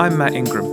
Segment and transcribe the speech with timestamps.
[0.00, 0.64] I'm Matt Ingram,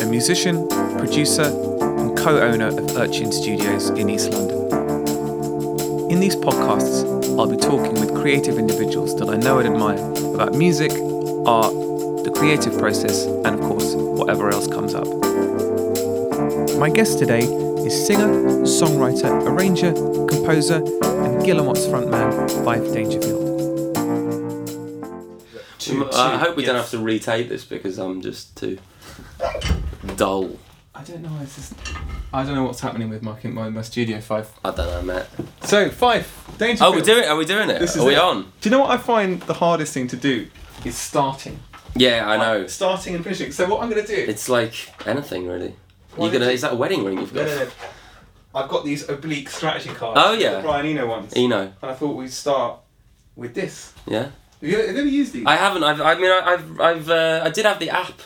[0.00, 0.66] a musician,
[0.98, 6.10] producer, and co owner of Urchin Studios in East London.
[6.10, 7.04] In these podcasts,
[7.38, 10.90] I'll be talking with creative individuals that I know and admire about music,
[11.46, 11.72] art,
[12.24, 15.06] the creative process, and of course, whatever else comes up.
[16.76, 17.44] My guest today
[17.86, 18.26] is singer,
[18.64, 19.92] songwriter, arranger,
[20.26, 23.51] composer, and Guillemots frontman, Fyfe Dangerfield.
[26.14, 28.78] I hope we don't have to retake this because I'm just too
[30.16, 30.58] dull.
[30.94, 31.38] I don't know.
[31.42, 31.74] It's just,
[32.32, 34.50] I don't know what's happening with my my, my studio five.
[34.64, 35.26] I don't know, Matt.
[35.62, 36.94] So Fyfe Dangerfield.
[36.94, 37.24] Oh, we doing?
[37.28, 37.78] Are we doing it?
[37.80, 38.18] This is Are we it.
[38.20, 38.42] on?
[38.60, 40.48] Do you know what I find the hardest thing to do
[40.84, 41.58] is starting.
[41.94, 42.66] Yeah, I know.
[42.66, 43.52] Starting and finishing.
[43.52, 44.20] So what I'm going to do?
[44.30, 44.74] It's like
[45.06, 45.74] anything really.
[46.16, 46.46] Why You gonna?
[46.46, 47.50] did Is that a wedding ring you've no, got?
[47.50, 47.70] no, no.
[48.54, 50.20] I've got these oblique strategy cards.
[50.22, 50.56] Oh, yeah.
[50.56, 51.32] The Brian Eno ones.
[51.34, 51.72] Eno.
[51.80, 52.80] And I thought we'd start
[53.36, 53.92] with this.
[54.06, 54.28] Yeah.
[54.62, 55.44] Have you, have you ever used these?
[55.46, 55.82] I haven't.
[55.82, 56.00] I've.
[56.00, 56.80] I mean, I, I've.
[56.80, 57.10] I've.
[57.10, 58.20] Uh, I did have the app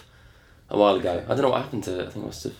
[0.70, 1.24] a while ago.
[1.24, 2.06] I don't know what happened to it.
[2.08, 2.54] I think I must have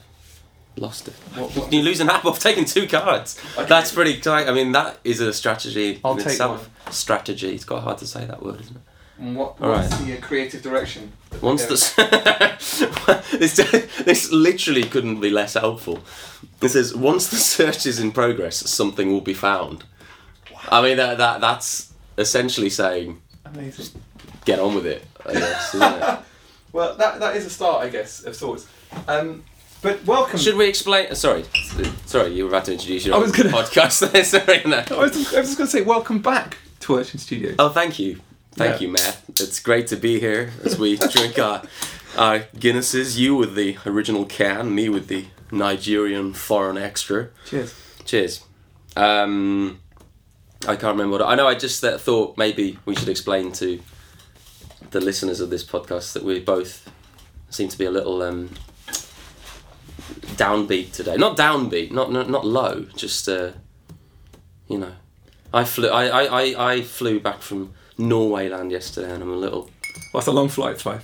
[0.77, 1.15] lost it.
[1.35, 3.39] What- what- You lose an app of taking two cards.
[3.57, 3.67] Okay.
[3.69, 4.49] That's pretty tight.
[4.49, 6.71] I mean, that is a strategy I'll in take itself.
[6.91, 7.55] Strategy.
[7.55, 8.83] It's quite hard to say that word, isn't it?
[9.19, 10.07] And what, All what's right.
[10.07, 11.13] the uh, creative direction?
[11.41, 12.11] Once going?
[12.11, 13.57] the this,
[14.05, 16.01] this literally couldn't be less helpful.
[16.61, 19.85] It says once the search is in progress, something will be found.
[20.71, 23.23] I mean that that that's essentially saying
[23.59, 24.01] Amazing.
[24.45, 25.05] get on with it.
[25.25, 26.19] I guess, isn't it?
[26.73, 28.67] Well, that, that is a start, I guess, of sorts.
[29.09, 29.45] Um,
[29.81, 30.39] but welcome.
[30.39, 31.15] Should we explain?
[31.15, 31.45] Sorry,
[32.05, 34.13] sorry, you were about to introduce your I was gonna- podcast.
[34.13, 34.85] there, sorry, no.
[34.91, 37.55] I was just, I was just going to say welcome back to Urchin Studios.
[37.59, 38.21] Oh, thank you,
[38.53, 38.89] thank Yeah.
[38.89, 39.23] you, Matt.
[39.31, 41.63] It's great to be here as we drink our,
[42.19, 43.17] our Guinnesses.
[43.17, 47.29] You with the original can, me with the Nigerian foreign extra.
[47.47, 47.75] Cheers.
[48.05, 48.45] Cheers.
[48.97, 49.81] Um,
[50.67, 51.47] I can't remember what I know.
[51.47, 53.81] I just uh, thought maybe we should explain to
[54.91, 56.91] the listeners of this podcast that we both
[57.51, 58.51] seem to be a little um,
[60.37, 61.17] downbeat today.
[61.17, 62.87] Not downbeat, not not, not low.
[62.97, 63.53] Just uh,
[64.69, 64.93] you know,
[65.53, 65.89] I flew.
[65.89, 69.71] I, I, I, I flew back from Norway land yesterday, and I'm a little.
[70.13, 71.03] Well, it's a long flight, Fyfe.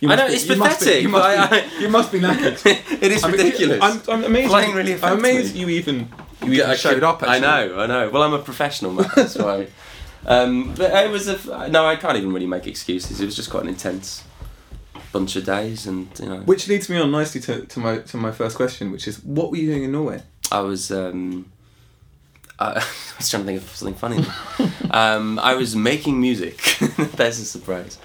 [0.00, 2.12] You I know, be- it's you must be- pathetic, You must, be, I- you must
[2.12, 2.66] be knackered.
[3.02, 3.78] it is I mean, ridiculous.
[3.82, 4.48] I'm, I'm amazed.
[4.48, 5.60] Flying really I'm amazed me.
[5.60, 6.08] you even
[6.44, 7.22] you Yeah, showed could- up.
[7.22, 7.36] Actually.
[7.36, 8.10] I know, I know.
[8.10, 9.68] Well, I'm a professional man, that's why.
[10.24, 11.84] Um, but it was a f- no.
[11.84, 13.20] I can't even really make excuses.
[13.20, 14.22] It was just quite an intense
[15.10, 18.16] bunch of days, and you know, Which leads me on nicely to, to my to
[18.16, 20.22] my first question, which is what were you doing in Norway?
[20.52, 20.92] I was.
[20.92, 21.50] Um,
[22.60, 22.84] I, I
[23.18, 24.24] was trying to think of something funny.
[24.92, 26.58] um, I was making music.
[27.16, 27.98] There's a surprise.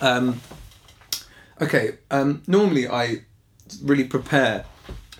[0.00, 0.40] Um,
[1.60, 1.98] okay.
[2.10, 3.18] Um, normally, I
[3.80, 4.64] really prepare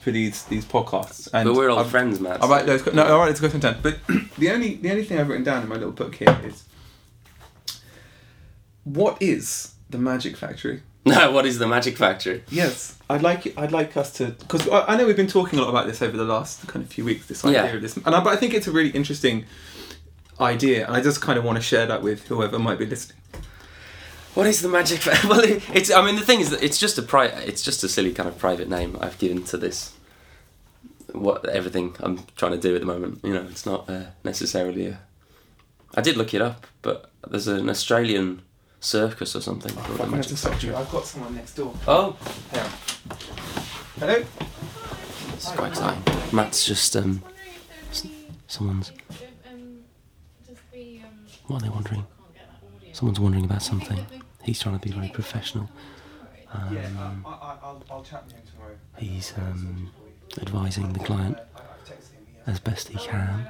[0.03, 2.41] for these these podcasts, and But we're all I've- friends, Matt.
[2.43, 2.95] All right, so- those.
[2.95, 3.75] No, write it to go.
[3.83, 3.99] But
[4.39, 6.65] the only the only thing I've written down in my little book here is
[8.85, 10.83] what is the Magic Factory?
[11.05, 12.45] No, what is the Magic Factory?
[12.49, 15.63] Yes, I'd like I'd like us to because I, I know we've been talking a
[15.63, 17.27] lot about this over the last kind of few weeks.
[17.27, 17.73] This idea Yeah.
[17.73, 19.45] of this, and I, but I think it's a really interesting
[20.41, 23.19] idea, and I just kind of want to share that with whoever might be listening.
[24.35, 25.29] What is the Magic Factory?
[25.29, 25.91] Well, it, it's.
[25.91, 28.29] I mean, the thing is that it's just a pri- It's just a silly kind
[28.29, 29.93] of private name I've given to this.
[31.13, 33.21] What everything I'm trying to do at the moment.
[33.23, 35.01] You know, it's not uh, necessarily a.
[35.95, 38.41] I did look it up, but there's an Australian
[38.81, 40.75] circus or something called the Magic Factory.
[40.75, 41.75] I've got someone next door.
[41.87, 42.17] Oh,
[42.53, 42.71] Hang on.
[43.99, 44.25] Hello.
[45.35, 46.03] it's quite exciting.
[46.35, 47.23] Matt's just um.
[47.91, 48.07] s-
[48.49, 48.91] Someone's.
[51.49, 52.07] What are they wondering?
[52.95, 53.99] Someone's wondering about something.
[54.45, 55.69] He's trying to be very professional.
[56.53, 56.89] Um, yeah,
[57.25, 58.77] I, I, I'll, I'll chat with him tomorrow.
[58.99, 59.91] he's um,
[60.41, 62.27] advising the client I've texted him.
[62.47, 63.49] as best he can.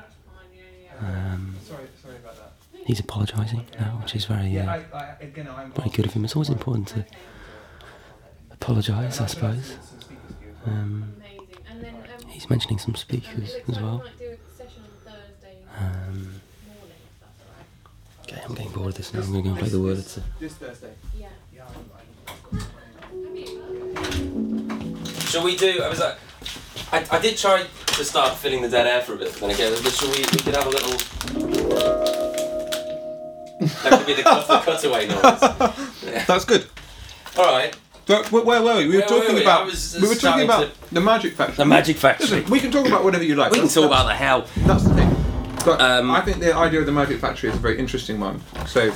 [1.01, 2.53] Um, Sorry, sorry about that.
[2.87, 6.25] he's apologising now, which is very, uh, I, I, again, I'm very good of him.
[6.25, 7.05] It's always important to
[8.53, 9.77] apologise, I suppose.
[10.65, 11.47] Um, Amazing.
[11.69, 13.99] And then um, he's mentioning some speakers as well.
[13.99, 17.67] we might do a session on Thursday Um, morning, if that's alright.
[18.23, 19.21] Okay, I'm getting bored of this now.
[19.21, 19.99] I'm going to go and play the word.
[19.99, 20.93] It's This Thursday.
[21.19, 21.29] Yeah.
[21.55, 21.65] Yeah,
[22.53, 22.61] I'm,
[23.27, 25.23] Have you?
[25.27, 25.83] Shall we do?
[25.83, 26.17] I was like,
[26.93, 29.51] I, I did try to start filling the dead air for a bit, but then
[29.51, 30.19] again, but shall we?
[30.19, 30.99] We could have a little.
[33.83, 35.23] That could be the, cut, the cutaway noise.
[36.05, 36.25] Yeah.
[36.27, 36.67] That's good.
[37.39, 37.75] All right,
[38.07, 38.89] But where, where were we?
[38.89, 39.43] We were Where were talking we?
[39.43, 39.63] about.
[39.63, 41.57] I was, we were talking about the Magic Factory.
[41.57, 42.27] the Magic Factory.
[42.29, 43.53] Listen, we can talk about whatever you like.
[43.53, 44.47] We can That's- talk that's- about the hell.
[44.67, 45.12] That's the thing.
[45.65, 48.43] But Um, I think the idea of the Magic Factory is a very interesting one.
[48.67, 48.93] So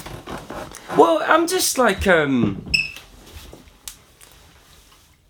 [0.97, 2.71] Well, I'm just like um.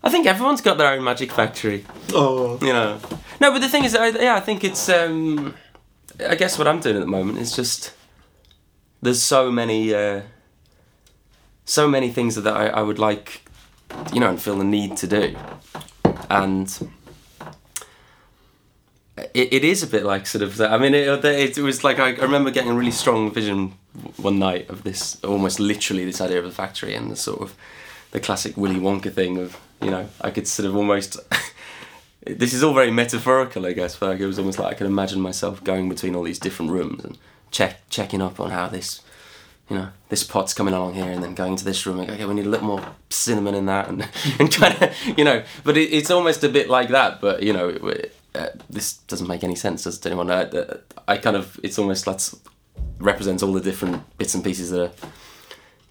[0.03, 1.85] I think everyone's got their own magic factory.
[2.13, 2.99] oh, you know.
[3.41, 4.87] No, but the thing is, I, yeah, I think it's.
[4.89, 5.53] Um,
[6.27, 7.93] I guess what I'm doing at the moment is just.
[9.01, 9.93] There's so many.
[9.93, 10.21] Uh,
[11.65, 13.47] so many things that I, I would like
[14.13, 15.35] you know, and feel the need to do.
[16.29, 16.91] And
[19.33, 20.71] it, it is a bit like sort of that.
[20.71, 23.73] I mean, it, it, was like I, remember getting a really strong vision
[24.17, 27.55] one night of this, almost literally this idea of the factory and the sort of
[28.11, 31.17] the classic Willy Wonka thing of you know I could sort of almost.
[32.25, 35.21] this is all very metaphorical, I guess, but it was almost like I could imagine
[35.21, 37.17] myself going between all these different rooms and
[37.51, 39.01] check checking up on how this
[39.69, 42.13] you know, this pot's coming along here, and then going to this room, and go,
[42.13, 44.07] okay, we need a little more cinnamon in that, and,
[44.39, 47.51] and trying to, you know, but it, it's almost a bit like that, but you
[47.51, 50.29] know, it, uh, this doesn't make any sense, does it anyone?
[50.29, 52.19] Uh, I kind of, it's almost like
[52.99, 54.91] represents all the different bits and pieces that are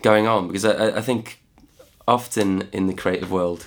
[0.02, 1.42] going on, because I, I think
[2.06, 3.66] often in the creative world,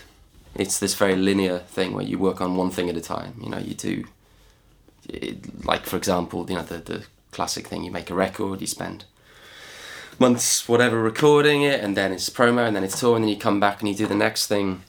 [0.55, 3.33] it's this very linear thing where you work on one thing at a time.
[3.41, 4.05] You know, you do,
[5.07, 8.67] it, like for example, you know, the the classic thing, you make a record, you
[8.67, 9.05] spend
[10.17, 13.37] months, whatever, recording it, and then it's promo, and then it's tour, and then you
[13.37, 14.81] come back and you do the next thing.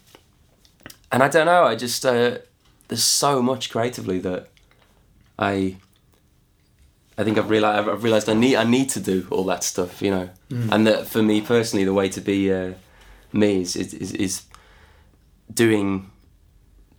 [1.13, 2.39] And I don't know, I just uh,
[2.91, 4.49] there's so much creatively that
[5.39, 5.77] I
[7.17, 10.03] I think I've realized I've realized I need I need to do all that stuff,
[10.03, 10.73] you know, Mm.
[10.73, 12.73] and that for me personally, the way to be uh,
[13.33, 14.43] me is, is is
[15.55, 16.11] doing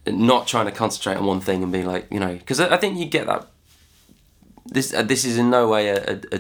[0.08, 2.78] not trying to concentrate on one thing and be like you know because I, I
[2.78, 3.48] think you get that
[4.66, 6.40] this uh, this is in no way a, a, a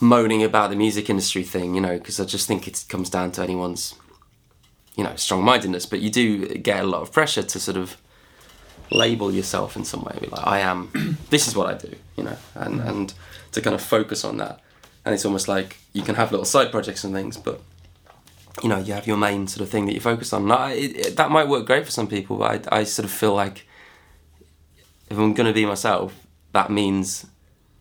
[0.00, 3.32] moaning about the music industry thing you know because I just think it comes down
[3.32, 3.94] to anyone's
[4.96, 7.96] you know strong mindedness but you do get a lot of pressure to sort of
[8.94, 10.90] label yourself in some way be like I am
[11.30, 12.36] this is what I do you know?
[12.54, 13.14] And and
[13.52, 14.60] to kind of focus on that.
[15.04, 17.60] And it's almost like you can have little side projects and things but
[18.62, 20.50] you know you have your main sort of thing that you focus on.
[20.50, 23.34] I, it, that might work great for some people, but I, I sort of feel
[23.34, 23.66] like
[25.10, 26.14] if I'm going to be myself,
[26.52, 27.26] that means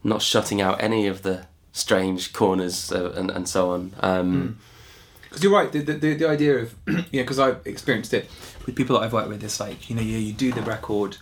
[0.04, 3.94] not shutting out any of the strange corners uh, and and so on.
[4.00, 4.58] Um,
[5.24, 8.30] Because you're right, the, the, the, the idea of, you know, because I've experienced it
[8.66, 11.18] with people that I've worked with, it's like, you know, you, you do the record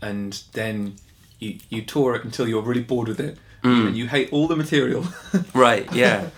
[0.00, 0.96] and then
[1.38, 3.94] you, you tour it until you're really bored with it and mm.
[3.94, 5.06] you hate all the material.
[5.54, 5.90] Right?
[5.92, 6.30] Yeah.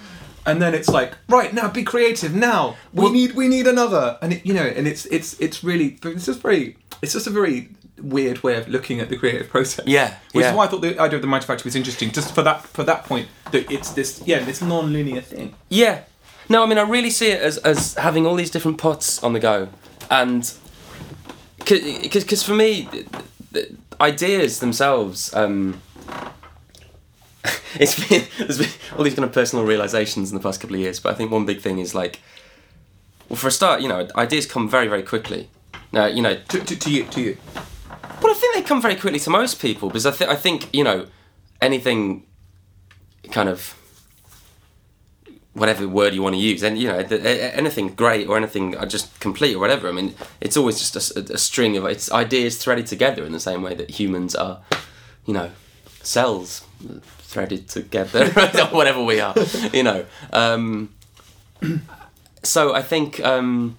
[0.47, 4.19] and then it's like, right, now be creative, now we Well- need we need another.
[4.21, 7.31] And, it, you know, and it's, it's, it's really, it's just very, it's just a
[7.31, 9.87] very weird way of looking at the creative process.
[9.87, 10.51] Yeah, Which yeah.
[10.51, 12.85] is why I thought the idea of the Factory was interesting, just for that, for
[12.85, 15.55] that point, that it's this, yeah, this non-linear thing.
[15.69, 16.03] Yeah.
[16.49, 19.33] No, I mean, I really see it as, as having all these different pots on
[19.33, 19.69] the go.
[20.11, 20.51] And
[21.59, 23.07] because for me, th-
[23.53, 25.81] th- ideas themselves, um,
[27.75, 30.81] it's been, there's been all these kind of personal realizations in the past couple of
[30.81, 31.01] years.
[31.01, 32.21] But I think one big thing is like,
[33.29, 35.49] well, for a start, you know, ideas come very, very quickly.
[35.93, 37.37] Now, you know, To, to, to you, to you.
[38.23, 40.69] well, I think they come very quickly to most people because I, th- I think
[40.75, 41.07] you know
[41.61, 42.25] anything
[43.31, 43.75] kind of
[45.55, 49.19] whatever word you want to use, and you know anything great or anything uh, just
[49.21, 49.89] complete or whatever.
[49.89, 53.63] I mean, it's always just a string of it's ideas threaded together in the same
[53.63, 54.61] way that humans are,
[55.25, 55.51] you know,
[56.03, 56.65] cells
[57.19, 59.35] threaded together, or whatever we are,
[59.73, 60.05] you know.
[60.33, 60.93] Um,
[62.43, 63.21] so I think.
[63.21, 63.77] Um,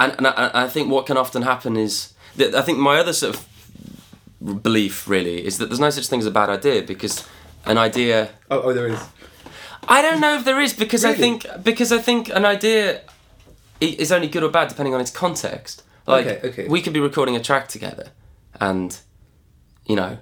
[0.00, 3.12] and, and I, I think what can often happen is that I think my other
[3.12, 7.26] sort of belief really is that there's no such thing as a bad idea because
[7.64, 9.00] an idea Oh, oh, there is.
[9.88, 13.02] I don't know if there is because I think because I think an idea
[13.80, 15.82] is only good or bad depending on its context.
[16.06, 16.68] Like Okay, okay.
[16.68, 18.08] we could be recording a track together,
[18.60, 18.98] and
[19.86, 20.18] you know,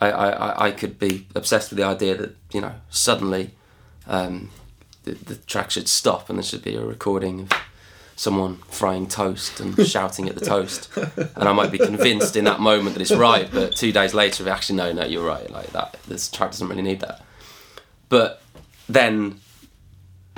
[0.00, 3.50] I, I, I- could be obsessed with the idea that you know suddenly
[4.06, 4.50] um,
[5.04, 7.52] the, the track should stop and there should be a recording of
[8.16, 12.60] someone frying toast and shouting at the toast, and I might be convinced in that
[12.60, 15.96] moment that it's right, but two days later, actually no, no, you're right, like that,
[16.08, 17.22] this track doesn't really need that.
[18.08, 18.42] But
[18.92, 19.40] then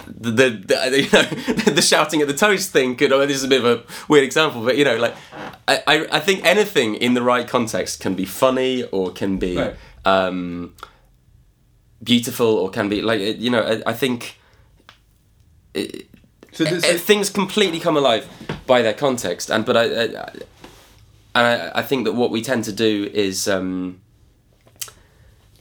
[0.06, 3.10] the, the, the you know the shouting at the toast thing could.
[3.10, 5.14] Mean, this is a bit of a weird example, but you know, like
[5.68, 9.56] I, I, I think anything in the right context can be funny or can be
[9.56, 9.76] Right.
[10.04, 10.74] um,
[12.02, 13.62] beautiful or can be like you know.
[13.62, 14.38] I, I think
[15.74, 16.06] it,
[16.52, 18.26] So, this, uh, things completely come alive
[18.66, 20.32] by their context, and but I, I, I-
[21.34, 24.02] and I, I think that what we tend to do is, um,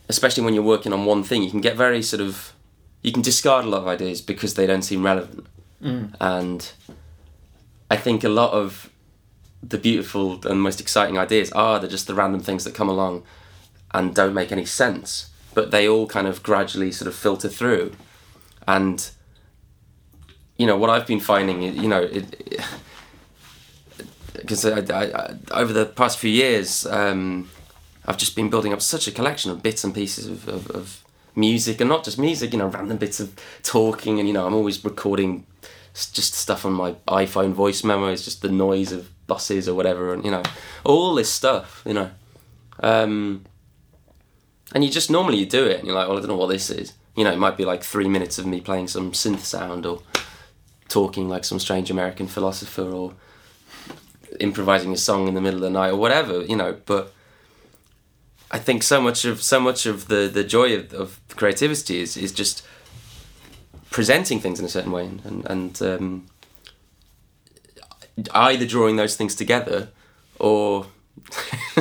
[0.10, 2.52] especially when you're working on one thing, you can get very sort of,
[3.02, 5.48] you can discard a lot of ideas because they don't seem relevant,
[6.20, 6.72] and
[7.90, 8.90] I think a lot of
[9.64, 13.24] the beautiful and most exciting ideas are they're just the random things that come along
[13.94, 17.94] and don't make any sense, but they all kind of gradually sort of filter through,
[18.68, 19.12] and
[20.58, 22.62] you know what I've been finding, you know, it
[24.34, 27.50] because I, I, I, over the past few years, um,
[28.06, 31.04] I've just been building up such a collection of bits and pieces of, of, of
[31.36, 34.54] music, and not just music, you know, random bits of talking, and you know, I'm
[34.54, 35.46] always recording
[35.94, 40.24] just stuff on my iPhone voice memos, just the noise of buses or whatever, and
[40.24, 40.44] you know,
[40.84, 42.12] all this stuff, you know.
[42.80, 43.44] Um,
[44.74, 46.48] and you just normally you do it, and you're like, well, I don't know what
[46.48, 46.94] this is.
[47.16, 50.02] You know, it might be like three minutes of me playing some synth sound or
[50.88, 53.14] talking like some strange American philosopher or
[54.40, 56.78] improvising a song in the middle of the night or whatever, you know.
[56.86, 57.14] But
[58.52, 62.18] I think so much of so much of the the joy of, of creativity is
[62.18, 62.66] is just
[63.90, 66.26] presenting things in a certain way and and, um,
[68.34, 69.90] either drawing those things together
[70.38, 70.86] or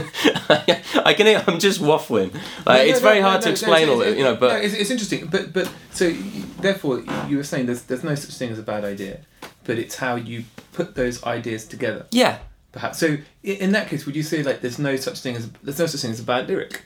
[1.05, 2.33] I can I'm just waffling.
[2.67, 4.35] Like, it's very hard to explain all it, you know.
[4.35, 5.27] no, But it's, it's interesting.
[5.27, 6.12] But but so
[6.61, 9.21] therefore you were saying there's there's no such thing as a bad idea,
[9.65, 12.07] but it's how you put those ideas together.
[12.12, 12.39] yeah,
[12.73, 13.19] Perhaps so.
[13.43, 16.00] In that case, would you say like there's no such thing as there's no such
[16.00, 16.85] thing as a bad lyric?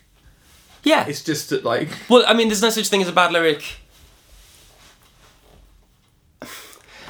[0.83, 1.07] yeah.
[1.07, 3.63] It's just that like Well, I mean, there's no such thing as a bad lyric.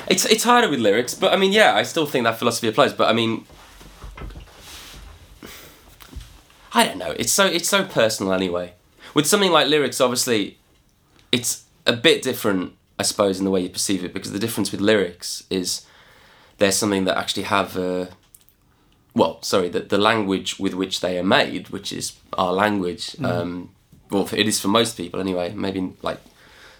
[0.06, 2.92] It's it's harder with lyrics, but I mean, yeah, I still think that philosophy applies.
[2.92, 3.46] But I mean,
[6.72, 7.12] I don't know.
[7.12, 8.74] It's so it's so personal anyway.
[9.14, 10.58] With something like lyrics, obviously,
[11.32, 14.72] it's a bit different, I suppose, in the way you perceive it, because the difference
[14.72, 15.86] with lyrics is
[16.58, 18.08] there's something that actually have a
[19.14, 23.70] well, sorry, the, the language with which they are made, which is our language, um,
[24.10, 26.20] well, it is for most people anyway, maybe like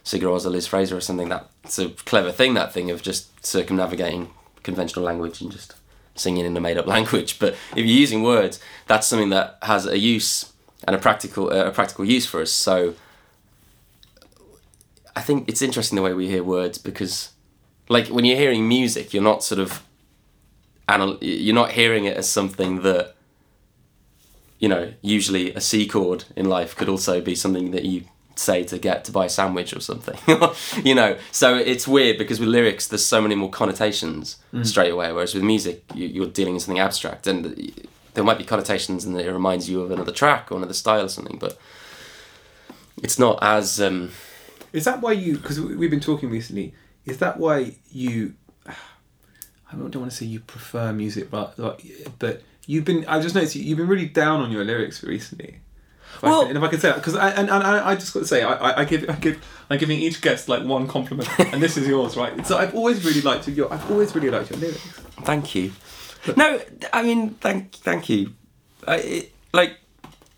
[0.05, 4.31] Sigur Rós Liz Fraser or something, that's a clever thing, that thing of just circumnavigating
[4.63, 5.75] conventional language and just
[6.17, 7.39] singing in a made up language.
[7.39, 10.53] But if you're using words, that's something that has a use
[10.87, 12.51] and a practical, uh, a practical use for us.
[12.51, 12.95] So
[15.15, 17.31] I think it's interesting the way we hear words because,
[17.89, 19.83] like, when you're hearing music, you're not sort of
[20.89, 23.15] anal- you're not hearing it as something that
[24.59, 28.05] you know usually a c chord in life could also be something that you
[28.37, 30.19] say to get to buy a sandwich or something
[30.85, 35.13] you know so it's weird because with lyrics there's so many more connotations straight away
[35.13, 37.73] whereas with music you, you're dealing with something abstract and
[38.15, 41.09] there might be connotations and it reminds you of another track or another style or
[41.09, 41.57] something but
[43.03, 44.11] it's not as um
[44.73, 45.37] Is that why you?
[45.37, 46.75] Because we've been talking recently.
[47.07, 48.35] Is that why you?
[49.75, 51.85] I don't want to say you prefer music, but like,
[52.19, 53.05] but you've been.
[53.07, 55.61] I've just noticed you- you've been really down on your lyrics recently.
[56.17, 57.95] If Well- can- and if I can say that, because I and, and I, I
[57.97, 60.63] just got to say, I, I, I give I give I'm giving each guest like
[60.65, 62.47] one compliment, and this is yours, right?
[62.47, 63.73] So I've always really liked your.
[63.73, 64.81] I've always really liked your lyrics.
[65.23, 65.73] Thank you.
[66.37, 66.59] No,
[66.93, 68.33] I mean, thank, thank you.
[68.87, 69.77] I, it, like,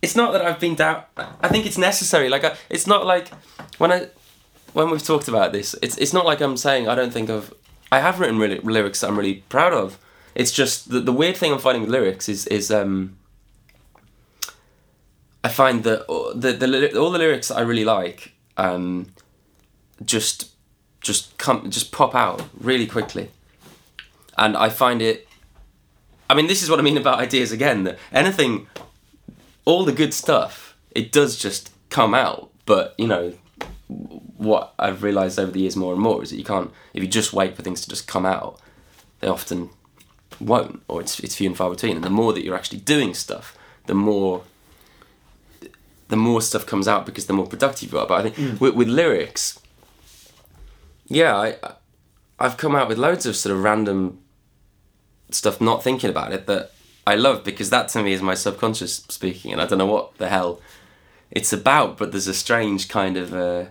[0.02, 1.04] it's not that I've been down.
[1.16, 2.28] I think it's necessary.
[2.28, 3.28] Like, I, it's not like
[3.78, 4.08] when I,
[4.72, 7.52] when we've talked about this, it's it's not like I'm saying I don't think of.
[7.96, 9.98] I have written really, lyrics that I'm really proud of.
[10.34, 13.16] It's just the, the weird thing I'm finding with lyrics is is um.
[15.42, 19.12] I find that all the, the all the lyrics that I really like, um,
[20.04, 20.50] just
[21.00, 23.30] just come just pop out really quickly
[24.36, 25.26] and I find it.
[26.28, 27.84] I mean, this is what I mean about ideas again.
[27.84, 28.66] That anything,
[29.64, 32.50] all the good stuff, it does just come out.
[32.66, 33.34] But you know,
[33.88, 36.72] what I've realised over the years more and more is that you can't.
[36.94, 38.60] If you just wait for things to just come out,
[39.20, 39.70] they often
[40.40, 41.96] won't, or it's it's few and far between.
[41.96, 44.42] And the more that you're actually doing stuff, the more
[46.08, 48.06] the more stuff comes out because the more productive you are.
[48.06, 48.60] But I think mm.
[48.60, 49.60] with, with lyrics,
[51.06, 51.56] yeah, I
[52.38, 54.20] I've come out with loads of sort of random
[55.30, 56.72] stuff, not thinking about it, that
[57.06, 60.16] I love because that to me is my subconscious speaking, and I don't know what
[60.18, 60.60] the hell
[61.30, 63.66] it's about, but there's a strange kind of uh,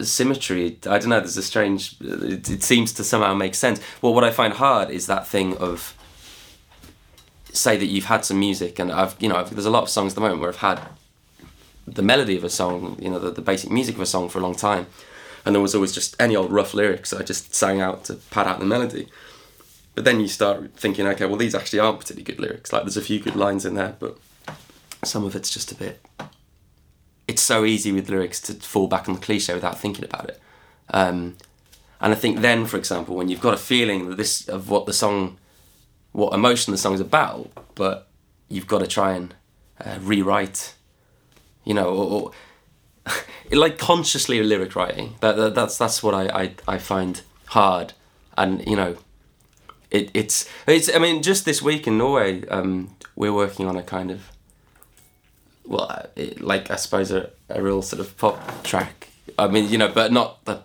[0.00, 0.78] symmetry.
[0.86, 1.20] I don't know.
[1.20, 1.96] There's a strange.
[2.00, 3.80] It, it seems to somehow make sense.
[4.00, 5.96] Well, what I find hard is that thing of
[7.52, 9.88] say that you've had some music, and I've you know I've, there's a lot of
[9.88, 10.80] songs at the moment where I've had
[11.86, 14.38] the melody of a song, you know, the, the basic music of a song for
[14.38, 14.86] a long time,
[15.44, 18.46] and there was always just any old rough lyrics I just sang out to pad
[18.46, 19.08] out the melody.
[19.94, 22.72] But then you start thinking, okay, well these actually aren't particularly good lyrics.
[22.72, 24.18] Like there's a few good lines in there, but
[25.04, 26.04] some of it's just a bit.
[27.26, 30.40] It's so easy with lyrics to fall back on the cliche without thinking about it.
[30.90, 31.36] Um,
[32.00, 34.86] and I think then, for example, when you've got a feeling that this of what
[34.86, 35.38] the song,
[36.12, 38.08] what emotion the song's about, but
[38.48, 39.34] you've got to try and
[39.84, 40.74] uh, rewrite,
[41.64, 42.32] you know, or,
[43.06, 43.14] or
[43.52, 45.14] like consciously lyric writing.
[45.20, 47.92] That, that that's that's what I, I I find hard,
[48.36, 48.96] and you know,
[49.90, 50.94] it it's it's.
[50.94, 54.30] I mean, just this week in Norway, um, we're working on a kind of,
[55.66, 59.08] well, it, like I suppose a, a real sort of pop track.
[59.38, 60.62] I mean, you know, but not the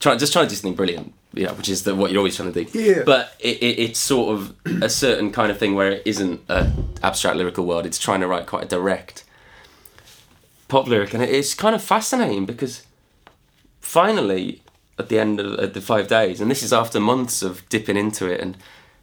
[0.00, 1.12] trying just trying to do something brilliant.
[1.32, 2.78] You know, which is the, what you're always trying to do.
[2.78, 3.02] Yeah.
[3.04, 6.72] But it, it, it's sort of a certain kind of thing where it isn't a
[7.02, 7.86] abstract lyrical world.
[7.86, 9.24] It's trying to write quite a direct
[10.68, 12.86] pop lyric, and it, it's kind of fascinating because
[13.80, 14.62] finally,
[14.98, 18.26] at the end of the five days, and this is after months of dipping into
[18.26, 18.56] it, and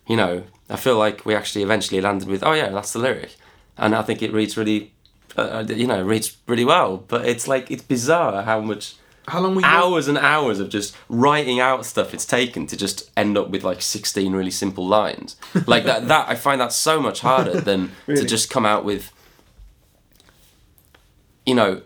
[0.08, 3.36] you know, I feel like we actually eventually landed with, oh yeah, that's the lyric,
[3.78, 4.94] and I think it reads really,
[5.38, 6.98] uh, you know, reads really well.
[6.98, 8.96] But it's like it's bizarre how much
[9.28, 9.68] How long were you?
[9.68, 13.64] hours and hours of just writing out stuff it's taken to just end up with
[13.64, 15.36] like 16 really simple lines
[15.68, 18.22] like that that i find that so much harder than Really?
[18.22, 19.12] to just come out with
[21.46, 21.82] you know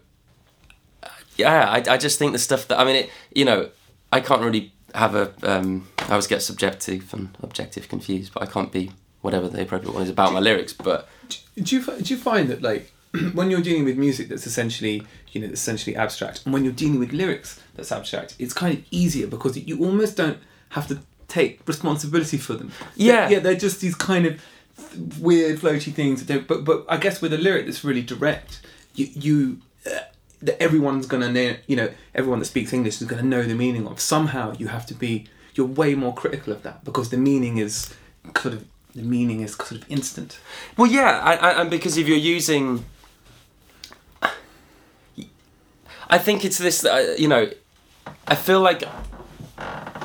[1.37, 3.69] yeah I, I just think the stuff that i mean it you know
[4.11, 8.45] i can't really have a um i always get subjective and objective confused but i
[8.45, 12.17] can't be whatever the appropriate one is about my lyrics but Do you do you
[12.17, 12.91] find that like
[13.34, 17.00] when you're dealing with music that's essentially you know essentially abstract, and when you're dealing
[17.00, 21.67] with lyrics that's abstract, it's kind of easier because you almost don't have to take
[21.67, 22.72] responsibility for them.
[22.95, 23.29] Yeah.
[23.29, 24.41] yeah, they're just these kind of
[25.19, 26.48] weird floaty things that don't.
[26.48, 28.62] But but I guess with a lyric that's really direct,
[28.95, 29.62] you you.
[29.86, 30.00] Uh,
[30.41, 33.88] that everyone's gonna know, you know, everyone that speaks English is gonna know the meaning
[33.88, 34.00] of.
[34.00, 37.93] Somehow you have to be, you're way more critical of that because the meaning is
[38.38, 40.38] sort of, the meaning is sort of instant.
[40.77, 42.86] Well, yeah, I, I, and because if you're using,
[46.09, 46.85] I think it's this.
[46.85, 47.50] Uh, you know,
[48.27, 48.83] I feel like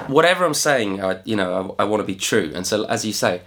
[0.08, 2.52] whatever I'm saying, I, you know, I, I want to be true.
[2.54, 3.42] And so, as you say,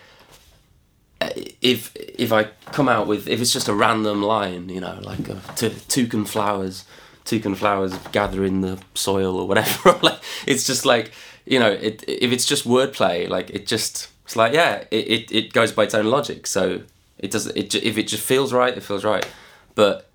[1.21, 1.29] uh,
[1.61, 5.29] if if I come out with if it's just a random line, you know, like
[5.29, 6.85] uh, t- toucan flowers,
[7.25, 11.11] toucan flowers gather in the soil or whatever, like it's just like
[11.45, 15.31] you know, it if it's just wordplay, like it just it's like yeah, it, it,
[15.31, 16.47] it goes by its own logic.
[16.47, 16.83] So
[17.17, 19.27] it does it if it just feels right, it feels right.
[19.75, 20.09] But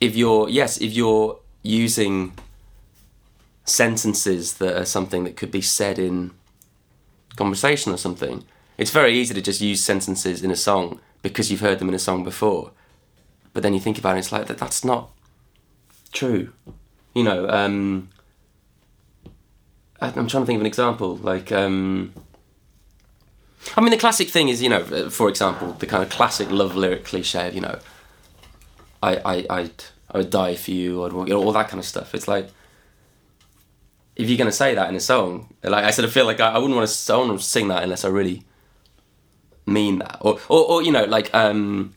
[0.00, 2.32] if you're yes, if you're using
[3.64, 6.32] sentences that are something that could be said in
[7.36, 8.44] conversation or something,
[8.76, 11.94] it's very easy to just use sentences in a song because you've heard them in
[11.94, 12.70] a song before.
[13.52, 14.58] But then you think about it, it's like that.
[14.58, 15.10] That's not
[16.12, 16.52] true.
[17.14, 17.48] You know.
[17.48, 18.10] Um,
[20.00, 21.16] I'm trying to think of an example.
[21.16, 22.12] Like, um,
[23.76, 26.76] I mean, the classic thing is, you know, for example, the kind of classic love
[26.76, 27.80] lyric cliche of, you know,
[29.02, 31.84] I, I, I'd, I would die for you, or you know, all that kind of
[31.84, 32.14] stuff.
[32.14, 32.48] It's like,
[34.16, 36.50] if you're gonna say that in a song, like I sort of feel like I,
[36.50, 38.44] I wouldn't want to, sing that unless I really
[39.66, 41.94] mean that, or, or, or you know, like, um,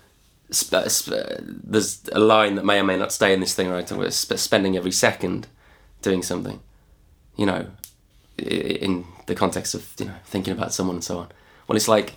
[0.52, 3.90] sp- sp- there's a line that may or may not stay in this thing, right?
[3.90, 5.48] It's sp- spending every second
[6.02, 6.60] doing something,
[7.38, 7.68] you know,
[8.38, 11.28] in the context of you know thinking about someone and so on.
[11.68, 12.14] Well, it's like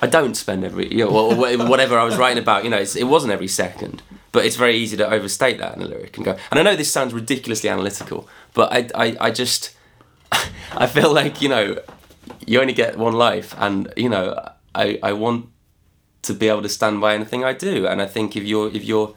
[0.00, 2.64] I don't spend every you know whatever I was writing about.
[2.64, 5.86] You know, it wasn't every second, but it's very easy to overstate that in a
[5.86, 6.36] lyric and go.
[6.50, 9.76] And I know this sounds ridiculously analytical, but I I, I just
[10.72, 11.78] I feel like you know
[12.46, 14.34] you only get one life, and you know
[14.74, 15.46] I I want
[16.22, 18.84] to be able to stand by anything I do, and I think if you're if
[18.84, 19.14] you're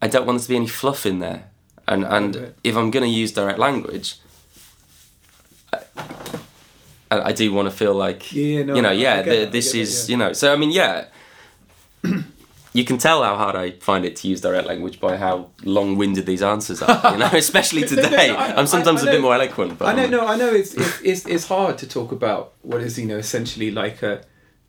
[0.00, 1.50] I don't want there to be any fluff in there,
[1.86, 4.16] and and if I'm going to use direct language,
[7.10, 10.08] I, I do want to feel like Yeah, no, you know, yeah, the, this is
[10.08, 10.12] yeah.
[10.12, 10.32] you know.
[10.32, 11.06] So I mean, yeah,
[12.72, 16.26] you can tell how hard I find it to use direct language by how long-winded
[16.26, 17.12] these answers are.
[17.12, 18.30] You know, especially No, no, today.
[18.30, 20.26] I- I'm sometimes I- I a bit know- more eloquent, but I know, I'm- no,
[20.26, 20.48] I know.
[20.50, 24.22] It's, it's it's it's hard to talk about what is you know essentially like a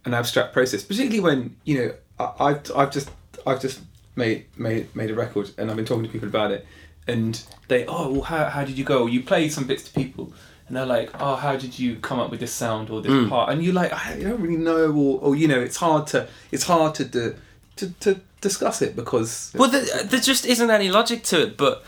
[0.06, 3.10] an abstract process, particularly when you know I, I've I've just
[3.46, 3.80] I've just
[4.16, 6.66] made made made a record and I've been talking to people about it,
[7.08, 9.08] and they oh well how how did you go?
[9.08, 10.34] You played some bits to people.
[10.68, 13.28] And they're like, "Oh, how did you come up with this sound or this Mm.
[13.28, 16.28] part?" And you're like, "I don't really know," or, or you know, it's hard to
[16.52, 17.34] it's hard to do,
[17.80, 21.84] to to discuss it because Well, there, there just isn't any logic to it, but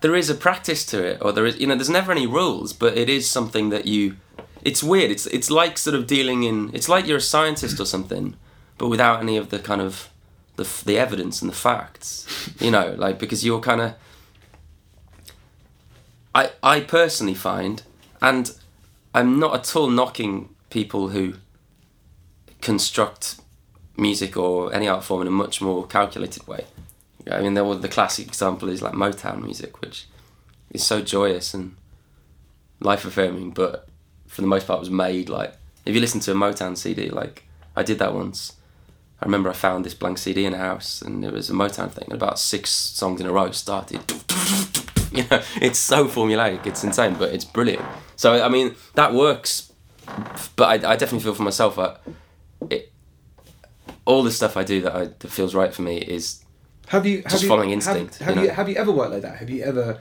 [0.00, 2.72] there is a practice to it, or there is, you know, there's never any rules,
[2.72, 4.16] but it is something that you.
[4.62, 5.10] It's weird.
[5.10, 6.70] It's it's like sort of dealing in.
[6.72, 8.36] It's like you're a scientist or something,
[8.78, 10.08] but without any of the kind of
[10.56, 12.26] the the evidence and the facts.
[12.60, 13.94] You know, like because you're kind of.
[16.34, 17.82] I I personally find,
[18.20, 18.52] and
[19.14, 21.34] I'm not at all knocking people who
[22.60, 23.41] construct
[24.02, 26.66] music or any art form in a much more calculated way.
[27.30, 30.06] I mean, the classic example is like Motown music, which
[30.70, 31.76] is so joyous and
[32.80, 33.88] life affirming, but
[34.26, 37.44] for the most part was made like if you listen to a Motown CD, like
[37.76, 38.54] I did that once.
[39.20, 41.90] I remember I found this blank CD in a house, and it was a Motown
[41.90, 42.04] thing.
[42.06, 44.00] And about six songs in a row started.
[45.12, 46.64] You know, it's so formulaic.
[46.66, 47.84] It's insane, but it's brilliant.
[48.16, 49.70] So I mean, that works.
[50.56, 52.00] But I, I definitely feel for myself that
[52.70, 52.91] it,
[54.04, 56.44] all the stuff I do that, I, that feels right for me is
[56.88, 58.54] Have you have Just you, following have- instinct, Have, you you, know?
[58.54, 59.36] have you ever worked like that?
[59.36, 59.98] Have you ever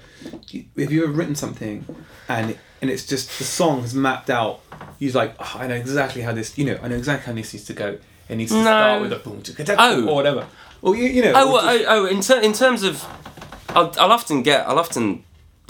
[0.77, 1.85] have you ever written something
[2.27, 4.61] and and it's just the song has mapped out.
[4.97, 6.57] You're like, oh, I know exactly how this.
[6.57, 7.97] You know, I know exactly how this needs to go.
[8.27, 8.63] It needs to No.
[8.63, 10.07] start with a boom, chicka, Oh.
[10.07, 10.47] or whatever.
[10.81, 11.33] Or you, you know.
[11.35, 13.05] Oh, well, just- oh, oh in, ter- in terms of,
[13.69, 15.23] I'll, I'll often get, I'll often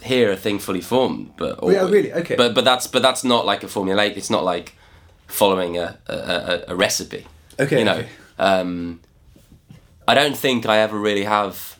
[0.04, 2.14] hear a thing fully formed, but Oh, yeah, really?
[2.14, 2.36] Okay.
[2.36, 4.16] But but that's but that's not like a formulaic.
[4.16, 4.76] It's not like
[5.28, 7.26] following a a, a, a recipe.
[7.60, 8.08] Okay, You know, okay.
[8.42, 9.00] Um,
[10.08, 11.78] I don't think I ever really have.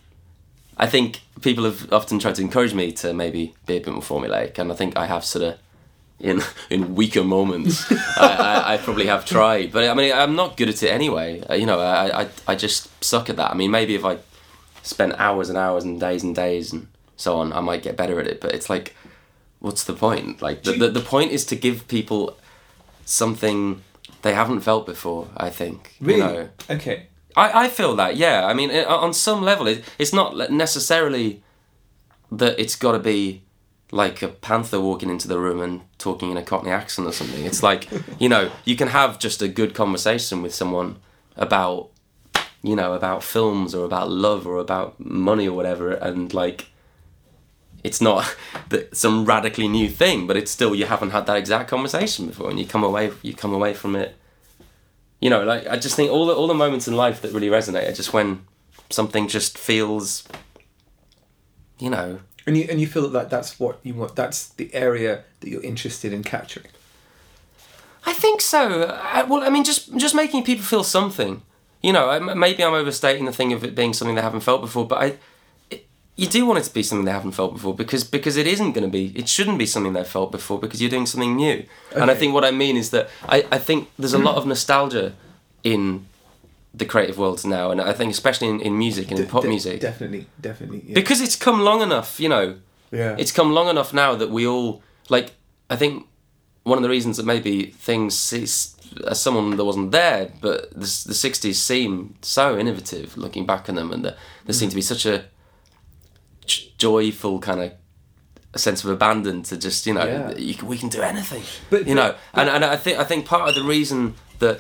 [0.78, 4.02] I think people have often tried to encourage me to maybe be a bit more
[4.02, 5.58] formulaic, and I think I have sort of.
[6.20, 10.56] In, in weaker moments, I, I, I probably have tried, but I mean I'm not
[10.56, 11.42] good at it anyway.
[11.50, 13.50] Uh, You know, I, I I just suck at that.
[13.50, 14.18] I mean, maybe if I
[14.84, 16.86] spent hours and hours and days and days and
[17.18, 18.40] so on, I might get better at it.
[18.40, 18.96] But it's like,
[19.62, 20.44] what's the point?
[20.44, 22.38] Like the, the, the point is to give people
[23.06, 23.82] something
[24.22, 25.28] they haven't felt before.
[25.36, 25.96] I think.
[26.00, 26.20] Really?
[26.20, 26.50] You know?
[26.70, 27.08] Okay.
[27.36, 28.18] I, I feel that.
[28.18, 28.46] Yeah.
[28.46, 31.42] I mean, it, on some level, it, it's not necessarily
[32.32, 33.44] that it's got to be
[33.92, 37.46] like a panther walking into the room and talking in a Cockney accent or something.
[37.46, 37.88] It's like
[38.20, 40.98] you know you can have just a good conversation with someone
[41.36, 41.90] about
[42.64, 46.68] you know about films or about love or about money or whatever, and like
[47.84, 48.36] it's not
[48.70, 52.50] that some radically new thing, but it's still you haven't had that exact conversation before,
[52.50, 54.16] and you come away you come away from it.
[55.20, 57.50] You know, like I just think all the all the moments in life that really
[57.50, 58.46] resonate are just when
[58.90, 60.28] something just feels,
[61.80, 64.16] you know, And you and you feel that that's what you want.
[64.16, 66.68] That's the area that you're interested in capturing.
[68.04, 68.84] I think so.
[69.00, 71.44] I, well, I mean, just just making people feel something.
[71.84, 74.86] You know, maybe I'm overstating the thing of it being something they haven't felt before,
[74.88, 75.18] but I,
[76.16, 78.74] you do want it to be something they haven't felt before because because it isn't
[78.74, 79.08] going to be.
[79.18, 81.66] It shouldn't be something they've felt before because you're doing something new.
[81.96, 84.46] And I think what I mean is that I, I think there's a lot of
[84.46, 85.14] nostalgia
[85.64, 86.06] in
[86.74, 89.50] the creative worlds now, and I think especially in, in music and in pop de-
[89.50, 90.84] music Definitely, definitely.
[90.88, 90.94] Yeah.
[90.94, 92.20] because it's come long enough.
[92.20, 92.56] You know,
[92.92, 93.16] yeah.
[93.18, 95.32] it's come long enough now that we all like
[95.70, 96.06] i think
[96.64, 101.14] one of the reasons that maybe things as someone that wasn't there but the, the
[101.14, 105.06] 60s seem so innovative looking back on them and the, there seemed to be such
[105.06, 105.26] a
[106.86, 107.70] joyful kind of
[108.66, 110.38] sense of abandon to just you know Yeah.
[110.50, 113.06] you can, we can do anything But- you know but- and, and i think i
[113.10, 114.00] think part of the reason
[114.44, 114.58] that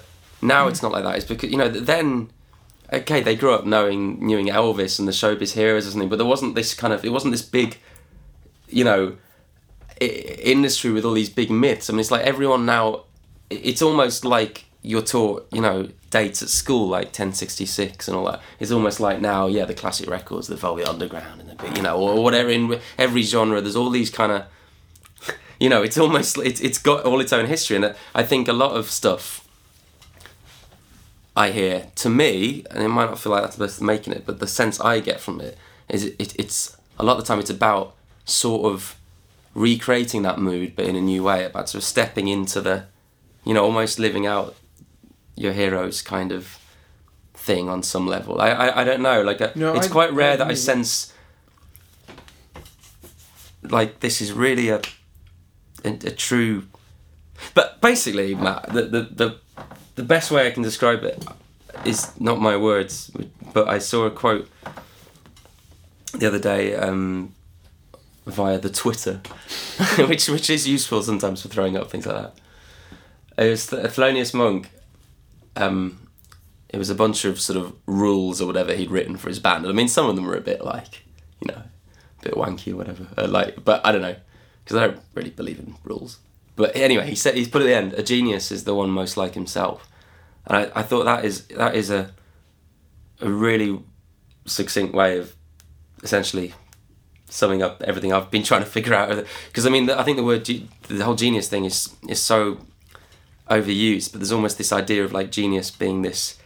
[0.54, 2.08] now it's not like that is because you know then
[3.00, 6.32] okay, they grew up knowing knowing Elvis and the showbiz heroes or something, but there
[6.34, 7.70] wasn't this kind of it wasn't this big,
[8.80, 9.02] you know,
[10.00, 11.90] industry with all these big myths.
[11.90, 12.86] I mean, it's like everyone now.
[13.50, 18.42] It's almost like you're taught, you know, dates at school like 1066 and all that.
[18.60, 22.00] It's almost like now, yeah, the classic records, the Velvet Underground, and the you know,
[22.00, 22.50] or whatever.
[22.50, 24.46] In every genre, there's all these kind of,
[25.60, 28.54] you know, it's almost it's it's got all its own history, and I think a
[28.54, 29.48] lot of stuff
[31.36, 34.26] I hear to me, and it might not feel like that's the best making it,
[34.26, 37.28] but the sense I get from it is it, it, it's a lot of the
[37.28, 38.96] time it's about sort of
[39.54, 42.86] recreating that mood, but in a new way, about sort of stepping into the,
[43.46, 44.56] you know, almost living out
[45.36, 46.58] your hero's kind of
[47.34, 48.40] thing on some level.
[48.42, 50.54] I I, I don't know, like a, No, it's I- quite rare I that I
[50.56, 51.14] sense
[53.64, 54.82] like this is really a
[55.84, 56.64] a, a true.
[57.54, 59.36] But basically, Matt, the, the the
[59.96, 61.24] the best way I can describe it
[61.86, 63.12] is not my words,
[63.54, 64.50] but I saw a quote
[66.14, 67.34] the other day um,
[68.26, 69.22] via the Twitter,
[70.08, 72.34] which which is useful sometimes for throwing up things like that.
[73.44, 74.70] It was Th- Thelonious Monk.
[75.56, 76.08] Um,
[76.70, 79.68] it was a bunch of sort of rules or whatever he'd written for his band.
[79.68, 81.04] I mean, some of them were a bit like,
[81.42, 83.08] you know, a bit wanky or whatever.
[83.18, 84.16] Uh, like, but I don't know
[84.64, 86.20] because I don't really believe in rules.
[86.56, 89.18] But anyway, he said he's put at the end, a genius is the one most
[89.18, 89.90] like himself,
[90.46, 92.12] and I, I thought that is that is a
[93.20, 93.80] a really
[94.46, 95.36] succinct way of
[96.04, 96.54] essentially
[97.30, 99.26] summing up everything I've been trying to figure out.
[99.48, 102.60] Because I mean, I think the word the whole genius thing is is so
[103.52, 106.38] overused, but there's almost this idea of like genius being this.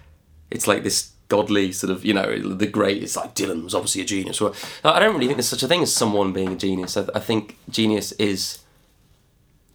[0.52, 3.04] It's like this godly sort of you know the great.
[3.04, 4.42] It's like Dylan was obviously a genius.
[4.42, 6.98] Well, I don't really think there's such a thing as someone being a genius.
[6.98, 8.60] I, I think genius is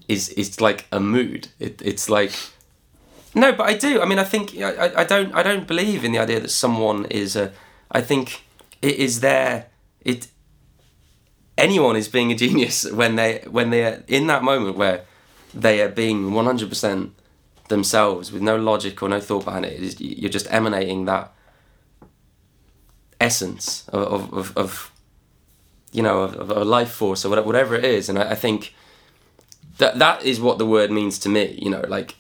[0.09, 1.49] is is like a mood.
[1.59, 2.33] It, it's like
[3.35, 4.01] no, but I do.
[4.03, 5.33] I mean, I think I, I- don't.
[5.35, 7.53] I don't believe in the idea that someone is a.
[7.91, 8.43] I think
[8.83, 9.67] it is there.
[10.05, 10.29] It.
[11.57, 15.05] Anyone is being a genius when they when they are in that moment where
[15.55, 17.13] they are being one hundred percent
[17.71, 19.73] themselves with no logic or no thought behind it.
[19.73, 21.33] it is, you're just emanating that
[23.21, 24.91] essence of of, of,
[25.93, 28.75] you know of, a life force or whatever, it is, and I, I think
[29.79, 32.15] that that is what the word means to me you know like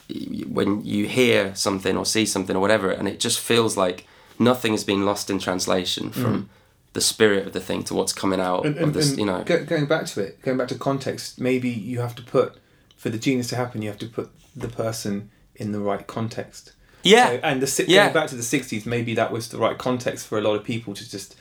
[0.48, 4.06] when you hear something or see something or whatever and it just feels like
[4.38, 6.48] nothing has been lost in translation from
[6.94, 8.66] the spirit of the thing to what's coming out Mm.
[8.66, 11.68] and, of this you know go, going back to it, going back to context, maybe
[11.68, 12.56] you have to put
[12.96, 15.30] for the genius to happen, you have to put the person
[15.60, 16.72] in the right context.
[17.14, 18.02] yeah So, and the Yeah.
[18.04, 20.62] going back to the sixties, maybe that was the right context for a lot of
[20.64, 21.36] people to just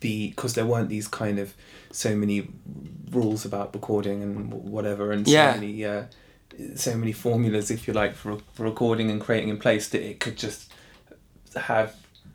[0.00, 1.48] be because there weren't these kind of
[1.90, 2.48] so many
[3.18, 5.54] rules about recording and whatever, and so Yeah.
[5.54, 6.02] many uh,
[6.74, 10.20] so many formulas, if you like, for, for recording and creating in place that it
[10.20, 10.72] could just
[11.54, 11.90] have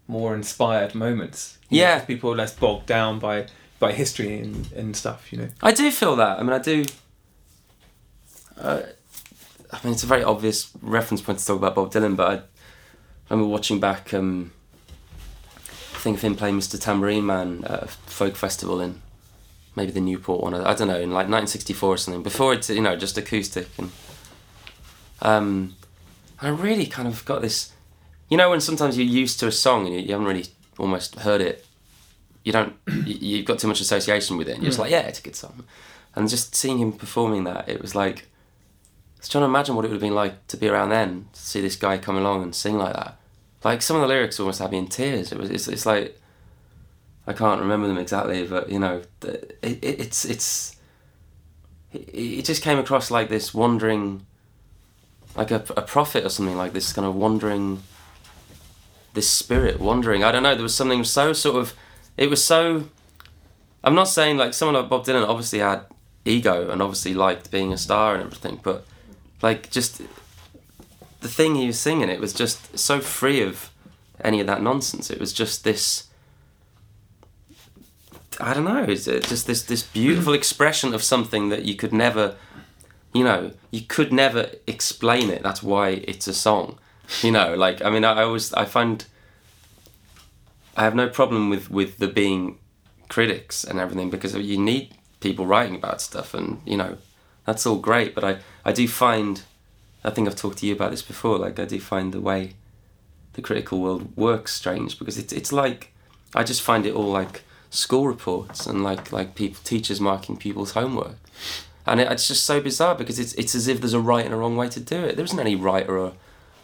[0.07, 1.57] more inspired moments.
[1.69, 3.47] yeah, know, people are less bogged down by
[3.79, 5.21] by history and, and stuff.
[5.31, 5.49] You know.
[5.69, 6.33] I do feel that.
[6.39, 6.85] I mean, I do.
[8.57, 8.81] Uh,
[9.71, 12.49] I mean, it's a very obvious reference point to talk about Bob Dylan, but
[13.29, 14.13] I remember watching back.
[14.13, 14.51] Um,
[15.93, 16.79] I think of him playing Mr.
[16.81, 19.01] Tambourine Man at a folk festival in
[19.75, 20.53] maybe the Newport one.
[20.53, 22.23] I don't know, in like 1964 or something.
[22.23, 23.91] Before it's you know just acoustic and.
[25.21, 25.75] Um,
[26.41, 27.71] I really kind of got this.
[28.29, 30.45] You know, when sometimes you're used to a song and you, you haven't really
[30.79, 31.65] almost heard it
[32.43, 32.73] you don't
[33.05, 34.83] you, you've got too much association with it and you're just Mm.
[34.83, 35.63] like yeah it's a good song
[36.15, 38.25] and just seeing him performing that it was like
[39.21, 41.39] was trying to imagine what it would have been like to be around then to
[41.39, 43.17] see this guy come along and sing like that.
[43.63, 45.31] Like some of the lyrics almost had me in tears.
[45.31, 46.19] It was it's, it's like
[47.27, 50.75] I can't remember them exactly but you know it, it, it's it's
[51.93, 54.25] it, it just came across like this wandering
[55.35, 57.83] like a, a prophet or something like this kind of wandering
[59.13, 60.23] this spirit wandering.
[60.23, 61.75] I don't know there was something so sort of
[62.17, 62.89] it was so
[63.83, 65.85] I'm not saying like someone like Bob Dylan obviously had
[66.25, 68.83] ego and obviously liked being a star and everything but
[69.41, 70.01] like just
[71.21, 73.71] the thing he was singing it was just so free of
[74.23, 75.09] any of that nonsense.
[75.09, 76.07] It was just this
[78.39, 81.93] I don't know it's uh, just this this beautiful expression of something that you could
[81.93, 82.35] never
[83.13, 85.43] you know you could never explain it.
[85.43, 86.77] That's why it's a song
[87.21, 89.05] you know like I mean I, I always I find
[90.77, 92.57] I have no problem with with the being
[93.09, 96.97] critics and everything because you need people writing about stuff and you know
[97.45, 99.43] that's all great but I I do find
[100.03, 102.53] I think I've talked to you about this before like I do find the way
[103.33, 105.93] the critical world works strange because it's it's like
[106.35, 110.71] I just find it all like school reports and like like people teachers marking people's
[110.71, 111.15] homework.
[111.85, 114.33] And it, it's just so bizarre because it's it's as if there's a right and
[114.33, 115.15] a wrong way to do it.
[115.15, 116.13] There isn't any right or a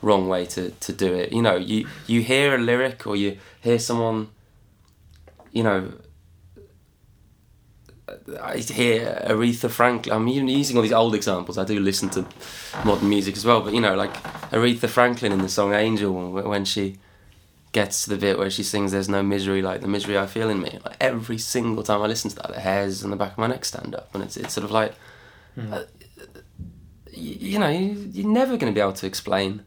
[0.02, 1.32] wrong way to, to do it.
[1.32, 4.30] You know you you hear a lyric or you hear someone
[5.52, 5.94] you know
[8.42, 10.16] I hear Aretha Franklin.
[10.16, 11.58] I'm using all these old examples.
[11.58, 12.26] I do listen to
[12.86, 14.14] modern music as well, but you know, like
[14.52, 16.98] Aretha Franklin in the song "Angel" when she
[17.74, 20.50] gets to the bit where she sings "There's no misery like the misery I feel
[20.50, 23.34] in me." Like every single time I listen to that, the hairs on the back
[23.34, 24.94] of my neck stand up, and it's it's sort of like,
[25.58, 25.84] uh,
[27.08, 29.64] y- you know, you, you're never going to be able to explain.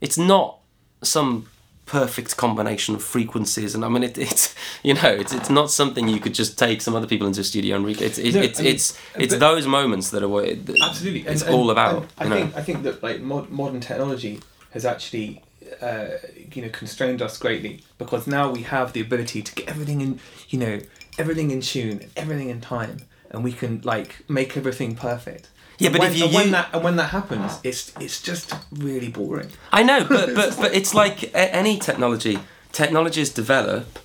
[0.00, 0.58] It's not
[1.02, 1.46] some
[1.90, 6.08] perfect combination of frequencies, and I mean, it, it's you know, it's it's not something
[6.08, 8.00] you could just take some other people into a studio and read.
[8.00, 11.26] It's it, No, it's I mean, it's it's those moments that are what it, Absolutely,
[11.26, 12.06] it's all about.
[12.18, 12.36] I you know.
[12.36, 15.42] think I think that like mod- modern technology has actually
[15.82, 16.08] uh,
[16.52, 20.20] you know constrained us greatly because now we have the ability to get everything in
[20.48, 20.80] you know
[21.18, 22.98] everything in tune, everything in time,
[23.30, 25.48] and we can like make everything perfect.
[25.78, 28.54] Yeah, but when, if you and when that and when that happens, it's it's just
[28.70, 29.50] really boring.
[29.72, 32.38] I know, but but but it's like any technology.
[32.72, 33.98] Technologies develop,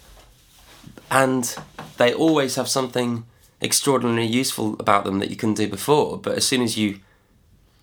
[1.12, 1.56] and
[1.98, 3.26] they always have something
[3.62, 6.18] extraordinarily useful about them that you couldn't do before.
[6.18, 7.00] But as soon as you,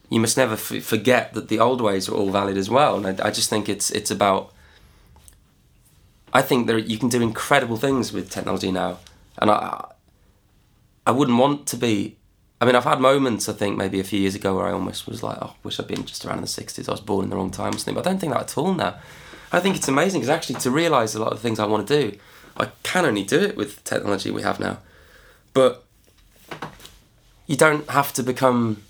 [0.09, 2.97] you must never f- forget that the old ways are all valid as well.
[2.97, 4.53] And I, I just think it's it's about.
[6.33, 8.99] I think that you can do incredible things with technology now,
[9.39, 9.92] and I,
[11.07, 12.17] I wouldn't want to be.
[12.61, 13.49] I mean, I've had moments.
[13.49, 15.89] I think maybe a few years ago where I almost was like, "Oh, wish I'd
[15.89, 16.89] been just around in the '60s.
[16.89, 18.59] I was born in the wrong time or something." But I don't think that at
[18.59, 18.99] all now.
[19.51, 21.87] I think it's amazing because actually to realise a lot of the things I want
[21.87, 22.19] to do,
[22.57, 24.79] I can only do it with the technology we have now.
[25.53, 25.85] But
[27.47, 28.83] you don't have to become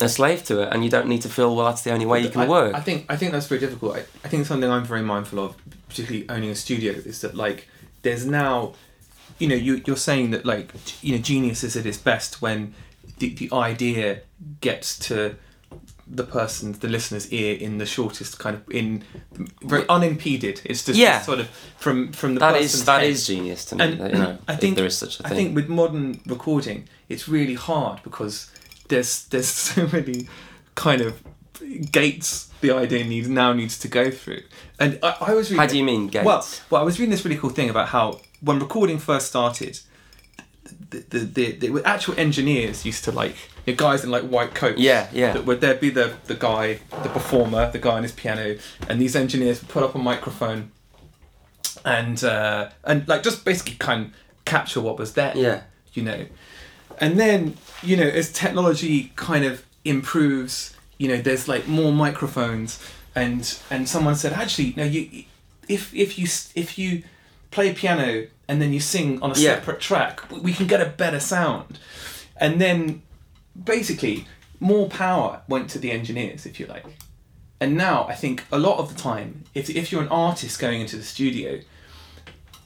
[0.00, 1.66] a slave to it, and you don't need to feel well.
[1.66, 2.74] That's the only way you can I, work.
[2.74, 3.96] I think I think that's very difficult.
[3.96, 5.56] I, I think something I'm very mindful of,
[5.88, 7.68] particularly owning a studio, is that like
[8.02, 8.74] there's now,
[9.38, 10.72] you know, you you're saying that like
[11.02, 12.74] you know genius is at its best when
[13.18, 14.20] the the idea
[14.60, 15.36] gets to
[16.08, 19.02] the person's the listener's ear in the shortest kind of in
[19.62, 20.60] very unimpeded.
[20.64, 21.20] It's just Yeah.
[21.20, 23.84] sort of from from the that person's is that is genius to me.
[23.84, 25.32] And you know, I think there is such a thing.
[25.32, 28.50] I think with modern recording, it's really hard because
[28.88, 30.28] there's there's so many
[30.76, 31.22] kind of
[31.90, 34.42] gates the idea needs now needs to go through.
[34.78, 35.60] And I, I was reading.
[35.60, 36.24] How do you mean gates?
[36.24, 39.80] Well, well, I was reading this really cool thing about how when recording first started,
[40.90, 44.80] the the, the, the actual engineers used to like the guys in like white coats.
[44.80, 45.32] Yeah, yeah.
[45.32, 48.56] That would there be the the guy, the performer, the guy on his piano,
[48.88, 50.72] and these engineers would put up a microphone,
[51.84, 54.12] and uh, and like just basically kind of
[54.44, 55.32] capture what was there.
[55.36, 55.62] Yeah.
[55.92, 56.26] You know,
[56.98, 62.82] and then you know as technology kind of improves, you know, there's like more microphones,
[63.14, 65.24] and and someone said actually no you
[65.68, 67.02] if if you if you
[67.56, 68.10] play piano
[68.48, 69.54] and then you sing on a Yeah.
[69.54, 70.14] separate track,
[70.48, 71.78] we can get a better sound.
[72.44, 73.02] And then
[73.74, 74.16] basically
[74.60, 76.84] more power went to the engineers, if you like.
[77.62, 80.80] And now I think a lot of the time, if if you're an artist going
[80.84, 81.50] into the studio,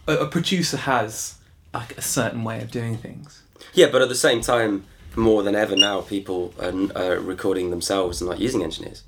[0.07, 1.35] a, a producer has
[1.73, 3.43] like a certain way of doing things.
[3.75, 4.73] Yeah, but at the same time,
[5.15, 6.73] more than ever now, people are
[7.03, 9.05] uh, recording themselves and not using engineers.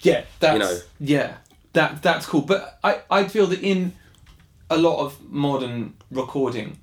[0.00, 0.76] Yeah, that's know.
[0.98, 1.28] yeah,
[1.74, 2.44] that that's cool.
[2.52, 3.92] But I I feel that in
[4.70, 6.78] a lot of modern recording,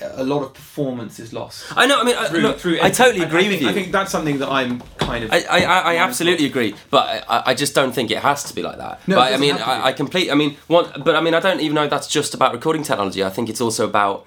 [0.00, 1.64] a lot of performance is lost.
[1.76, 2.00] I know.
[2.00, 3.68] I mean, I, Through, look, through I totally agree I with you.
[3.68, 5.32] I think that's something that I'm kind of.
[5.32, 8.62] I, I, I, absolutely agree, but I, I just don't think it has to be
[8.62, 9.06] like that.
[9.08, 9.70] No, but I mean, have to be.
[9.70, 10.30] I, I complete.
[10.30, 12.82] I mean, one, but I mean, I don't even know if that's just about recording
[12.82, 13.24] technology.
[13.24, 14.26] I think it's also about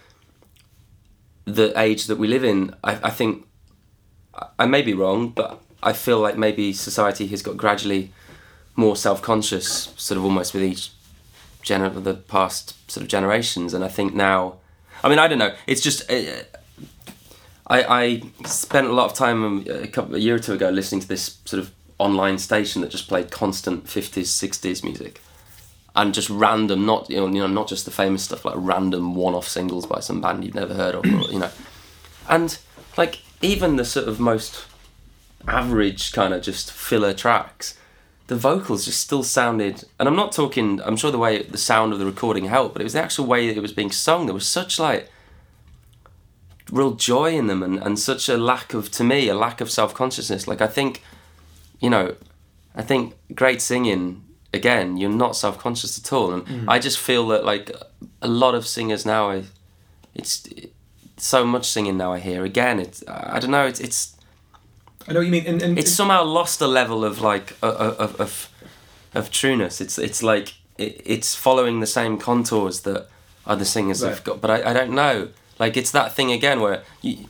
[1.45, 2.75] the age that we live in.
[2.83, 3.45] I, I think
[4.57, 8.11] I may be wrong, but I feel like maybe society has got gradually
[8.75, 10.91] more self-conscious, sort of almost with each
[11.63, 14.55] gener- the past sort of generations, and I think now.
[15.01, 15.55] I mean, I don't know.
[15.67, 16.09] It's just.
[16.09, 16.43] Uh,
[17.69, 20.69] I, I spent a lot of time um, a couple a year or two ago
[20.69, 25.21] listening to this sort of online station that just played constant 50s 60s music
[25.95, 29.15] and just random not you know, you know not just the famous stuff like random
[29.15, 31.51] one-off singles by some band you've never heard of or, you know
[32.29, 32.57] and
[32.97, 34.65] like even the sort of most
[35.47, 37.77] average kind of just filler tracks
[38.29, 41.91] the vocals just still sounded and i'm not talking i'm sure the way the sound
[41.91, 44.27] of the recording helped but it was the actual way it was being sung.
[44.27, 45.09] There was such like
[46.71, 49.71] real joy in them and, and such a lack of to me a lack of
[49.71, 50.47] self-consciousness.
[50.47, 51.01] Like i think
[51.79, 52.15] you know
[52.75, 56.31] i think great singing again you're not self-conscious at all.
[56.31, 56.65] And mm.
[56.67, 57.71] i just feel that like
[58.21, 59.45] a lot of singers now I,
[60.13, 60.47] it's
[61.17, 62.45] so much singing now i hear.
[62.45, 64.15] Again it's i don't know it's it's
[65.09, 67.67] I know what you mean, and, and it's somehow lost a level of like uh,
[67.67, 68.49] uh, of of,
[69.15, 69.81] of trueness.
[69.81, 73.09] It's it's like it, it's following the same contours that
[73.45, 74.39] other singers have got.
[74.39, 75.29] But I, I don't know.
[75.57, 77.25] Like it's that thing again where you,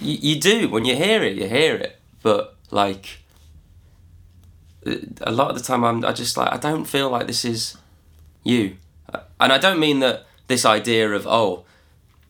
[0.00, 1.98] you you do when you hear it you hear it.
[2.22, 3.18] But like
[4.86, 7.76] a lot of the time I'm I just like I don't feel like this is
[8.44, 8.76] you.
[9.40, 11.64] And I don't mean that this idea of oh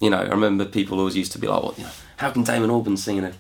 [0.00, 2.42] you know I remember people always used to be like well you know how can
[2.42, 3.32] Damon Albarn sing in a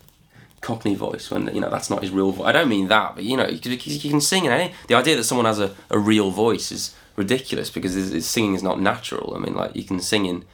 [0.60, 3.24] Cockney voice when you know that's not his real voice I don't mean that but
[3.24, 4.72] you know you can, you can sing in any eh?
[4.88, 8.54] the idea that someone has a, a real voice is ridiculous because his, it's, singing
[8.54, 10.44] is not natural I mean like you can sing in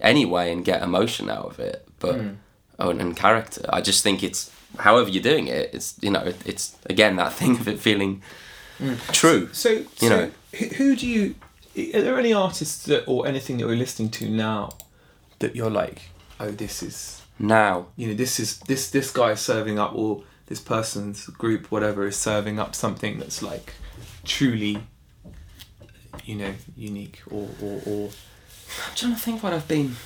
[0.00, 2.34] any way and get emotion out of it but hmm.
[2.78, 6.20] oh and, and character I just think it's however you're doing it it's you know
[6.20, 8.22] it, it's again that thing of it feeling
[8.78, 8.94] hmm.
[9.12, 10.30] true So, so know.
[10.56, 11.34] who, who do you?
[11.94, 14.70] Are there any artists that, or anything that we're listening to now
[15.38, 19.40] that you're like, oh, this is now you know, this is this this guy is
[19.40, 23.74] serving up, or this person's group, whatever, is serving up something that's like
[24.24, 24.84] truly,
[26.24, 28.10] you know, unique, or or, or
[28.86, 29.96] I'm trying to think what I've been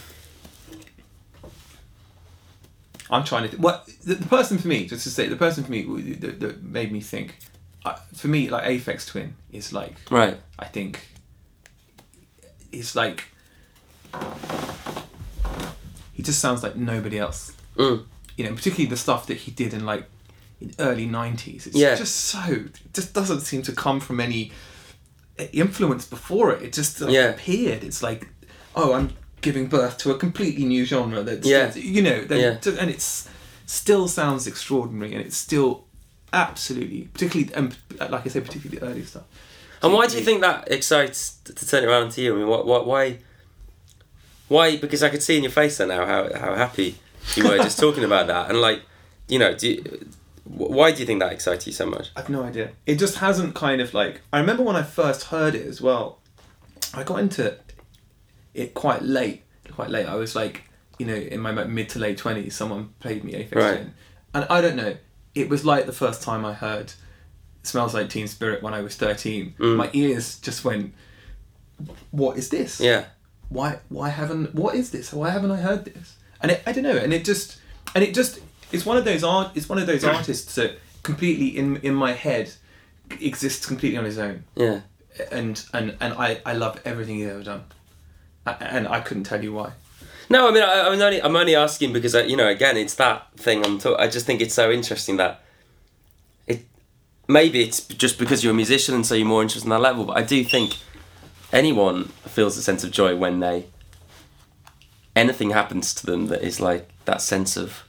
[3.11, 3.49] I'm trying to.
[3.51, 5.83] Th- what the, the person for me, just to say, the person for me
[6.15, 7.39] that, that made me think,
[7.85, 11.09] uh, for me, like Aphex Twin is like right I think
[12.73, 13.25] it's like
[16.15, 17.53] he just sounds like nobody else.
[17.77, 18.05] mm.
[18.37, 20.05] You know, particularly the stuff that he did in like
[20.61, 21.67] in early nineties.
[21.67, 21.95] It's Yeah.
[21.95, 24.51] just so it just doesn't seem to come from any
[25.53, 26.63] influence before it.
[26.63, 27.29] It just like, Yeah.
[27.31, 27.83] appeared.
[27.85, 28.29] It's like,
[28.75, 31.23] oh, I'm giving birth to a completely new genre.
[31.23, 31.75] That's Yeah.
[31.75, 32.73] you know, that- Yeah.
[32.81, 33.29] and it's
[33.67, 35.85] still sounds extraordinary, and it's still
[36.33, 37.77] absolutely, particularly, and
[38.11, 39.25] like I said, particularly the early stuff.
[39.83, 42.35] And why do you think that excites to turn it around to you?
[42.35, 43.19] I mean, what, what, why,
[44.49, 44.77] why?
[44.77, 46.99] Because I could see in your face there now how, how happy
[47.35, 48.83] you were just talking about that, and like,
[49.29, 50.09] you know, do you,
[50.45, 52.11] why do you think that excites you so much?
[52.17, 52.73] I've no idea.
[52.87, 54.21] It just hasn't kind of like.
[54.33, 56.19] I remember when I first heard it as well.
[56.93, 57.57] I got into
[58.53, 59.43] it quite late.
[59.73, 60.07] Quite late.
[60.07, 60.63] I was like,
[60.99, 62.55] you know, in my mid to late twenties.
[62.55, 63.87] Someone played me Aphex Right.
[64.35, 64.97] And I don't know.
[65.35, 66.93] It was like the first time I heard
[67.63, 69.55] "Smells Like Teen Spirit" when I was thirteen.
[69.59, 69.77] Mm.
[69.77, 70.95] My ears just went,
[72.11, 72.81] "What is this?
[72.81, 73.07] Yeah,
[73.55, 73.79] Why?
[73.89, 74.55] Why haven't?
[74.55, 75.13] What is this?
[75.13, 76.97] Why haven't I heard this?" And it, I don't know.
[76.97, 77.59] And it just,
[77.95, 78.41] and it just,
[78.73, 79.53] it's one of those art.
[79.55, 82.53] It's one of those artists that completely in in my head
[83.21, 84.81] exists completely on his own yeah.
[85.31, 87.65] and and and I, I love everything he's ever done,
[88.47, 89.73] and I couldn't tell you why.
[90.29, 92.95] No, I mean, I, I'm only I'm only asking because I, you know, again, it's
[92.97, 94.03] that thing I'm talking.
[94.03, 95.43] I just think it's so interesting that
[96.47, 96.65] it
[97.29, 100.05] maybe it's just because you're a musician and so you're more interested in that level.
[100.05, 100.79] But I do think
[101.55, 103.67] anyone feels a sense of joy when they
[105.17, 107.85] anything happens to them that is like that sense of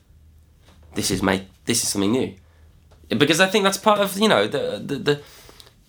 [0.93, 2.33] this is make this is something new.
[3.09, 5.21] Because I think that's part of you know the the, the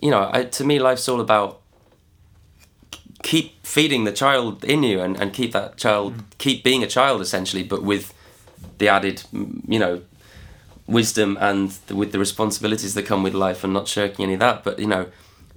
[0.00, 1.60] you know I, to me life's all about
[3.22, 7.20] keep feeding the child in you and, and keep that child keep being a child
[7.20, 8.14] essentially but with
[8.78, 10.02] the added mm, you know
[10.86, 14.40] wisdom and the, with the responsibilities that come with life and not shirking any of
[14.40, 14.64] that.
[14.64, 15.06] But you know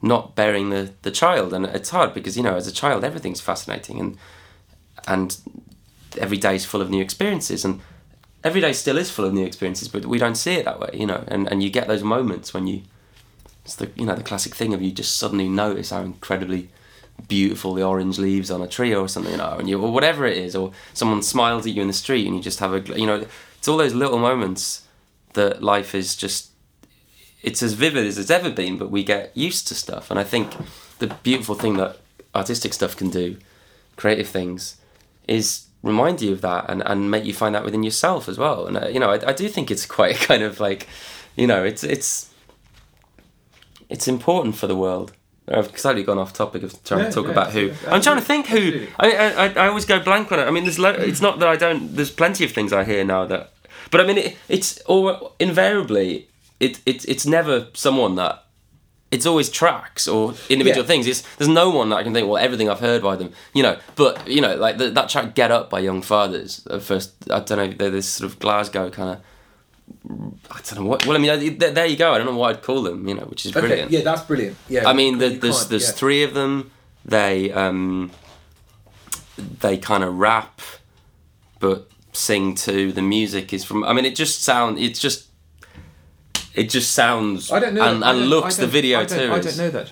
[0.02, 1.54] not bearing the the child.
[1.54, 4.18] And it's hard because you know as a child everything's fascinating and
[5.08, 5.38] and
[6.18, 7.66] every day is full of new experiences.
[7.66, 7.82] And
[8.44, 10.90] every day still is full of new experiences but we don't see it that way
[10.94, 11.24] you know.
[11.28, 12.84] And and you get those moments when you
[13.66, 16.70] it's the you know the classic thing of you just suddenly notice how incredibly
[17.28, 20.38] beautiful the orange leaves on a tree or something know and you or whatever it
[20.38, 23.06] is or someone smiles at you in the street and you just have a you
[23.06, 23.26] know
[23.58, 24.88] it's all those little moments
[25.34, 26.49] that life is just
[27.42, 30.24] it's as vivid as it's ever been but we get used to stuff and i
[30.24, 30.52] think
[31.00, 31.98] the beautiful thing that
[32.36, 33.38] artistic stuff can do
[33.96, 34.78] creative things
[35.28, 38.66] is remind you of that and, and make you find that within yourself as well
[38.68, 40.88] and uh, you know I, I do think it's quite kind of like
[41.36, 42.30] you know it's it's
[43.90, 45.14] it's important for the world
[45.52, 47.70] I've slightly gone off topic of trying Yeah, to talk yeah, about who.
[47.72, 47.92] absolutely.
[47.92, 48.86] I'm trying to think who.
[49.00, 50.44] I, I I- I always go blank on it.
[50.44, 51.96] I mean, there's lo- it's not that I don't.
[51.96, 53.52] There's plenty of things I hear now that,
[53.90, 56.29] but I mean, it, it's all invariably
[56.60, 58.44] it, it it's never someone that.
[59.12, 60.88] It's always tracks or individual Yeah.
[60.88, 61.08] things.
[61.08, 62.28] It's there's no one that I can think.
[62.28, 63.78] Well, everything I've heard by them, you know.
[63.96, 66.68] But you know, like the, that track "Get Up" by Young Fathers.
[66.70, 67.68] At first, I don't know.
[67.76, 70.32] They're this sort of Glasgow kind of.
[70.52, 71.08] I don't know what.
[71.08, 72.14] Well, I mean, there there you go.
[72.14, 73.08] I don't know what I'd call them.
[73.08, 73.90] You know, which is Okay, brilliant.
[73.92, 74.56] yeah, that's brilliant.
[74.68, 75.94] Yeah, I mean, the, there's there's yeah.
[75.96, 76.70] three of them.
[77.04, 78.12] They um,
[79.62, 80.62] they kind of rap,
[81.60, 82.92] but sing too.
[82.92, 83.84] The music is from.
[83.84, 84.78] I mean, it just sound.
[84.78, 85.29] It's just.
[86.62, 87.52] It just sounds.
[87.52, 87.84] I don't know.
[87.90, 89.32] And, I and don't- looks I the video I too.
[89.32, 89.90] I don't know that.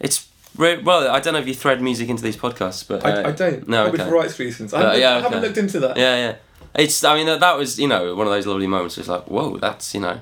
[0.00, 1.08] It's well.
[1.08, 3.66] I don't know if you thread music into these podcasts, but I, uh, I don't.
[3.68, 4.10] No, Probably okay.
[4.10, 4.74] for rights reasons.
[4.74, 5.96] I Uh, haven't, yeah, I haven't looked into that.
[5.96, 6.34] Yeah, yeah.
[6.74, 7.02] It's.
[7.04, 8.98] I mean, that, that was you know one of those lovely moments.
[8.98, 10.20] It's like whoa, that's you know,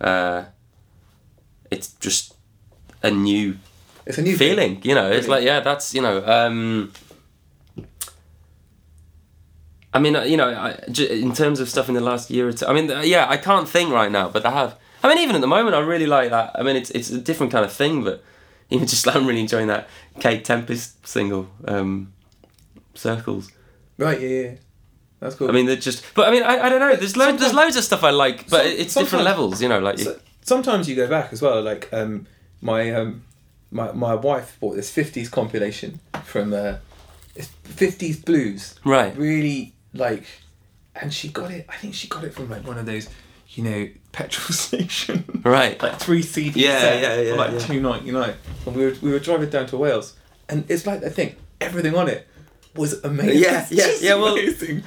[0.00, 0.44] uh,
[1.70, 2.34] it's just
[3.04, 3.56] a new
[4.06, 4.48] It's a new thing.
[4.56, 4.80] feeling.
[4.82, 5.28] You know, it's Brilliant.
[5.28, 6.16] like yeah, that's you know.
[6.26, 6.92] Um,
[9.94, 10.70] I mean, uh, you know, I,
[11.22, 12.66] in terms of stuff in the last year or two.
[12.66, 14.76] I mean, uh, yeah, I can't think right now, but I have.
[15.02, 16.52] I mean, even at the moment, I really like that.
[16.54, 18.22] I mean, it's it's a different kind of thing, but
[18.70, 19.88] even just I'm really enjoying that
[20.20, 22.12] Kate Tempest single, um,
[22.94, 23.50] Circles.
[23.96, 24.20] Right.
[24.20, 24.28] Yeah.
[24.28, 24.54] Yeah.
[25.20, 25.48] That's cool.
[25.48, 26.04] I mean, they're just.
[26.14, 26.94] But I mean, I, I don't know.
[26.94, 29.60] There's lo- there's loads of stuff I like, but it's different levels.
[29.60, 31.60] You know, like So- sometimes you go back as well.
[31.60, 32.26] Like um,
[32.60, 33.24] my um,
[33.72, 36.76] my my wife bought this '50s compilation from uh,
[37.36, 38.74] '50s blues.
[38.84, 39.16] right.
[39.16, 40.24] Really like,
[40.94, 41.66] and she got it.
[41.68, 43.08] I think she got it from like one of those,
[43.58, 45.42] you know, petrol station.
[45.44, 45.80] Right.
[45.82, 47.58] like three CD Yeah, set yeah, yeah, for like yeah.
[47.58, 48.34] two ninety nine.
[48.66, 50.14] And we were we were driving down to Wales,
[50.48, 52.26] and it's like I think everything on it
[52.74, 53.42] was amazing.
[53.42, 54.82] Yeah, yeah, yeah, well- amazing.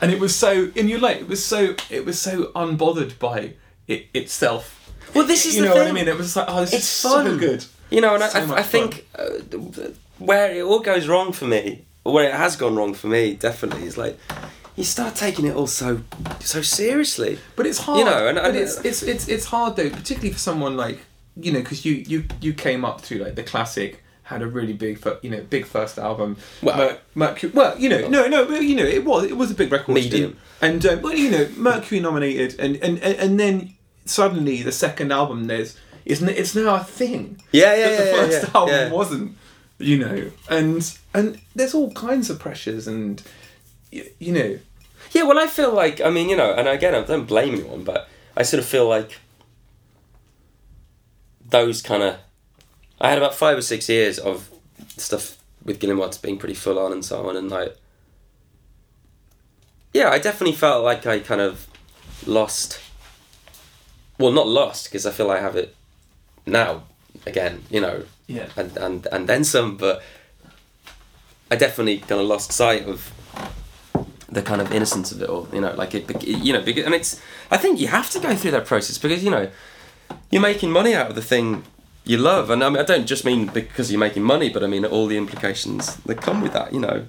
[0.00, 3.54] And it was so, and you're like, it was so, it was so unbothered by
[3.86, 4.92] it itself.
[5.14, 6.08] Well, this is you the know what I mean.
[6.08, 7.64] It was like, oh, this It's is so good.
[7.90, 9.28] You know, and So I, I, I think uh,
[10.18, 13.34] where it all goes wrong for me, or where it has gone wrong for me,
[13.34, 14.18] definitely, is like
[14.76, 16.02] you start taking it all so
[16.40, 17.38] so seriously.
[17.56, 17.98] But it's hard.
[17.98, 21.00] You know, and- and- it's, it's it's it's hard though, particularly for someone like
[21.38, 24.72] you know, because you you you came up through like the classic, had a really
[24.72, 26.36] big you know big first album.
[26.62, 27.52] Well- Mer- Mercury.
[27.54, 29.94] Well, you know, no, no, but you know, it was it was a big record.
[29.94, 30.36] Medium.
[30.62, 33.74] And uh, well, you know, Mercury nominated, and and and, and then
[34.06, 37.40] suddenly the second album there's it's it's now a thing.
[37.52, 39.36] Yeah, yeah, that the yeah, yeah, first yeah, album wasn't.
[39.78, 43.22] You know, and and there's all kinds of pressures, and
[43.90, 44.58] you know,
[45.16, 47.84] Yeah, well, I feel like I mean, you know, and again, I don't blame anyone,
[47.84, 48.06] but
[48.36, 49.18] I sort of feel like
[51.48, 52.18] those kind of.
[53.00, 54.50] I had about five or six years of
[54.98, 57.78] stuff with Guillemots being pretty full on and so on, and like.
[59.94, 61.66] Yeah, I definitely felt like I kind of
[62.26, 62.78] lost.
[64.18, 65.74] Well, not lost because I feel I have it
[66.44, 66.82] now
[67.24, 68.48] again, you know, yeah.
[68.54, 70.02] and and and then some, but
[71.50, 73.10] I definitely kind of lost sight of
[74.28, 75.48] the kind of innocence of it all.
[75.52, 77.20] You know, like it, you know, because, and it's.
[77.50, 79.50] I think you have to go through that process because you know,
[80.30, 81.64] you're making money out of the thing
[82.04, 84.66] you love, and I mean, I don't just mean because you're making money, but I
[84.66, 86.72] mean all the implications that come with that.
[86.72, 87.06] You know,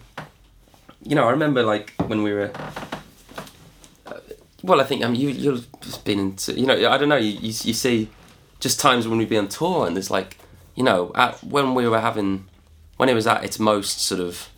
[1.04, 2.52] you know, I remember like when we were.
[4.06, 4.20] uh,
[4.64, 5.68] Well, I think I mean you you've
[6.04, 8.10] been into you know I don't know you, you you see
[8.60, 10.38] just times when we'd be on tour and there's like
[10.76, 12.46] you know at, when we were having
[12.98, 14.50] when it was at its most sort of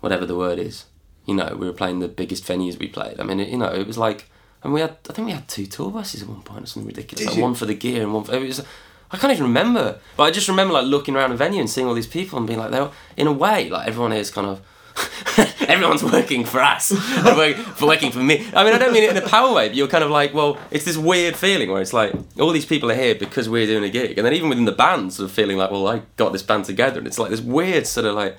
[0.00, 0.84] whatever the word is
[1.26, 3.20] you know we were playing the biggest venues we played.
[3.20, 4.30] I mean it, you know it was like
[4.62, 6.88] and we had I think we had two tour buses at one point or something
[6.88, 7.20] ridiculous.
[7.20, 7.42] Did like you?
[7.42, 8.64] one for the gear and one for, it was
[9.10, 9.98] I can't even remember.
[10.16, 12.46] But I just remember like looking around a venue and seeing all these people and
[12.46, 14.62] being like they're in a way like everyone is kind of
[15.68, 16.90] everyone's working for us,
[17.26, 18.46] and work- for working for me.
[18.54, 20.34] I mean, I don't mean it in a power way, but you're kind of like,
[20.34, 23.66] well, it's this weird feeling where it's like all these people are here because we're
[23.66, 26.02] doing a gig, and then even within the band, sort of feeling like, well, I
[26.16, 28.36] got this band together, and it's like this weird sort of like,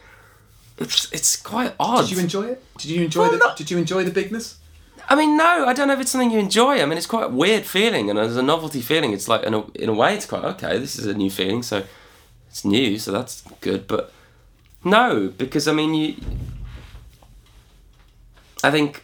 [0.78, 2.08] it's it's quite odd.
[2.08, 2.64] Did you enjoy it?
[2.78, 4.58] Did you enjoy Well, the not- Did you enjoy the bigness?
[5.10, 6.82] I mean, no, I don't know if it's something you enjoy.
[6.82, 9.54] I mean, it's quite a weird feeling, and as a novelty feeling, it's like in
[9.54, 10.78] a in a way, it's quite okay.
[10.80, 11.84] This is a new feeling, so
[12.50, 13.86] it's new, so that's good.
[13.88, 14.14] But
[14.86, 16.16] no, because I mean, you.
[18.64, 19.04] I think.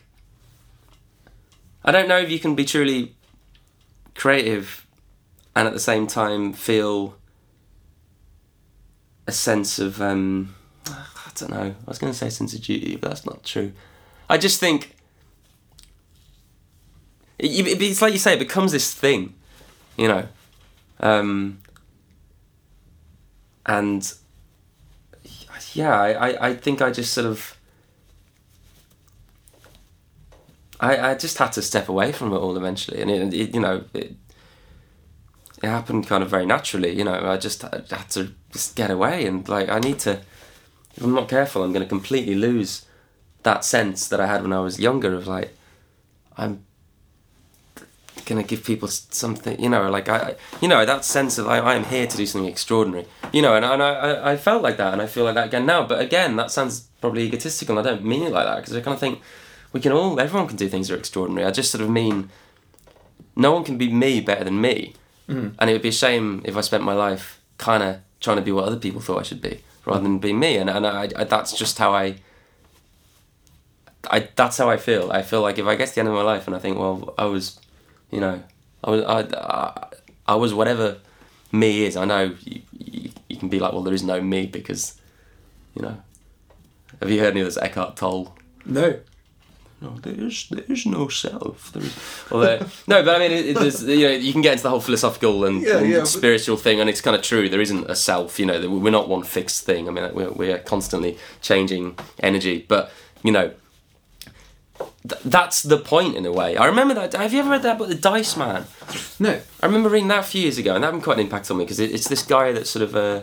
[1.83, 3.15] I don't know if you can be truly
[4.15, 4.85] creative,
[5.55, 7.15] and at the same time feel
[9.27, 10.55] a sense of um,
[11.39, 11.75] don't know.
[11.75, 13.71] I was going to say sense of duty, but that's not true.
[14.29, 14.95] I just think
[17.37, 19.33] it, it- it's like you say, it becomes this thing,
[19.97, 20.27] you know,
[20.99, 21.59] um,
[23.65, 24.13] and
[25.73, 27.55] yeah, I, I, I think I just sort of.
[30.81, 33.59] I, I just had to step away from it all eventually, and it, it you
[33.59, 34.15] know it,
[35.61, 36.97] it happened kind of very naturally.
[36.97, 40.21] You know, I just had had to just get away, and like I need to.
[40.95, 42.85] If I'm not careful, I'm going to completely lose
[43.43, 45.55] that sense that I had when I was younger of like,
[46.37, 46.63] I'm
[48.25, 51.75] gonna give people something, you know, like I, you know, that sense of I, I
[51.75, 54.77] am here to do something extraordinary, you know, and, and I, I, I felt like
[54.77, 55.87] that, and I feel like that again now.
[55.87, 58.81] But again, that sounds probably egotistical, and I don't mean it like that because I
[58.81, 59.19] kind of think
[59.73, 61.47] we can all, everyone can do things that are extraordinary.
[61.47, 62.29] I just sort of mean
[63.35, 64.93] no one can be me better than me,
[65.27, 65.53] Mhm.
[65.57, 68.43] and it would be a shame if I spent my life kind of trying to
[68.43, 71.09] be what other people thought I should be rather than be me, and and I,
[71.15, 72.15] I that's just how I.
[74.09, 75.11] I that's how I feel.
[75.11, 76.77] I feel like if I get to the end of my life and I think,
[76.79, 77.59] well, I was,
[78.11, 78.41] you know,
[78.81, 79.87] I was I, I,
[80.25, 80.99] I was whatever
[81.51, 81.97] me is.
[81.97, 84.99] I know you, you, you can be like, well, there is no me because,
[85.75, 86.01] you know,
[87.01, 88.33] have you heard any of this Eckhart Tolle?
[88.65, 88.99] No.
[89.81, 91.71] No, there is there is no self.
[91.71, 91.95] There is,
[92.29, 94.69] well, there, no, but I mean, it, it, you know, you can get into the
[94.69, 97.47] whole philosophical and, Yeah, and yeah, but- spiritual thing, and it's kind of true.
[97.49, 98.39] There isn't a self.
[98.39, 99.87] You know, we're not one fixed thing.
[99.87, 102.91] I mean, we're we're constantly changing energy, but
[103.23, 103.51] you know.
[105.07, 106.57] th- That's the point in a way.
[106.57, 107.13] I remember that.
[107.13, 108.65] Have you ever read that book, The Dice Man?
[109.19, 109.39] No.
[109.61, 111.57] I remember reading that a few years ago, and that had quite an impact on
[111.57, 112.95] me because it, it's this guy that sort of.
[112.95, 113.21] Uh,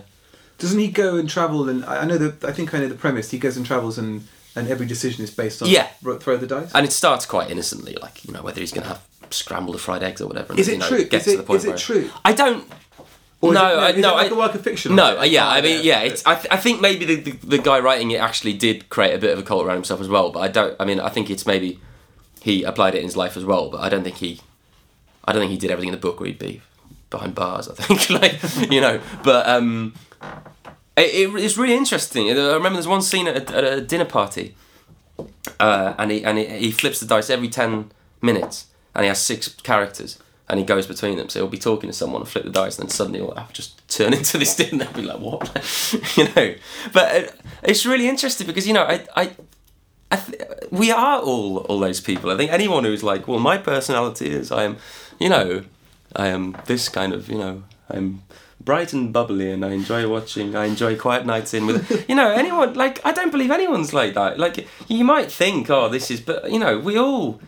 [0.58, 1.68] Doesn't he go and travel?
[1.68, 3.30] And I I know that I think I know the premise.
[3.30, 4.26] He goes and travels, and
[4.56, 5.86] and every decision is based on Yeah.
[6.20, 6.70] throw the dice.
[6.74, 9.78] and it starts quite innocently, like you know whether he's going to have scrambled or
[9.78, 10.52] fried eggs or whatever.
[10.52, 11.04] and Is it you know, true?
[11.04, 12.10] Gets Is to it- the point is it where- true?
[12.24, 12.64] I don't.
[13.42, 14.96] Or is no, it, I, is no, like I, a work of fiction?
[14.96, 16.24] no, yeah, I Oh, mean, yeah, it's.
[16.26, 19.18] I, th- I think maybe the, the the guy writing it actually did create a
[19.18, 20.30] bit of a cult around himself as well.
[20.30, 20.74] But I don't.
[20.80, 21.78] I mean, I think it's maybe
[22.40, 23.68] he applied it in his life as well.
[23.68, 24.40] But I don't think he.
[25.26, 26.62] I don't think he did everything in the book, or he'd be
[27.10, 27.68] behind bars.
[27.68, 28.40] I think, like
[28.72, 29.00] you know.
[29.22, 29.92] But um,
[30.96, 32.30] it, it, it's really interesting.
[32.30, 34.54] I remember there's one scene at a, at a dinner party,
[35.60, 37.90] uh, and he and he, he flips the dice every ten
[38.22, 40.18] minutes, and he has six characters,
[40.48, 41.28] and he goes between them.
[41.28, 43.52] So he'll be talking to someone, and flip the dice, and then suddenly he'll have
[43.52, 45.50] just turn into this dinner and be like, "What?"
[46.16, 46.54] you know.
[46.92, 47.30] But uh,
[47.62, 49.30] it's really interesting because you know I I.
[50.08, 50.40] I th-
[50.70, 52.30] we are all all those people.
[52.30, 54.76] I think anyone who's like, well, my personality is I am,
[55.18, 55.64] you know,
[56.14, 58.22] I am this kind of, you know, I'm
[58.60, 60.56] bright and bubbly, and I enjoy watching.
[60.56, 64.14] I enjoy quiet nights in with, you know, anyone like I don't believe anyone's like
[64.14, 64.38] that.
[64.38, 67.40] Like you might think, oh, this is, but you know, we all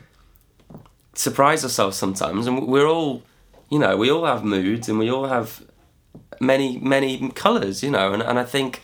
[1.15, 3.23] surprise ourselves sometimes, and we're all,
[3.71, 5.65] you know, we all have moods, and we all have
[6.41, 8.83] many many colours, you know, and and I think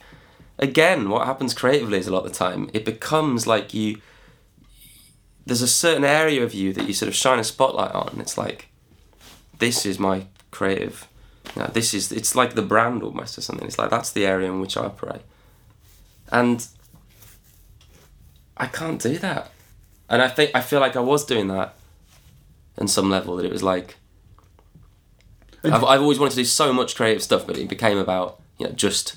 [0.59, 4.01] again, what happens creatively is a lot of the time it becomes like you.
[5.47, 8.17] There's a certain area of you that you sort of shine a spotlight on.
[8.19, 8.69] It's like,
[9.59, 11.07] this is my creative.
[11.57, 13.67] You know, this is it's like the brand almost or something.
[13.67, 15.23] It's like that's the area in which I operate,
[16.33, 16.67] and
[18.57, 19.51] I can't do that.
[20.09, 21.75] And I think I feel like I was doing that,
[22.79, 23.37] on some level.
[23.37, 23.97] That it was like.
[25.67, 28.67] I've, I've always wanted to do so much creative stuff, but it became about you
[28.67, 29.17] know just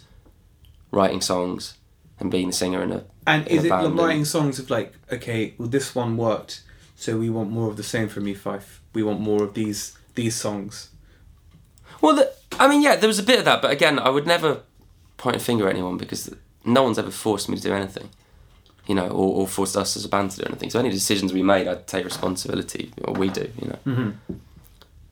[0.91, 1.73] writing songs
[2.19, 4.25] and being the singer in a And in is a it band like and- writing
[4.25, 6.63] songs of like, okay, well this one worked,
[6.95, 8.61] so we want more of the same from E5.
[8.93, 10.89] We want more of these these songs.
[12.01, 14.27] Well, the, I mean, yeah, there was a bit of that, but again, I would
[14.27, 14.61] never
[15.17, 16.33] point a finger at anyone because
[16.63, 18.09] no one's ever forced me to do anything,
[18.85, 20.69] you know, or, or forced us as a band to do anything.
[20.69, 23.79] So any decisions we made, I'd take responsibility, or we do, you know.
[23.85, 24.33] Mm-hmm.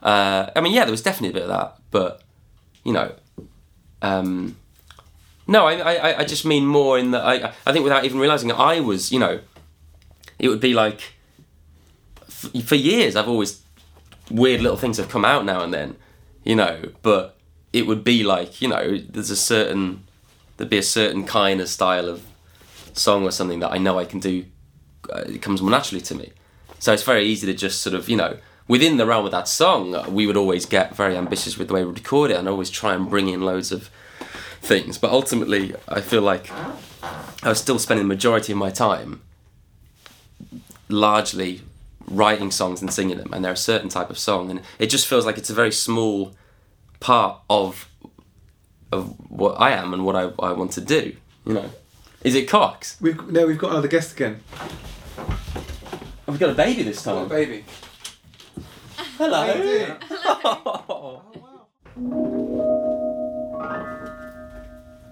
[0.02, 2.22] Uh, I mean, yeah, there was definitely a bit of that, but
[2.84, 3.12] you know,
[4.02, 4.56] um,
[5.48, 8.50] no, I, I, I just mean more in that I, I think without even realizing
[8.50, 9.40] it, I was, you know,
[10.38, 11.14] it would be like
[12.28, 13.64] f- for years I've always
[14.30, 15.96] weird little things have come out now and then,
[16.46, 17.38] you know, but
[17.74, 20.06] it would be like, you know, there's a certain
[20.58, 22.26] there'd be a certain kind of style of
[22.94, 24.46] song or something that I know I can do,
[25.12, 26.32] uh, it comes more naturally to me.
[26.80, 28.38] So it's very easy to just sort of, you know,
[28.68, 31.74] within the realm of that song, uh, we would always get very ambitious with the
[31.74, 33.90] way we record it and always try and bring in loads of
[34.62, 34.98] things.
[34.98, 36.50] But ultimately, I feel like
[37.44, 39.22] I was still spending the majority of my time
[40.88, 41.62] largely
[42.08, 45.08] writing songs and singing them, and they're a certain type of song, and it just
[45.08, 46.34] feels like it's a very small
[47.00, 47.90] part of
[48.92, 51.16] of what I am and what I, I want to do.
[51.46, 51.70] You know,
[52.24, 52.98] is it Cox?
[53.02, 54.42] We've no, we've got another guest again.
[56.28, 57.28] We've got a baby this time.
[57.28, 57.64] baby.
[59.18, 59.98] Hello.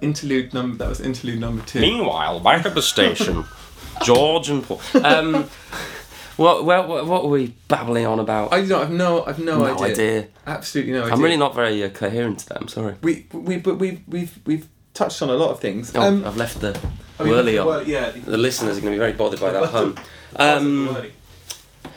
[0.02, 0.78] Interlude number.
[0.78, 1.80] That was interlude number two.
[1.80, 3.46] Meanwhile, back at the station,
[4.04, 4.82] George and Paul.
[5.02, 5.50] Um,
[6.38, 8.54] what, what, what, what were we babbling on about?
[8.54, 8.82] I don't.
[8.82, 9.24] I've no.
[9.26, 9.86] I've no, no idea.
[9.88, 10.28] idea.
[10.48, 11.14] Absolutely no idea.
[11.14, 12.56] I'm really not very uh, coherent today.
[12.60, 12.96] I'm sorry.
[13.02, 15.92] We we but we've we've we've touched on a lot of things.
[15.96, 16.80] Oh, Um, I've left the
[17.20, 17.68] I mean, whirly on.
[17.68, 18.10] well, yeah.
[18.12, 20.00] The listeners are going to be very bothered by that of-
[20.36, 20.98] Um,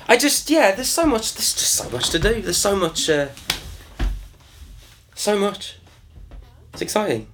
[0.09, 1.35] I just yeah, there's so much.
[1.35, 2.41] There's just so much to do.
[2.43, 3.09] There's so much.
[3.11, 3.29] Uh,
[5.15, 5.79] so much.
[6.73, 7.29] It's exciting.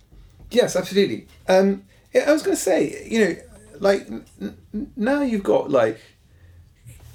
[0.50, 1.26] Yes, absolutely.
[1.48, 1.84] Um,
[2.14, 3.36] yeah, I was going to say, you know,
[3.80, 4.56] like n-
[4.96, 6.00] now you've got like,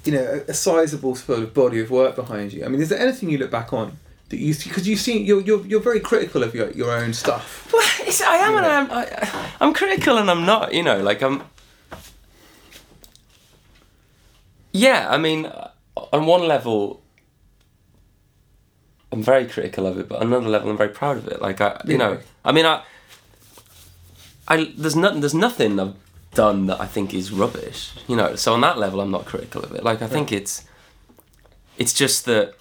[0.08, 2.64] you know, a, a sizable sort of body of work behind you.
[2.64, 3.98] I mean, is there anything you look back on
[4.30, 7.70] that you because you've seen you're, you're you're very critical of your, your own stuff.
[7.70, 8.90] Well, it's, I am and I'm.
[8.90, 9.04] I,
[9.60, 10.72] I'm critical and I'm not.
[10.72, 11.42] You know, like I'm.
[14.72, 15.70] Yeah, I mean, uh,
[16.10, 17.02] on one level,
[19.12, 21.42] I'm very critical of it, but on another level, I'm very proud of it.
[21.42, 22.82] Like I, you know, I mean, I.
[24.50, 25.20] I there's nothing.
[25.20, 25.94] There's nothing I've
[26.38, 27.90] done that I think is rubbish.
[28.06, 29.82] You know, so on that level, I'm not critical of it.
[29.82, 30.64] Like I think it's.
[31.76, 32.54] It's just that.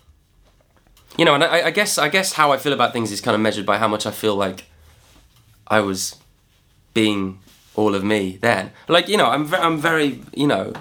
[1.15, 3.36] You know, and I, I guess I guess how I feel about things is kind
[3.36, 4.65] of measured by how much I feel like
[5.67, 6.15] I was
[6.95, 7.39] being
[7.75, 8.71] all of me then.
[8.88, 10.73] Like you know, I'm ve- I'm very you know.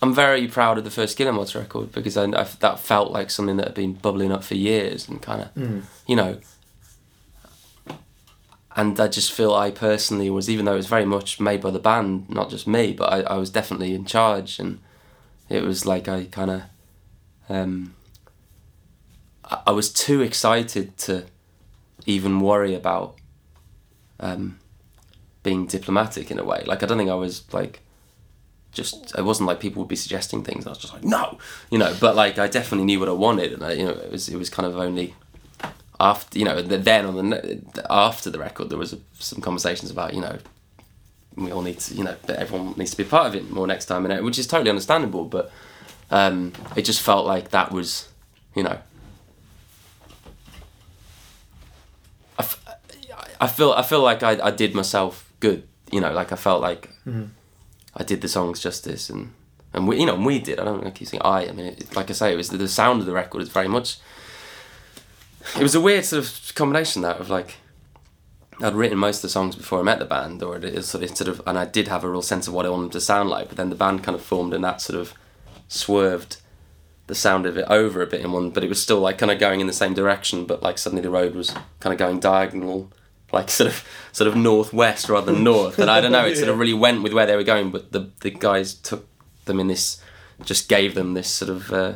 [0.00, 3.56] I'm very proud of the first Guillemots record because I, I that felt like something
[3.56, 5.82] that had been bubbling up for years and kind of mm.
[6.06, 6.38] you know.
[8.78, 11.72] And I just feel I personally was, even though it was very much made by
[11.72, 14.78] the band, not just me, but I, I was definitely in charge, and
[15.48, 16.62] it was like I kind of,
[17.48, 17.96] um,
[19.44, 21.24] I, I was too excited to
[22.06, 23.16] even worry about
[24.20, 24.60] um,
[25.42, 26.62] being diplomatic in a way.
[26.64, 27.80] Like I don't think I was like
[28.70, 30.68] just it wasn't like people would be suggesting things.
[30.68, 31.96] I was just like no, you know.
[32.00, 34.36] But like I definitely knew what I wanted, and I, you know it was it
[34.36, 35.16] was kind of only
[36.00, 40.20] after you know then on the after the record there was some conversations about you
[40.20, 40.38] know
[41.36, 43.86] we all need to you know everyone needs to be part of it more next
[43.86, 45.50] time and which is totally understandable but
[46.10, 48.08] um, it just felt like that was
[48.54, 48.78] you know
[52.38, 52.62] I, f-
[53.40, 56.60] I feel I feel like I, I did myself good you know like I felt
[56.62, 56.90] like
[57.96, 59.32] I did the songs justice and
[59.74, 60.58] and we you know and we did.
[60.60, 62.68] I don't keep saying I I mean it, like I say it was the, the
[62.68, 63.98] sound of the record is very much
[65.56, 67.56] it was a weird sort of combination that of like
[68.60, 71.04] I'd written most of the songs before I met the band, or it is sort
[71.04, 72.90] of, sort of, and I did have a real sense of what I wanted them
[72.90, 73.48] to sound like.
[73.48, 75.14] But then the band kind of formed, and that sort of
[75.68, 76.38] swerved
[77.06, 78.50] the sound of it over a bit in one.
[78.50, 81.02] But it was still like kind of going in the same direction, but like suddenly
[81.02, 82.90] the road was kind of going diagonal,
[83.32, 85.78] like sort of sort of northwest rather than north.
[85.78, 87.70] And I don't know, it sort of really went with where they were going.
[87.70, 89.06] But the the guys took
[89.44, 90.02] them in this,
[90.42, 91.72] just gave them this sort of.
[91.72, 91.92] Uh,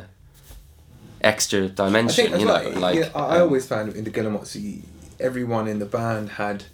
[1.23, 4.57] extra dimension you know like yeah, I um, always found in the Guillemots,
[5.19, 6.65] everyone in the band had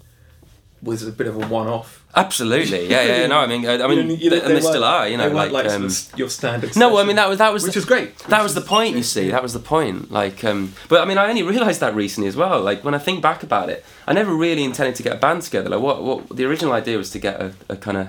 [0.82, 2.04] was a bit of a one-off.
[2.16, 3.26] Absolutely, yeah, yeah.
[3.26, 5.34] No, I mean, I, I mean, You know, and they still are, you know, they
[5.34, 6.74] like, like um, your standard.
[6.76, 8.16] no, I mean that was that was which the, is great.
[8.18, 8.96] that which was the point.
[8.96, 10.10] You see, that was the point.
[10.10, 12.60] Like, um, but I mean, I only realised that recently as well.
[12.60, 15.42] Like when I think back about it, I never really intended to get a band
[15.42, 15.68] together.
[15.68, 18.08] Like, what, what the original idea was to get a, a kind of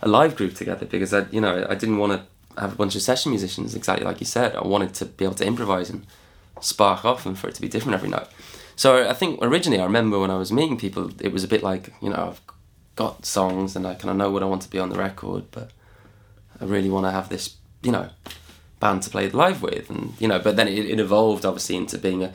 [0.00, 2.22] a live group together because I, you know, I didn't want to
[2.60, 4.56] have a bunch of session musicians exactly like you said.
[4.56, 6.06] I wanted to be able to improvise and
[6.60, 8.28] spark off and for it to be different every night.
[8.76, 11.62] So I think originally I remember when I was meeting people, it was a bit
[11.62, 12.40] like you know I've
[12.96, 15.44] got songs and I kind of know what I want to be on the record,
[15.50, 15.70] but
[16.60, 18.10] I really want to have this you know
[18.80, 20.38] band to play live with, and you know.
[20.38, 22.32] But then it, it evolved obviously into being a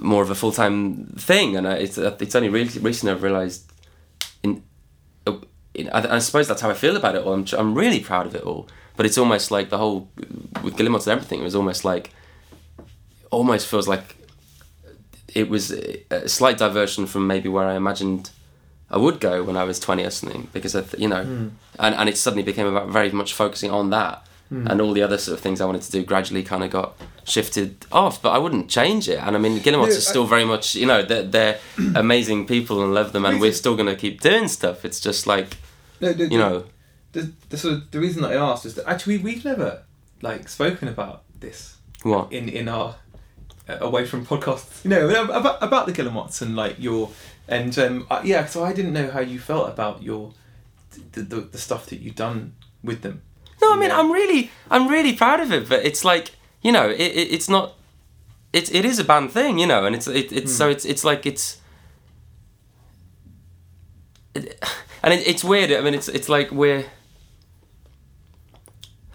[0.00, 3.22] more of a full time thing, and uh, it's uh, it's only really recently I've
[3.22, 3.70] realised
[4.42, 4.62] in.
[5.26, 5.38] Uh,
[5.74, 7.34] in I, I suppose that's how I feel about it all.
[7.34, 8.68] I'm, I'm really proud of it all,
[8.98, 10.10] but it's almost like the whole
[10.64, 11.40] with Guillemots and everything.
[11.40, 12.10] It was almost like
[13.30, 14.16] almost feels like
[15.34, 15.70] it was
[16.10, 18.30] a slight diversion from maybe where I imagined
[18.90, 21.20] I would go when I was 20 or something because I, th- you know
[21.78, 25.18] and, and it suddenly became about very much focusing on that and all the other
[25.18, 28.38] sort of things I wanted to do gradually kind of got shifted off, but I
[28.38, 29.18] wouldn't change it.
[29.22, 31.58] And I mean, Guillemots No, are still very much, you know, they're, they're
[31.94, 34.86] amazing people and love them, and we're still going to keep doing stuff.
[34.86, 35.58] It's just like,
[36.00, 36.64] No, the, you know,
[37.12, 39.82] the, the sort of the reason that I asked is that actually we've never
[40.22, 42.32] like spoken about this what?
[42.32, 42.96] in in our
[43.68, 44.84] uh, away from podcasts.
[44.84, 47.10] You know about about the Guillemots and like your
[47.48, 48.46] and um uh, yeah.
[48.46, 50.32] So I didn't know how you felt about your
[51.12, 53.22] the the, the stuff that you've done with them.
[53.60, 53.98] No, I mean, Yeah.
[53.98, 55.68] I'm really, I'm really proud of it.
[55.68, 56.30] But it's like,
[56.62, 57.74] you know, it, it it's not,
[58.52, 61.02] it, it is a band thing, you know, and it's it, it's so it's it's
[61.02, 61.60] like it's,
[64.34, 64.64] it,
[65.02, 65.72] and it, it's weird.
[65.72, 66.84] I mean, it's it's like we're.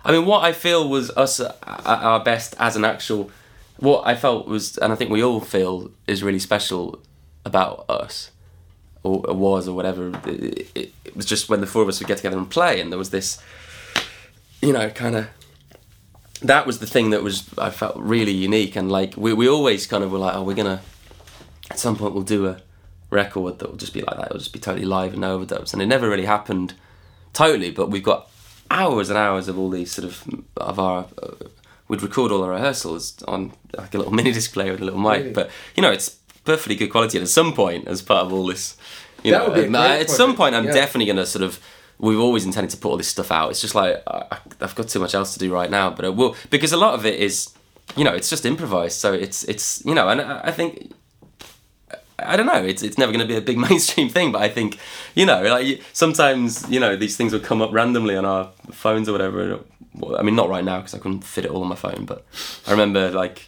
[0.06, 3.32] I mean, what I feel was us at our best as an actual.
[3.78, 7.02] What I felt was, and I think we all feel, is really special
[7.44, 8.32] about us,
[9.02, 10.12] or, was, or whatever.
[10.26, 12.80] It, it, it was just when the four of us would get together and play,
[12.80, 13.42] and there was this
[14.64, 15.28] you know, kind of.
[16.42, 19.86] That was the thing that was I felt really unique, and like we we always
[19.86, 20.82] kind of were like, oh, we're gonna
[21.70, 22.62] at some point we'll do a
[23.10, 24.28] record that will just be like that.
[24.28, 26.74] It'll just be totally live and no overdubs, and it never really happened
[27.34, 27.72] totally.
[27.72, 28.30] But we've got
[28.74, 30.24] hours and hours of all these sort of
[30.58, 31.06] of our.
[31.22, 31.32] Uh,
[31.90, 35.00] we'd record all our rehearsals on like a little mini disc player with a little
[35.00, 35.32] mic, Really?
[35.34, 36.10] but you know it's
[36.46, 37.18] perfectly good quality.
[37.18, 38.76] And at some point, as part of all this,
[39.24, 40.74] you That know, would be um, at some point, I'm yeah.
[40.74, 41.60] definitely going to sort of.
[42.00, 43.52] We've always intended to put all this stuff out.
[43.52, 46.10] It's just like I, I've got too much else to do right now, but I
[46.10, 47.54] will because a lot of it is,
[47.96, 48.98] you know, it's just improvised.
[49.00, 50.92] So it's it's you know, and I, I think
[52.20, 52.64] I don't know.
[52.64, 54.78] It's it's never going to be a big mainstream thing, but I think
[55.16, 59.10] you know, like sometimes you know these things will come up randomly on our phones
[59.10, 59.60] or whatever.
[60.18, 62.26] I mean, not right now because I couldn't fit it all on my phone, but
[62.68, 63.48] I remember like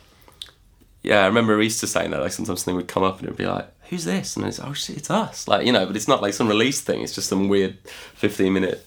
[1.05, 3.45] yeah, I remember Easter saying that like sometimes something would come up and it'd be
[3.45, 5.47] like, "Who's this?" and it's oh shit, it's us.
[5.47, 7.01] Like you know, but it's not like some release thing.
[7.01, 7.77] It's just some weird
[8.15, 8.85] fifteen minute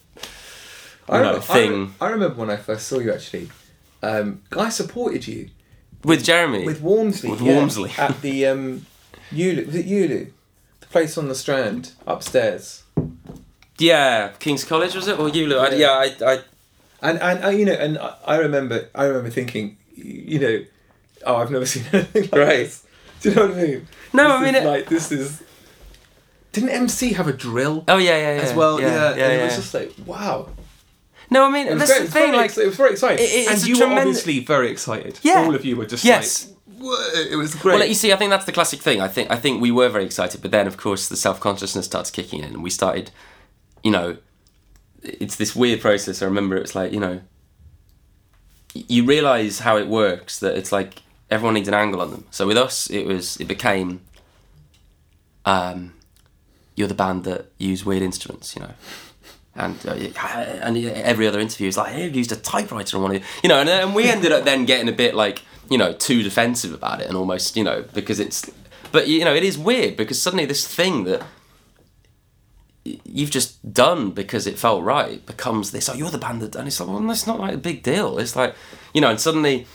[1.09, 3.51] I know, remember, thing I, I remember when I first saw you actually.
[4.03, 5.51] Um, I supported you
[6.05, 6.64] with Jeremy.
[6.64, 7.31] with Warmsley.
[7.31, 7.99] With yeah, Warmsley.
[7.99, 8.87] at the um,
[9.33, 9.66] Ulu.
[9.66, 10.26] Was it Ulu?
[10.81, 12.83] The place on the Strand upstairs.
[13.79, 15.57] yeah, King's College was it or Ulu?
[15.57, 16.39] I, yeah, I, I
[17.03, 20.64] And and uh, you know, and I, remember, I remember thinking, you know,
[21.26, 22.57] oh, I've never seen anything like Right.
[22.66, 22.85] this.
[23.20, 23.89] Do you know what I mean?
[24.12, 25.43] No, This I mean it- like this is.
[26.53, 28.81] Didn't MC have a drill oh yeah yeah yeah as well?
[28.81, 29.45] Yeah, yeah, and yeah, it yeah.
[29.45, 30.49] was just like wow.
[31.31, 32.07] no, I mean It was, that's great.
[32.07, 32.26] the thing.
[32.33, 35.18] very, Like it was very exciting, It- it- and you were tremendous- obviously very excited.
[35.22, 35.45] Yeah.
[35.45, 36.47] all of you were just Yes.
[36.49, 37.79] like, it was great.
[37.79, 39.01] Well, you see, I think that's the classic thing.
[39.01, 41.87] I think I think we were very excited, but then of course the self consciousness
[41.87, 43.11] starts kicking in, and we started,
[43.83, 44.16] you know,
[45.03, 46.22] it's this weird process.
[46.22, 47.20] I remember it was like you know,
[48.74, 52.24] you realize how it works that it's like everyone needs an angle on them.
[52.31, 54.01] So with us, it was it became,
[55.45, 55.95] um,
[56.74, 58.72] you're the band that use weird instruments, you know.
[59.55, 63.16] And uh, and every other interview is like, hey, I've used a typewriter on one
[63.16, 63.59] of you, you know.
[63.61, 67.01] And, and we ended up then getting a bit like, you know, too defensive about
[67.01, 68.51] it, and almost, you know, because it's,
[68.93, 71.23] but you know, it is weird because suddenly this thing that
[72.85, 75.89] you've just done because it felt right becomes this.
[75.89, 78.19] Oh, you're the band that, and it's like, well, that's not like a big deal.
[78.19, 78.55] It's like,
[78.95, 79.66] you know, and suddenly.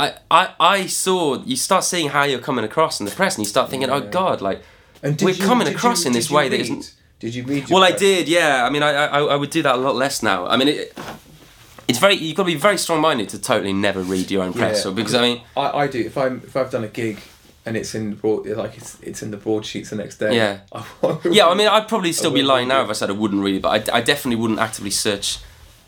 [0.00, 3.44] I, I, I saw you start seeing how you're coming across in the press and
[3.44, 4.62] you start thinking oh god like
[5.02, 6.60] And did we're you- coming across you- in this way that read?
[6.60, 7.68] isn't Did you read?
[7.68, 8.64] your well, I did, yeah.
[8.64, 10.46] I mean, I, I, I would do that a lot less now.
[10.46, 10.96] I mean, it,
[11.88, 14.84] it's very you've got to be very strong-minded to totally never read your own press,
[14.84, 14.90] Yeah.
[14.90, 15.98] or because I mean, I, I do.
[16.00, 17.18] If I'm if I've done a gig
[17.66, 20.36] and it's in broad like it's it's in the broadsheets the next day.
[20.36, 20.60] Yeah.
[20.72, 21.46] I yeah.
[21.48, 21.68] I mean.
[21.68, 23.98] I'd probably still be lying now if I said I wouldn't read it, but I,
[23.98, 25.38] I definitely wouldn't actively search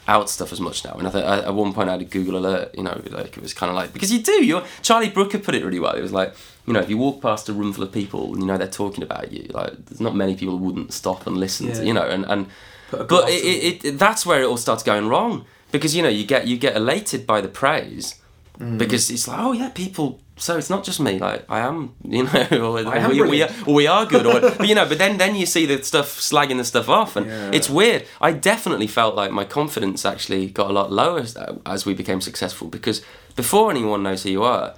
[0.08, 0.94] out stuff as much now.
[0.94, 3.36] And I think I, at one point I had a Google alert, you know, like
[3.36, 4.44] it was kind of like because you do.
[4.44, 5.94] You Charlie Brooker put it really well.
[5.94, 6.34] It was like
[6.66, 8.66] you know, if you walk past a room full of people and you know they're
[8.68, 11.74] talking about you, like there's not many people who wouldn't stop and listen Yeah.
[11.74, 12.46] to you know, and and
[12.90, 16.24] but it, it, it, that's where it all starts going wrong because you know you
[16.24, 18.16] get you get elated by the praise
[18.60, 18.76] Mm.
[18.76, 22.24] because it's like oh yeah people so it's not just me like I am you
[22.24, 24.84] know or, I am we, we, are, or we are good or but you know
[24.86, 27.50] but then then you see the stuff slagging the stuff off and Yeah.
[27.54, 31.86] it's weird I definitely felt like my confidence actually got a lot lower as, as
[31.86, 33.00] we became successful because
[33.34, 34.74] before anyone knows who you are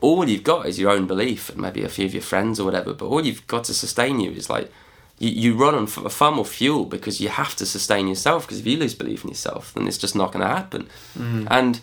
[0.00, 2.64] all you've got is your own belief and maybe a few of your friends or
[2.64, 4.70] whatever but all you've got to sustain you is like
[5.18, 8.66] you, you run on far more fuel because you have to sustain yourself because if
[8.66, 11.46] you lose belief in yourself then it's just not going to happen mm.
[11.50, 11.80] and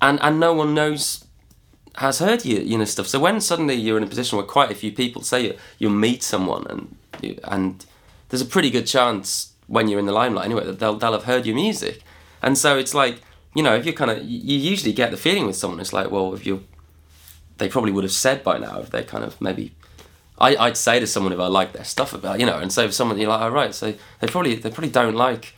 [0.00, 1.24] and and no one knows
[1.96, 3.06] has heard you you know stuff.
[3.06, 5.92] So when suddenly you're in a position where quite a few people say you you'll
[5.92, 7.84] meet someone and you, and
[8.28, 11.24] there's a pretty good chance when you're in the limelight anyway that they'll they'll have
[11.24, 12.02] heard your music.
[12.42, 13.20] And so it's like
[13.54, 16.10] you know if you're kind of you usually get the feeling with someone it's like
[16.10, 16.64] well if you
[17.58, 19.74] they probably would have said by now if they kind of maybe
[20.42, 22.82] I, I'd say to someone if I like their stuff about you know and so
[22.84, 25.54] if someone you're like all right so they probably they probably don't like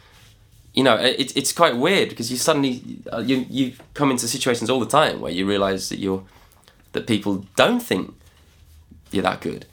[0.75, 2.83] you know, it, it's quite weird because you suddenly
[3.13, 6.25] uh, you you come into situations all the time where you realise that you're
[6.93, 8.13] that people don't think
[9.13, 9.67] you're that good.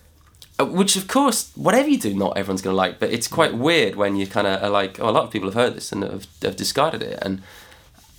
[0.60, 3.00] Uh, Which of course, whatever you do, not everyone's gonna like.
[3.00, 5.50] But it's quite weird when you kind of are like, oh, a lot of people
[5.50, 7.42] have heard this and have, have discarded it, and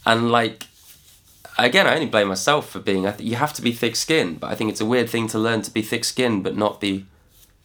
[0.05, 0.67] and like
[1.59, 3.07] again, I only blame myself for being.
[3.07, 5.39] I th- you have to be thick-skinned, but I think it's a weird thing to
[5.39, 7.07] learn to be thick-skinned, but not be,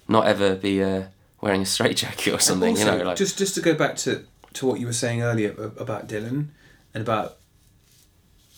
[0.07, 1.03] not ever be uh,
[1.41, 2.71] wearing a straitjacket or something.
[2.77, 5.21] Also, you know, like just just to go back to to what you were saying
[5.21, 6.47] earlier about Dylan
[6.93, 7.38] and about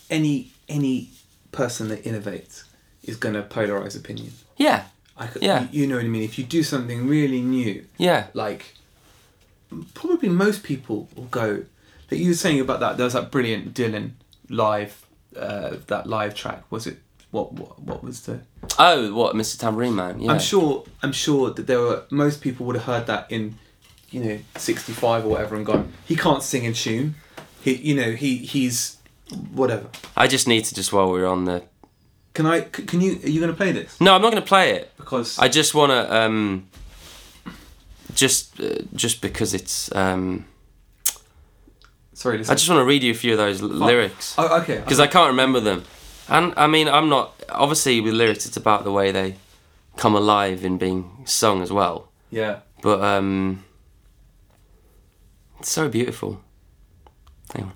[0.10, 1.10] any any
[1.52, 2.64] person that innovates
[3.04, 4.32] is going to polarize opinion.
[4.58, 4.86] yeah,
[5.18, 5.64] I, c- Yeah.
[5.72, 6.24] you, you know what I mean.
[6.24, 8.76] If you do something really new, yeah, like
[9.94, 11.64] probably most people will go.
[12.12, 14.12] Like you were saying about that, there was that brilliant Dylan
[14.50, 15.06] live,
[15.36, 16.64] uh, that live track.
[16.70, 16.98] Was it
[17.32, 18.42] what what what was the?
[18.78, 19.58] Oh, what, Mr.
[19.60, 20.20] Tambourine Man?
[20.20, 20.32] Yeah.
[20.32, 20.86] I'm sure.
[21.04, 23.56] I'm sure that there were most people would have heard that in,
[24.10, 25.94] you know, '65 or whatever, and gone.
[26.06, 27.16] He can't sing in tune.
[27.62, 28.98] He, you know, he he's
[29.52, 29.90] whatever.
[30.16, 31.64] I just need to just while we're on the.
[32.34, 32.62] Can I?
[32.62, 33.20] Can you?
[33.24, 34.00] Are you going to play this?
[34.00, 34.92] No, I'm not going to play it.
[34.98, 36.68] Because I just want to um.
[38.16, 40.46] Just, uh, just because it's um.
[42.20, 42.38] Sorry.
[42.40, 42.52] Listen.
[42.52, 44.80] I just want to read you a few of those l- lyrics Oh, okay.
[44.80, 45.84] because I can't remember them,
[46.28, 49.36] and I mean I'm not obviously with lyrics it's about the way they
[49.98, 52.10] come alive in being sung as well.
[52.32, 52.60] yeah.
[52.82, 53.64] But um,
[55.60, 56.42] it's so beautiful.
[57.54, 57.74] Hang on.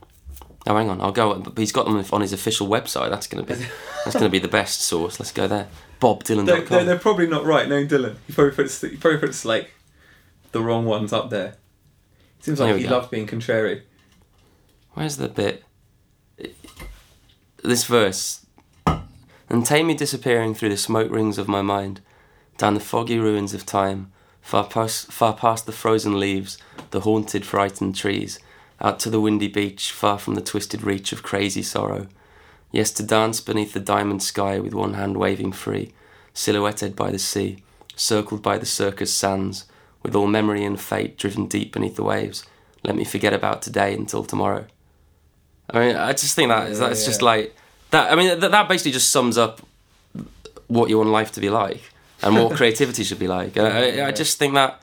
[0.65, 1.01] Oh, hang on.
[1.01, 1.39] I'll go.
[1.39, 3.09] But he's got them on his official website.
[3.09, 3.55] That's gonna be
[4.05, 5.19] that's gonna be the best source.
[5.19, 5.67] Let's go there.
[6.45, 8.15] They're, they're, they're probably not right, knowing Dylan.
[8.27, 9.71] He probably puts he probably puts like
[10.53, 11.47] the wrong ones up there.
[12.39, 12.91] It Seems like he go.
[12.91, 13.83] loves being contrary.
[14.93, 15.63] Where's the bit?
[17.63, 18.45] This verse.
[19.49, 22.01] And take me disappearing through the smoke rings of my mind,
[22.57, 26.57] down the foggy ruins of time, far past, far past the frozen leaves,
[26.91, 28.39] the haunted, frightened trees,
[28.81, 32.07] out to the windy beach, far from the twisted reach of crazy sorrow.
[32.71, 35.93] Yes, to dance beneath the diamond sky with one hand waving free,
[36.33, 37.63] silhouetted by the sea,
[37.95, 39.65] circled by the circus sands,
[40.03, 42.45] with all memory and fate driven deep beneath the waves.
[42.83, 44.65] Let me forget about today until tomorrow.
[45.69, 47.55] I mean, I just think that is Yeah, that's just like
[47.91, 48.11] that.
[48.11, 49.61] I mean, that, that basically just sums up
[50.67, 51.81] what you want life to be like
[52.21, 53.55] and what creativity should be like.
[53.55, 54.79] And I, I just think that.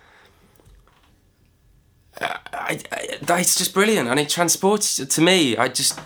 [2.20, 5.56] I, I, it's just brilliant, and it transports to me.
[5.56, 5.98] I just,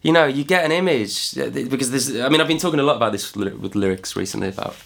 [0.00, 2.16] you know, you get an image because there's.
[2.18, 4.76] I mean, I've been talking a lot about this with lyrics recently about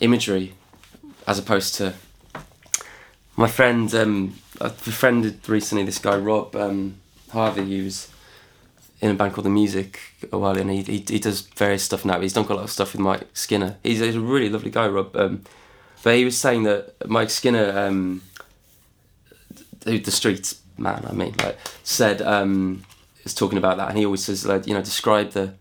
[0.00, 0.54] imagery,
[1.26, 1.94] as opposed to
[3.36, 3.92] my friend.
[3.94, 6.96] Um, I befriended recently this guy Rob um,
[7.30, 8.11] Harvey, who's
[9.02, 10.00] in a band called The Music
[10.30, 12.20] a while, and he, he he does various stuff now.
[12.20, 13.76] He's done quite a lot of stuff with Mike Skinner.
[13.82, 15.14] He's, he's a really lovely guy, Rob.
[15.16, 15.42] Um,
[16.04, 18.22] but he was saying that Mike Skinner, um,
[19.84, 22.84] who the streets man, I mean, like said, um,
[23.24, 25.54] is talking about that, and he always says like you know describe the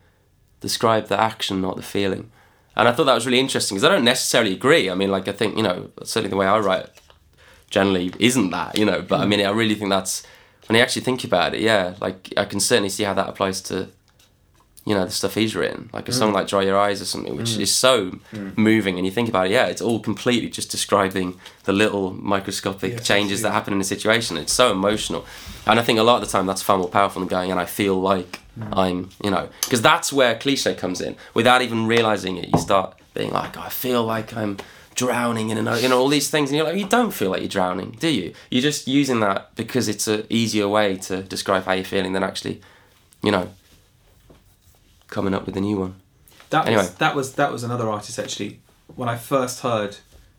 [0.59, 2.31] describe the action, not the feeling.
[2.75, 4.89] And I thought that was really interesting because I don't necessarily agree.
[4.89, 6.89] I mean, like I think you know certainly the way I write
[7.71, 10.23] generally isn't that you know, but I mean I really think that's
[10.71, 13.59] when you actually think about it, yeah, like I can certainly see how that applies
[13.63, 13.89] to
[14.85, 16.35] you know the stuff he's written, like a song mm.
[16.35, 17.59] like "Dry Your Eyes" or something, which mm.
[17.59, 18.57] is so mm.
[18.57, 18.95] moving.
[18.95, 23.05] And you think about it, yeah, it's all completely just describing the little microscopic Yes,
[23.05, 24.37] changes that happen in a situation.
[24.37, 25.25] It's so emotional,
[25.67, 27.59] and I think a lot of the time that's far more powerful than going and
[27.59, 28.39] I feel like
[28.71, 31.17] I'm, you know, because that's where cliche comes in.
[31.33, 34.55] Without even realizing it, you start being like, I feel like I'm
[34.95, 37.41] drowning in an, you know, all these things, and you're like, you don't feel like
[37.41, 38.33] you're drowning, do you?
[38.49, 42.23] You're just using that because it's a easier way to describe how you're feeling than
[42.23, 42.61] actually,
[43.23, 43.49] you know,
[45.07, 45.95] coming up with a new one.
[46.49, 46.81] That Anyway.
[46.83, 48.59] was that was that was another artist actually.
[48.95, 49.97] When I first heard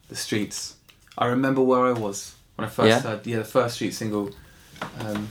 [0.08, 0.76] the Streets,
[1.16, 3.00] I remember where I was when I first Yeah?
[3.00, 4.30] heard yeah the first Street single.
[5.00, 5.28] Um,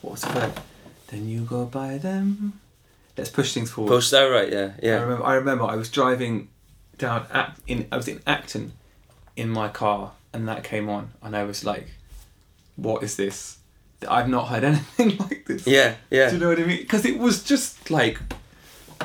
[0.00, 0.60] what was it called?
[1.08, 2.60] Then you go by them.
[3.18, 3.90] Let's push things forward.
[3.90, 5.02] Push that right, yeah, I yeah.
[5.02, 5.24] remember.
[5.24, 5.64] I remember.
[5.64, 6.48] I was driving
[6.98, 7.86] down Ac- in.
[7.92, 8.72] I was in Acton,
[9.36, 11.88] in my car, and that came on, and I was like,
[12.76, 13.58] "What is this?
[14.08, 16.28] I've not heard anything like this." Yeah, yeah.
[16.28, 16.78] Do you know what I mean?
[16.78, 18.18] Because it was just like,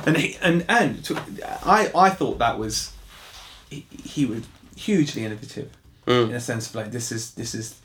[0.05, 1.19] and he, and and to,
[1.65, 2.91] I I thought that was,
[3.69, 4.43] he, he was
[4.75, 5.69] hugely innovative
[6.07, 6.33] in Mm.
[6.33, 7.75] a sense of like this is this is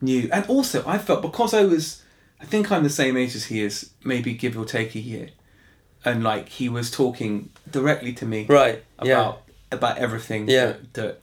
[0.00, 2.02] new, and also I felt because I was,
[2.40, 5.30] I think I'm the same age as he is, maybe give or take a year,
[6.04, 9.51] and like he was talking directly to me Right, about yeah.
[9.72, 10.48] About everything.
[10.48, 10.66] Yeah.
[10.66, 11.20] That, that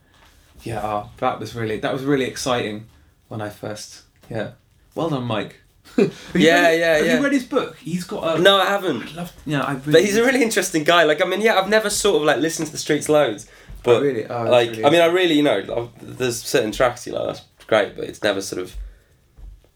[0.63, 2.87] yeah, oh, that was really that was really exciting
[3.27, 4.51] when I first yeah.
[4.95, 5.55] Well done, Mike.
[5.97, 7.17] Yeah, read- yeah, Have yeah.
[7.17, 7.77] you read his book?
[7.77, 8.41] He's got a.
[8.41, 9.15] No, I haven't.
[9.15, 11.03] Love, yeah, I really, But he's a really interesting guy.
[11.03, 13.73] Like, I mean, yeah, I've never sort of like listened to the streets loads, oh,
[13.83, 14.25] but Oh, really?
[14.27, 17.25] Oh, like, really I mean, I really, you know, I've- there's certain tracks you like
[17.27, 18.75] that's great, but it's never sort of,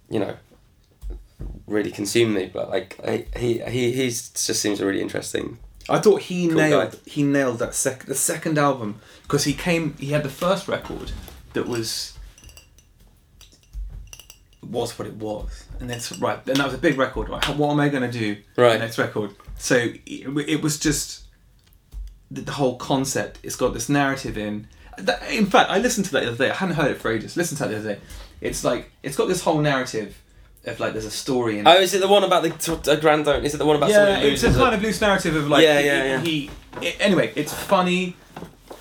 [0.09, 0.35] you know,
[1.67, 2.49] really consumed me.
[2.53, 5.57] But like I, he he he's just seems a really interesting.
[5.89, 6.97] I thought he Cool nailed guy.
[7.05, 11.11] he nailed that sec the second album because he came he had the first record
[11.53, 12.17] that was
[14.61, 15.65] was what it was.
[15.79, 17.29] And then right and that was a big record.
[17.29, 18.79] Right what am I going to do Right.
[18.79, 19.31] next record?
[19.57, 21.23] So it, it was just
[22.31, 24.67] the, the whole concept it's got this narrative in.
[25.29, 26.49] In fact I listened to that the other day.
[26.51, 27.35] I hadn't heard it for ages.
[27.35, 28.01] Listened to that the other day.
[28.41, 30.21] It's like it's got this whole narrative
[30.65, 32.97] of like there's a story in Oh, is it the one about the t- a
[32.97, 33.25] grand?
[33.25, 34.61] don't- Is it the one about yeah, somebody it's a loses?
[34.61, 36.21] kind of loose narrative of like Yeah, he- yeah, yeah.
[36.21, 36.49] he.
[36.81, 38.15] it- anyway, it's funny.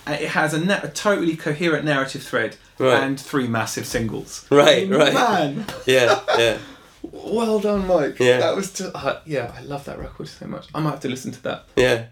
[0.06, 3.00] It has a, na- a totally coherent narrative thread Right.
[3.02, 4.46] and three massive singles.
[4.50, 5.12] Right, right.
[5.14, 6.58] Man, yeah, yeah.
[7.02, 8.18] well done, Mike.
[8.18, 8.38] Yeah.
[8.38, 8.72] that was.
[8.72, 10.66] T- uh, yeah, I love that record so much.
[10.74, 12.06] I might have to listen to that Yeah.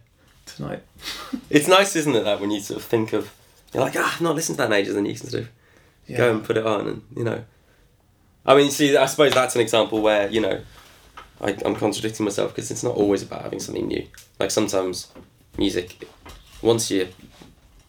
[0.47, 0.83] tonight.
[1.51, 3.33] It's nice, isn't it, that when you sort of think of,
[3.73, 5.49] you're like, ah, I've not listened to that in ages, and you can sort of
[6.07, 6.17] Yeah.
[6.19, 7.45] go and put it on, and you know.
[8.47, 10.61] I mean, see, I suppose that's an example where you know,
[11.41, 14.07] I, I'm contradicting myself because it's not always about having something new.
[14.39, 15.09] Like sometimes,
[15.59, 16.09] music,
[16.63, 17.09] once you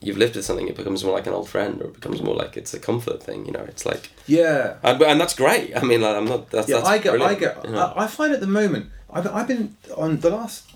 [0.02, 2.36] you've lived with something, it becomes more like an old friend, or it becomes more
[2.36, 3.46] like it's a comfort thing.
[3.46, 4.78] You know, it's like, Yeah.
[4.84, 5.76] and, and that's great.
[5.78, 6.50] I mean, like, I'm not.
[6.50, 7.94] That's, yeah, that's I get, I get, you know.
[7.96, 10.70] I, I find at the moment, I've, I've been on the last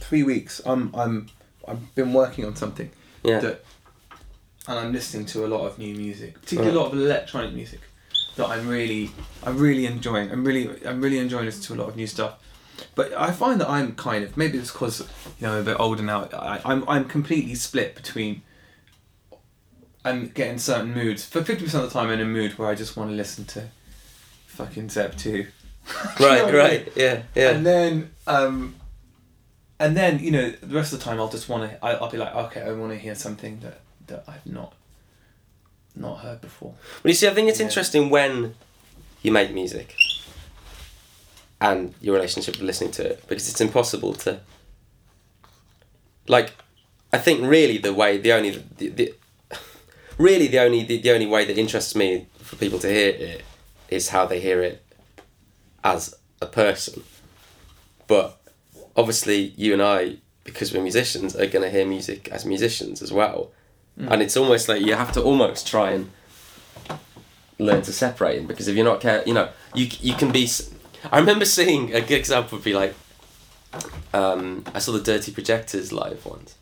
[0.00, 0.60] three weeks.
[0.66, 1.28] I'm, I'm,
[1.68, 2.90] I've been working on something
[3.22, 3.64] yeah, that,
[4.66, 7.80] and I'm listening to a lot of new music, particularly a lot of electronic music
[8.36, 9.10] that I'm really,
[9.42, 10.30] I'm really enjoying.
[10.30, 12.38] I'm really, I'm really enjoying listening to a lot of new stuff.
[12.94, 15.80] But I find that I'm kind of maybe it's because you know I'm a bit
[15.80, 16.24] older now.
[16.32, 18.42] I, I'm I'm completely split between.
[20.04, 21.24] I'm getting certain moods.
[21.24, 23.16] For fifty percent of the time, I'm in a mood where I just want to
[23.16, 23.68] listen to,
[24.46, 25.46] fucking Zep two.
[26.20, 27.50] right, right, yeah, yeah.
[27.50, 28.74] And then, um,
[29.78, 31.84] and then you know the rest of the time I'll just want to.
[31.84, 34.74] I'll be like, okay, I want to hear something that that I've not,
[35.94, 36.74] not heard before.
[37.02, 37.66] Well, you see, I think it's Yeah.
[37.66, 38.54] interesting when
[39.22, 39.94] you make music
[41.60, 44.40] and your relationship with listening to it because it's impossible to.
[46.26, 46.52] Like,
[47.12, 49.14] I think really the way the only the, the
[50.18, 53.44] really the only the, the only way that interests me for people to hear it
[53.88, 54.84] is how they hear it
[55.82, 57.02] as a person.
[58.06, 58.38] But
[58.96, 63.12] obviously, you and I, because we're musicians, are going to hear music as musicians as
[63.12, 63.50] well.
[63.96, 66.10] And it's almost like you have to almost try and
[67.58, 70.48] learn to separate them because if you're not care, you know, you you can be.
[71.12, 72.94] I remember seeing a good example would be like,
[74.12, 76.54] um, I saw the Dirty Projectors live once.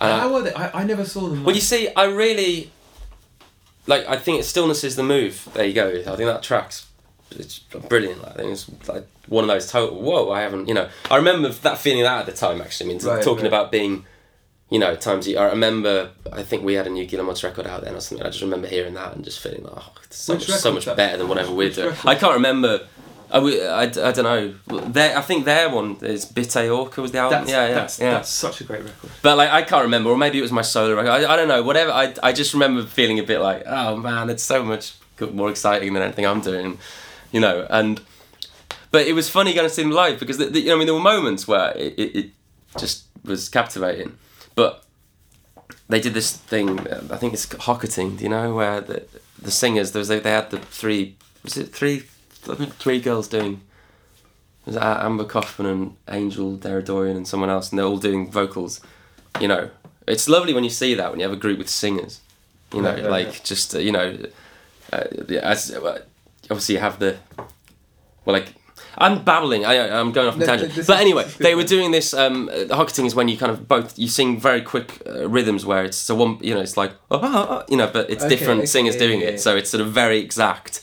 [0.00, 0.52] And I- How were they?
[0.54, 1.44] I, I never saw them.
[1.44, 2.70] well, you see, I really
[3.86, 4.06] like.
[4.08, 5.48] I think stillness is the move.
[5.54, 5.88] There you go.
[5.90, 6.86] I think that track's
[7.30, 8.22] it's brilliant.
[8.22, 10.00] Like, I think it's like one of those total.
[10.00, 10.30] Whoa!
[10.30, 10.68] I haven't.
[10.68, 12.60] You know, I remember that feeling that at the time.
[12.62, 13.48] Actually, I mean, Right, talking right.
[13.48, 14.06] about being.
[14.74, 15.38] You know, times you.
[15.38, 16.10] I remember.
[16.32, 18.26] I think we had a new Guillemots record out then or something.
[18.26, 20.86] I just remember hearing that and just feeling like, oh, it's so, much, so much
[20.86, 21.94] better than whatever we're doing.
[22.04, 22.88] I can't remember.
[23.30, 24.54] I, I, I don't know.
[24.88, 27.38] Their, I think their one is Bitte Orca was the album.
[27.38, 28.10] That's, yeah, yeah, that's, yeah.
[28.14, 29.10] that's such a great record.
[29.22, 31.10] But like I can't remember, or maybe it was my solo record.
[31.10, 31.62] I, I don't know.
[31.62, 31.92] Whatever.
[31.92, 35.92] I I just remember feeling a bit like, oh man, it's so much more exciting
[35.92, 36.78] than anything I'm doing,
[37.30, 37.64] you know.
[37.70, 38.00] And
[38.90, 40.78] but it was funny going to see them live because the, the, you know I
[40.78, 42.30] mean there were moments where it, it, it
[42.76, 44.18] just was captivating,
[44.54, 44.84] but
[45.88, 46.80] they did this thing.
[46.88, 49.04] I think it's Hocketing, do you know, where the
[49.40, 52.04] the singers there was they had the three was it three
[52.48, 53.62] I think three girls doing.
[54.66, 58.80] Was Amber Coffman and Angel Deradoorian and someone else, and they're all doing vocals.
[59.38, 59.68] You know,
[60.08, 62.20] it's lovely when you see that when you have a group with singers.
[62.72, 63.40] You know, right, like right.
[63.44, 64.18] just uh, you know,
[64.90, 65.04] uh,
[65.42, 66.00] as uh,
[66.44, 67.18] obviously you have the
[68.24, 68.54] well, like
[68.98, 69.64] I'm babbling.
[69.64, 70.86] I, I'm going off on No, tangent.
[70.86, 72.14] But anyway, this is good, they were doing this.
[72.14, 75.64] Um, the hocketing is when you kind of both you sing very quick uh, rhythms
[75.66, 76.38] where it's so one.
[76.40, 78.96] You know, it's like oh, oh, oh, you know, but it's Okay, different okay, singers
[78.96, 79.30] doing yeah, it.
[79.32, 79.40] yeah.
[79.40, 80.80] So it's sort of very exact.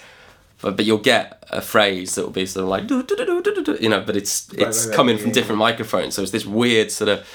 [0.61, 3.25] But, but you'll get a phrase that will be sort of like "Do, do, do,
[3.25, 5.33] do, do, do," you know, but it's Right, it's right, coming from yeah.
[5.33, 6.13] different microphones.
[6.15, 7.25] So it's this weird sort of,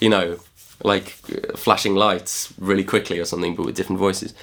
[0.00, 0.38] you know,
[0.82, 4.34] like uh, flashing lights really quickly or something, but with different voices.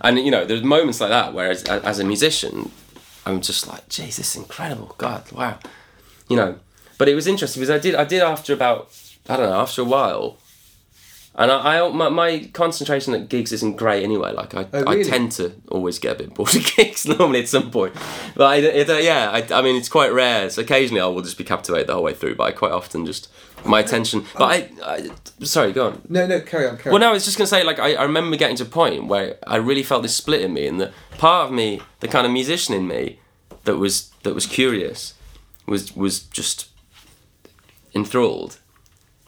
[0.00, 2.70] And you know, there's moments like that where, as, as a musician,
[3.26, 4.94] I'm just like, "Jeez, this is incredible!
[4.98, 5.58] God, wow!"
[6.28, 6.58] You know.
[6.98, 8.90] But it was interesting because I did, I did after about,
[9.28, 10.36] I don't know, after a while.
[11.36, 14.32] And I, I my, my concentration at gigs isn't great anyway.
[14.32, 17.48] Like I, Oh, I tend to always get a bit bored of gigs normally at
[17.48, 17.94] some point.
[18.34, 20.50] But I, it, uh, yeah, I, I mean it's quite rare.
[20.50, 22.34] So occasionally I will just be captivated the whole way through.
[22.34, 23.28] But I quite often just
[23.64, 24.24] my attention.
[24.36, 26.02] But I, I sorry, go on.
[26.08, 28.02] No, no, carry on, carry Well, no, I was just gonna say, like, I, I
[28.02, 30.92] remember getting to a point where I really felt this split in me, and that
[31.18, 33.20] part of me, the kind of musician in me,
[33.64, 35.14] that was that was curious,
[35.66, 36.68] was was just
[37.94, 38.59] enthralled,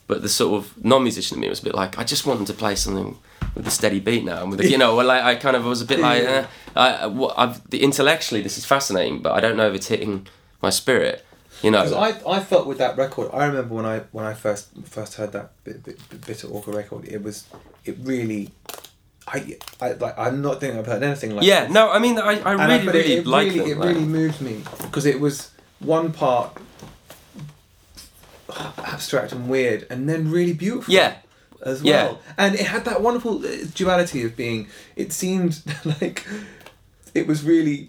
[0.07, 2.47] but the sort of non-musician in me was a bit like, I just want them
[2.47, 3.17] to play something
[3.55, 5.65] with a steady beat now, and with a, you know, well, like I kind of
[5.65, 9.33] was a bit like, eh, I, I, what, I've, the, intellectually this is fascinating, but
[9.33, 10.27] I don't know if it's hitting
[10.63, 11.25] my spirit.
[11.63, 13.31] You know, I, I felt with that record.
[13.33, 16.51] I remember when I when I first first heard that bit, bit, bit, bit of
[16.51, 17.07] Orca record.
[17.07, 17.45] It was
[17.85, 18.51] it really.
[19.29, 21.65] I, I like I'm not thinking I've heard anything like yeah.
[21.65, 21.73] this.
[21.73, 23.69] No, I mean, I, I And really, it- really it, like really, them.
[23.71, 26.59] it like- really moved me because it was one part
[29.03, 30.95] abstract and weird, and then really beautiful.
[30.95, 31.17] yeah,
[31.67, 32.05] as Yeah.
[32.05, 32.21] well.
[32.39, 34.69] And it had that wonderful uh, duality of being.
[34.97, 36.25] It seemed like
[37.15, 37.89] it was really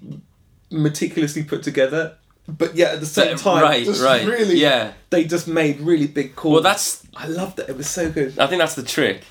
[0.72, 4.94] meticulously put together, but yet at the same But- time, right, just right, really, yeah.
[5.12, 6.54] they just made really big calls.
[6.54, 7.70] Well, that's I loved it.
[7.70, 8.38] It was so good.
[8.40, 9.22] I think that's the trick.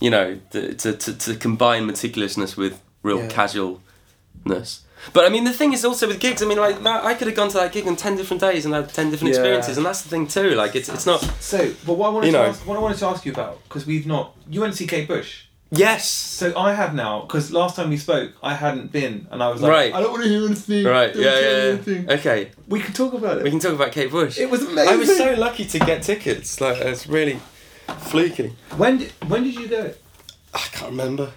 [0.00, 3.28] You know, to to, to, to combine meticulousness with real Yeah.
[3.28, 4.82] casualness.
[5.12, 6.42] But I mean, the thing is also with gigs.
[6.42, 8.64] I mean, like that, I could have gone to that gig on ten different days
[8.64, 9.40] and had ten different Yeah.
[9.40, 10.50] experiences, and that's the thing too.
[10.54, 11.20] Like, it's it's not.
[11.40, 13.62] So, but what I wanted You to ask, what I wanted to ask you about
[13.64, 14.34] because we've not.
[14.50, 15.42] You went to see Kate Bush.
[15.70, 16.08] Yes.
[16.08, 19.60] So I have now because last time we spoke, I hadn't been, and I was
[19.62, 19.94] like, Right.
[19.94, 20.84] I don't want to hear anything.
[20.84, 21.12] Right.
[21.12, 21.40] Don't Yeah.
[21.40, 21.48] Yeah.
[21.72, 22.14] anything." yeah.
[22.14, 22.50] Okay.
[22.68, 23.44] We can talk about it.
[23.44, 24.38] We can talk about Kate Bush.
[24.38, 24.92] It was amazing.
[24.92, 26.60] I was so lucky to get tickets.
[26.60, 27.40] Like, it's really
[27.98, 28.52] fluky.
[28.76, 29.92] When did when did you go?
[30.54, 31.32] I can't remember.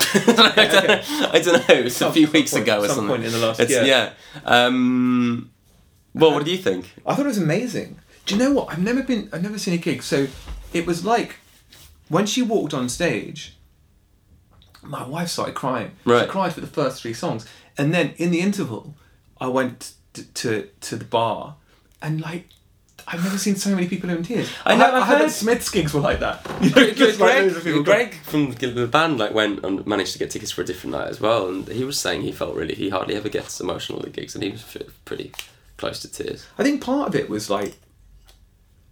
[0.00, 1.74] I, don't know, I don't know.
[1.74, 3.08] It was Some- a few weeks point- ago or some something.
[3.08, 3.84] point in the last It's, year.
[3.84, 4.12] yeah.
[4.44, 5.50] Um,
[6.14, 6.92] well, what do you think?
[7.06, 7.98] I thought it was amazing.
[8.26, 8.70] Do you know what?
[8.72, 9.28] I've never been.
[9.32, 10.02] I've never seen a gig.
[10.02, 10.26] So
[10.72, 11.36] it was like
[12.08, 13.56] when she walked on stage.
[14.82, 15.92] My wife started crying.
[16.06, 16.22] Right.
[16.24, 17.46] She cried for the first three songs,
[17.76, 18.94] and then in the interval,
[19.40, 21.56] I went to to, to the bar,
[22.02, 22.46] and like.
[23.12, 24.48] I've never seen so many people in tears.
[24.64, 26.46] I know, heard- I've I heard that Smith's gigs were like that.
[26.62, 30.52] You know, Greg, like Greg from the band like went and managed to get tickets
[30.52, 33.16] for a different night as well, and he was saying he felt really he hardly
[33.16, 34.62] ever gets emotional at gigs, and he was
[35.04, 35.32] pretty
[35.76, 36.46] close to tears.
[36.58, 37.74] I think part of it was like,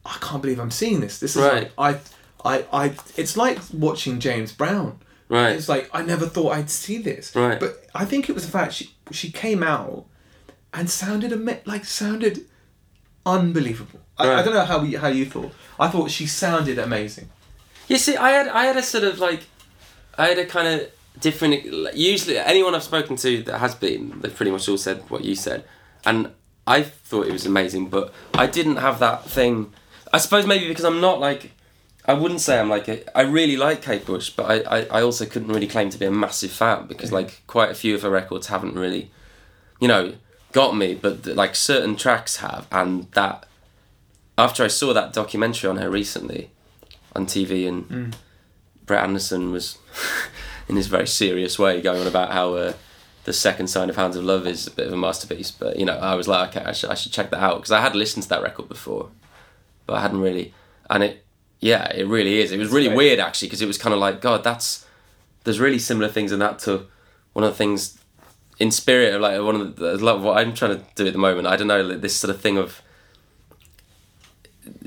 [0.05, 1.19] I can't believe I'm seeing this.
[1.21, 1.71] This is Right.
[1.79, 2.01] like
[2.45, 2.95] I, I, I.
[3.17, 4.99] It's like watching James Brown.
[5.29, 5.51] Right.
[5.57, 7.37] It's like I never thought I'd see this.
[7.37, 7.61] Right.
[7.61, 10.07] But I think it was the fact she she came out
[10.73, 12.47] and sounded ama- like sounded
[13.25, 14.01] unbelievable.
[14.19, 15.53] I, I don't know how you, how you thought.
[15.79, 17.29] I thought she sounded amazing.
[17.89, 19.45] You see, I had I had a sort of like,
[20.17, 20.91] I had a kind of
[21.21, 21.73] different.
[21.73, 25.25] like, Usually, anyone I've spoken to that has been, they've pretty much all said what
[25.25, 25.65] you said,
[26.05, 26.33] and
[26.67, 27.89] I thought it was amazing.
[27.89, 29.73] But I didn't have that thing.
[30.13, 31.53] I suppose maybe because I'm not like,
[32.05, 35.03] I wouldn't say I'm like a, I really like Kate Bush, but I, I, I
[35.03, 38.03] also couldn't really claim to be a massive fan because like quite a few of
[38.03, 39.11] her records haven't really,
[39.81, 40.15] you know,
[40.53, 40.95] got me.
[40.95, 43.45] But like certain tracks have, and that.
[44.37, 46.53] After I saw that documentary on her recently,
[47.17, 48.17] on TV, and
[48.87, 49.79] Brett Anderson was,
[50.69, 52.73] in his very serious way, going on about how uh,
[53.25, 55.51] the second sign of Hounds of Love is a bit of a masterpiece.
[55.51, 57.73] But you know, I was like, okay, I should, I should check that out because
[57.73, 59.11] I had listened to that record before,
[59.87, 60.55] but I hadn't really,
[60.89, 61.25] and it,
[61.61, 62.53] yeah, it really is.
[62.53, 62.97] It was really great.
[62.97, 64.87] weird actually because it was kind of like, God, that's
[65.45, 66.87] there's really similar things in that to
[67.33, 67.99] one of the things
[68.59, 71.19] in spirit of like one of the of what I'm trying to do at the
[71.19, 71.47] moment.
[71.47, 72.83] I don't know like, this sort of thing of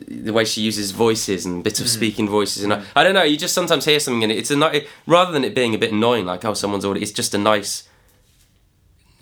[0.07, 1.89] the way she uses voices and bits of mm.
[1.89, 4.55] speaking voices and I, I don't know you just sometimes hear something and it's a
[4.55, 7.38] ni- rather than it being a bit annoying like oh someone's already it's just a
[7.38, 7.88] nice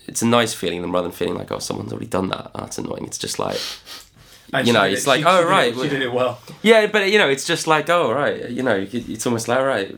[0.07, 2.77] it's a nice feeling rather than feeling like oh someone's already done that oh, that's
[2.77, 3.57] annoying it's just like
[4.51, 6.11] And You know, it's it- like, she- oh, she did it- right, she did it
[6.11, 6.39] well.
[6.61, 9.95] yeah but you know it's just like oh right you know it's almost like right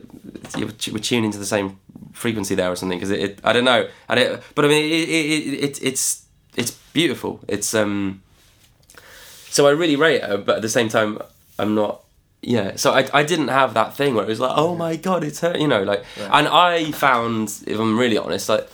[0.56, 1.78] we're tuning to the same
[2.12, 3.88] frequency there or something because it, it I don't know.
[4.08, 6.24] And it but I mean it, it, it, it it's
[6.56, 7.40] it's beautiful.
[7.48, 8.22] It's um
[9.52, 11.18] so I really rate her, but at the same time,
[11.58, 12.02] I'm not.
[12.40, 15.22] Yeah, so I, I didn't have that thing where it was like, oh my god,
[15.22, 18.68] it's her, you know, like, and I found, if I'm really honest, like,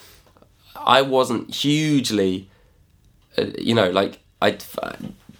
[0.74, 2.48] I wasn't hugely,
[3.36, 4.56] uh, you know, like, I,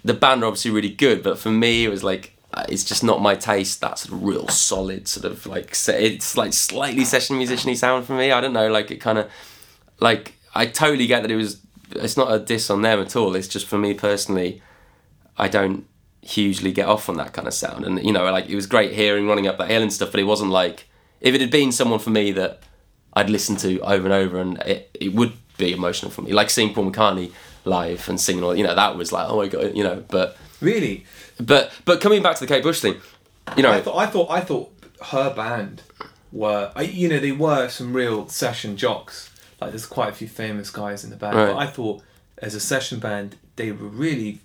[0.05, 3.03] the band are obviously really good, but for me, it was like, Uh, it's just
[3.03, 3.81] not my taste.
[3.81, 8.13] That sort of real solid sort of like, it's like slightly session musician-y sound for
[8.13, 8.31] me.
[8.31, 9.29] I don't know, like it kind of,
[9.99, 11.61] like, I totally get that it was.
[11.91, 13.35] It's not a diss on them at all.
[13.35, 14.61] It's just for me personally.
[15.37, 15.85] I don't
[16.21, 17.85] hugely get off on that kind of sound.
[17.85, 20.19] And you know, like it was great hearing running up that hill and stuff, but
[20.19, 20.87] it wasn't like
[21.21, 22.61] if it had been someone for me that
[23.13, 26.49] I'd listen to over and over, and it, it would be emotional for me, like
[26.49, 27.31] seeing Paul McCartney
[27.65, 28.55] live and singing all.
[28.55, 30.03] You know, that was like oh my god, you know.
[30.09, 31.05] But Really,
[31.39, 32.95] but but coming back to the Kate Bush thing,
[33.55, 34.71] you know, I thought I thought I thought
[35.07, 35.81] her band
[36.31, 39.29] were you know they were some real session jocks.
[39.61, 42.01] Like there's quite a few famous guys in the band, but I thought
[42.37, 44.39] as a session band they were really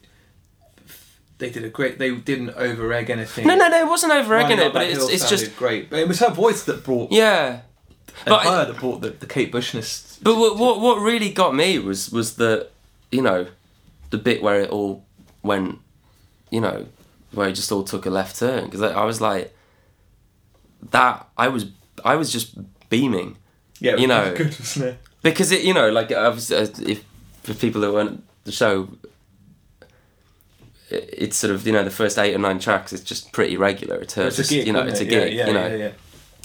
[1.38, 1.98] they did a great.
[1.98, 3.46] They didn't over egg anything.
[3.46, 5.90] no, no, no, it wasn't over egging it, but it's it's just great.
[5.90, 7.60] But it was her voice that brought yeah.
[8.24, 10.18] But I- her that brought the, the Kate Bushness.
[10.22, 12.68] But what, what what really got me was was the
[13.10, 13.48] you know
[14.10, 15.04] the bit where it all
[15.42, 15.80] went
[16.54, 16.78] you know
[17.32, 19.46] where it just all took a left turn because I, I was like
[20.90, 21.62] that I was
[22.04, 22.48] I was just
[22.90, 23.36] beaming
[23.80, 24.34] Yeah, you know.
[24.40, 24.98] good, wasn't it?
[25.22, 27.02] because it you know like I was, uh, if
[27.42, 28.88] for people that weren't the show
[30.90, 33.96] it's sort of you know the first eight or nine tracks is just pretty regular.
[33.96, 35.10] It's her, It's a gig, you know, it's a it?
[35.12, 35.66] Yeah, gig, yeah, you know.
[35.74, 35.92] yeah.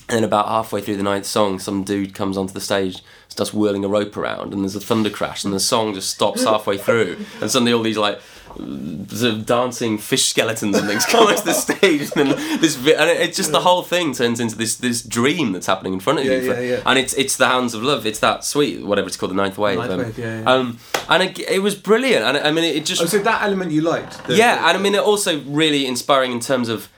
[0.07, 3.53] And then about halfway through the ninth song, some dude comes onto the stage, starts
[3.53, 6.79] whirling a rope around, and there's a thunder crash, and the song just stops halfway
[6.79, 8.19] through, and suddenly all these like
[8.55, 12.31] sort of dancing fish skeletons and things come onto the stage, and
[12.61, 15.99] this and it's just the whole thing turns into this this dream that's happening in
[15.99, 16.81] front of Yeah, you, yeah, yeah.
[16.85, 19.57] and it's it's the Hounds of Love, it's that sweet whatever it's called, the ninth
[19.57, 20.51] wave, Ninth um, Wave, yeah, yeah.
[20.51, 23.71] um, and it, it was brilliant, and I mean it just Oh, so that element
[23.71, 24.25] you liked?
[24.27, 26.89] the- yeah, the- and I mean, it also really inspiring in terms of.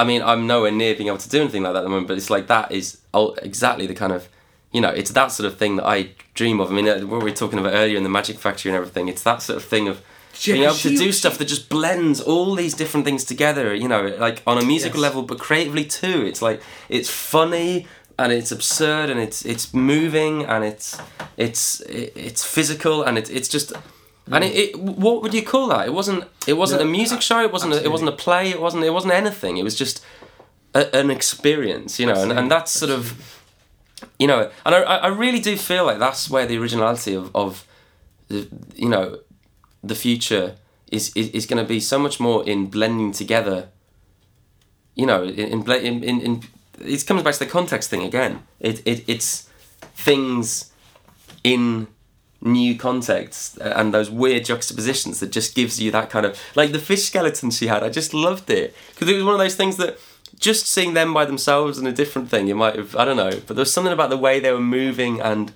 [0.00, 2.06] I mean, I'm nowhere near being able to do anything like that at the moment,
[2.06, 2.98] but it's like that is
[3.42, 4.28] exactly the kind of,
[4.70, 6.70] you know, it's that sort of thing that I dream of.
[6.70, 9.08] I mean, uh, what we were talking about earlier in the Magic Factory and everything,
[9.08, 10.00] it's that sort of thing of
[10.46, 13.74] Yeah, being able to she- do stuff that just blends all these different things together,
[13.74, 15.08] you know, like on a musical Yes.
[15.08, 16.24] level, but creatively too.
[16.26, 17.86] It's like, it's funny
[18.18, 20.98] and it's absurd and it's it's moving and it's
[21.36, 23.72] it's it's physical and it's it's just
[24.30, 25.86] and it, it what would you call that?
[25.86, 28.50] It wasn't it wasn't No, a music show it wasn't a, it wasn't a play
[28.50, 29.56] it wasn't it wasn't anything.
[29.56, 30.04] It was just
[30.74, 33.14] a, an experience you know and, and that's sort of
[34.18, 37.64] you know and I, I really do feel like that's where the originality of, of
[38.28, 39.18] you know
[39.82, 40.56] the future
[40.90, 43.68] is is, is going to be so much more in blending together
[44.94, 46.42] you know in in, in, in,
[46.80, 48.42] it comes back to the context thing again.
[48.60, 49.48] It, it it's
[49.80, 50.72] things
[51.44, 51.88] in
[52.40, 56.70] new contexts uh, and those weird juxtapositions that just gives you that kind of like
[56.70, 58.76] the fish skeleton she had i just loved it.
[58.90, 59.98] Because it was one of those things that
[60.38, 63.30] just seeing them by themselves and a different thing you might have i don't know
[63.30, 65.52] but there was something about the way they were moving and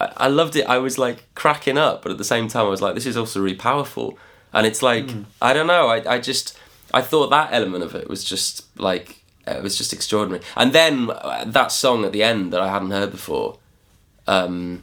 [0.00, 2.68] I, I loved it i was like cracking up but at the same time i
[2.68, 4.18] was like this is also really powerful
[4.52, 5.10] and it's like
[5.42, 6.58] i don't know I, I just
[6.94, 11.10] i thought that element of it was just like it was just extraordinary and then
[11.10, 13.58] uh, that song at the end that i hadn't heard before
[14.26, 14.82] um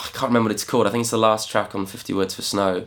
[0.00, 0.86] I can't remember what it's called.
[0.86, 2.86] I think it's the last track on Fifty Words for Snow.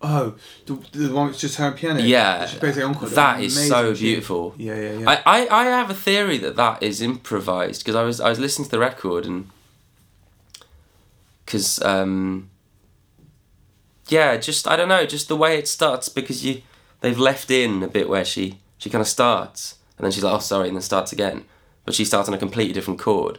[0.00, 0.34] Oh,
[0.66, 2.00] the, the one that's just her piano.
[2.00, 2.48] Yeah,
[2.82, 3.08] encore.
[3.08, 4.54] that is so beautiful.
[4.58, 5.10] Yeah, yeah, yeah.
[5.24, 8.38] I, I, I have a theory that that is improvised because I was I was
[8.38, 9.48] listening to the record and
[11.52, 12.48] because um,
[14.08, 16.62] yeah, just I don't know, just the way it starts because you
[17.00, 20.32] they've left in a bit where she she kind of starts and then she's like
[20.32, 21.44] oh sorry and then starts again,
[21.84, 23.38] but she starts on a completely different chord.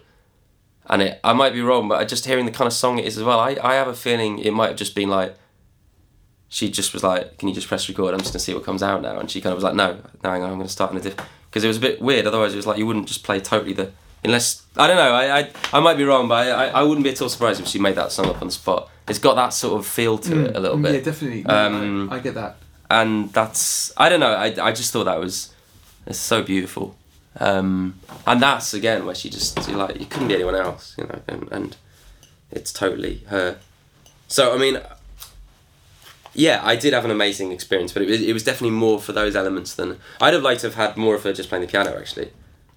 [0.86, 3.18] And it, I might be wrong, but just hearing the kind of song it is
[3.18, 3.40] as well.
[3.40, 5.36] I, I have a feeling it might have just been like,
[6.50, 8.14] she just was like, "Can you just press record?
[8.14, 9.94] I'm just gonna see what comes out now." And she kind of was like, "No,
[10.24, 11.16] no, hang on, I'm gonna start in a diff."
[11.50, 12.28] Because it was a bit weird.
[12.28, 13.92] Otherwise, it was like you wouldn't just play totally the
[14.24, 15.12] unless I don't know.
[15.14, 17.60] I I, I might be wrong, but I, I, I wouldn't be at all surprised
[17.62, 18.90] if she made that song up on the spot.
[19.08, 20.94] It's got that sort of feel to it a little Mm, bit.
[20.96, 21.46] Yeah, definitely.
[21.46, 22.56] Um, I, I get that.
[22.90, 24.34] and that's I don't know.
[24.34, 25.54] I, I just thought that was
[26.06, 26.96] it's so beautiful,
[27.40, 31.04] um, and that's again where she just you're like you couldn't be anyone else, you
[31.06, 31.78] know, and, and
[32.52, 33.58] it's totally her.
[34.28, 34.80] So I mean,
[36.36, 39.12] yeah, I did have an amazing experience, but it was it was definitely more for
[39.12, 41.72] those elements than I'd have liked to have had more of her just playing the
[41.72, 42.32] piano actually,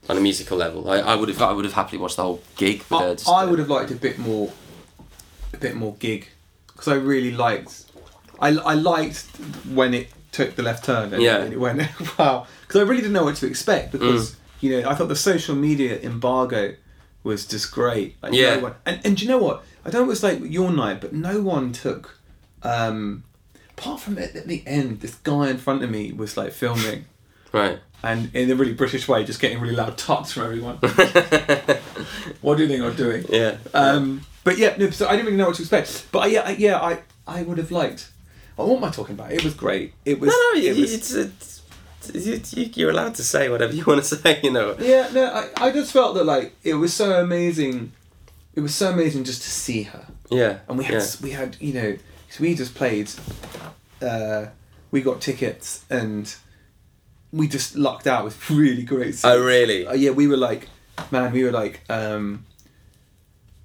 [0.09, 0.89] on a musical level.
[0.91, 2.97] I, I would have I would have happily watched the whole gig But.
[3.05, 4.53] I, Just, I would have liked a bit more,
[5.53, 6.29] a bit more gig,
[6.69, 7.85] because I really liked.
[8.41, 9.25] I, I liked
[9.73, 11.45] when it took the left turn and Yeah.
[11.45, 11.81] it went
[12.19, 14.37] wow because I really didn't know what to expect because Mm.
[14.61, 16.75] you know I thought the social media embargo
[17.25, 18.57] was just great like, Yeah.
[18.57, 21.01] no one, and and do you know what I don't know it's like your night
[21.01, 22.19] but no one took
[22.63, 23.25] um
[23.71, 27.07] apart from at, at the end this guy in front of me was like filming
[27.53, 27.79] right.
[28.03, 30.77] And in a really British way just getting really loud tuts from everyone
[32.41, 33.57] what do you think I'm doing yeah.
[33.75, 36.07] um, but yeah, no, so I didn't really know what to expect.
[36.13, 38.13] But I, yeah, I, yeah, I, I would have liked.
[38.57, 39.33] Oh, what am I talking about?
[39.33, 39.93] It was great.
[40.05, 40.29] It was.
[40.29, 41.63] no, no, it you, was- it's, it's,
[42.15, 44.77] it's, you, you're allowed to say whatever you want to say, you know.
[44.79, 47.91] yeah, no, I, I just felt that like it was so amazing.
[48.55, 50.61] It was so amazing just to see her, Yeah.
[50.69, 51.09] and we had yeah.
[51.23, 51.97] we had you know,
[52.31, 53.11] so we just played.
[54.01, 54.47] Uh,
[54.93, 56.33] we got tickets and
[57.37, 59.15] we just lucked out with really great.
[59.15, 59.25] Seats.
[59.25, 59.87] Oh, really?
[59.87, 60.69] Uh, yeah, we were like,
[61.11, 62.45] man, we were like, um,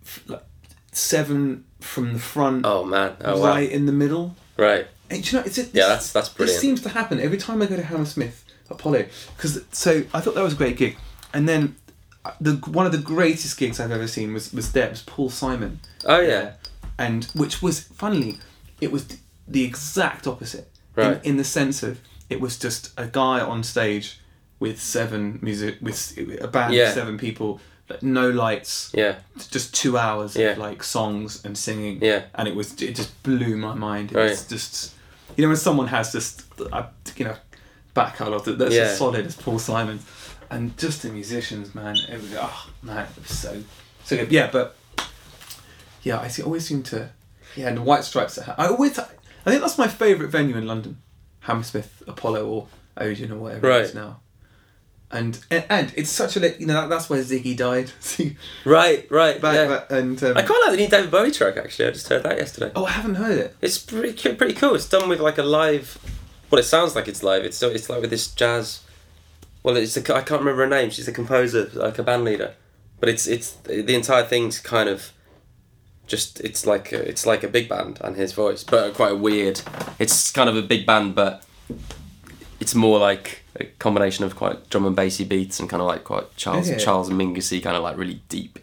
[0.06, 0.43] f- like
[0.91, 3.15] seven from the front, Oh man!
[3.23, 3.48] Oh wow!
[3.49, 4.35] right in the middle.
[4.57, 4.88] Right.
[5.10, 5.69] And you know, it's it.
[5.73, 6.61] Yeah, that's that's This brilliant.
[6.61, 10.43] seems to happen every time I go to Hammersmith Apollo because so I thought that
[10.43, 10.98] was a great gig,
[11.34, 11.76] and then
[12.23, 15.80] uh, the one of the greatest gigs I've ever seen was was Deb's Paul Simon,
[16.06, 16.53] oh yeah.
[16.98, 18.38] and which was funnily,
[18.80, 19.06] it was
[19.48, 21.18] the exact opposite Right.
[21.23, 21.99] in, in the sense of
[22.31, 24.19] it was just a guy on stage
[24.59, 25.99] with seven music with
[26.41, 26.87] a band Yeah.
[26.89, 27.59] of seven people,
[27.89, 29.15] like no lights, Yeah.
[29.49, 30.51] just two hours Yeah.
[30.51, 32.21] of like songs and singing Yeah.
[32.35, 34.11] and it was it just blew my mind.
[34.11, 34.29] It Right.
[34.29, 34.91] was just
[35.35, 36.85] you know when someone has just a
[37.17, 37.35] you know
[37.93, 38.83] back catalogue that- that's Yeah.
[38.83, 39.99] as solid as Paul Simon,
[40.49, 41.95] and just the musicians, man.
[42.09, 43.63] It was oh man, it was so
[44.05, 44.31] so good.
[44.31, 44.75] Yeah, but
[46.03, 47.09] yeah, I see, always seem to
[47.55, 48.37] yeah, and the White Stripes.
[48.39, 50.97] I always I think that's my favourite venue in London,
[51.41, 53.81] Hammersmith, Apollo, or Odeon, or whatever Right.
[53.81, 54.19] it is now.
[55.13, 57.91] And, and and it's such a you know that, that's where Ziggy died.
[58.65, 59.41] Right, right.
[59.41, 59.68] back, yeah.
[59.68, 61.89] back- and um, I quite like the new David Bowie track actually.
[61.89, 62.72] I just heard that yesterday.
[62.77, 63.55] oh, I haven't heard it.
[63.59, 64.73] It's pretty pretty cool.
[64.76, 65.97] It's done with like a live.
[66.49, 67.43] Well, it sounds like it's live.
[67.43, 68.84] It's it's like with this jazz.
[69.63, 70.89] Well, it's a, I can't remember her name.
[70.91, 72.53] She's a composer, like a band leader,
[73.01, 75.11] but it's it's the entire thing's kind of.
[76.11, 79.15] Just it's like a, it's like a big band and his voice, but quite a
[79.15, 79.61] weird.
[79.97, 81.43] It's kind of a big band, but
[82.59, 86.03] it's more like a combination of quite drum and bassy beats and kind of like
[86.03, 86.77] quite Charles Yeah.
[86.77, 88.59] Charles Mingusy kind of like really deep,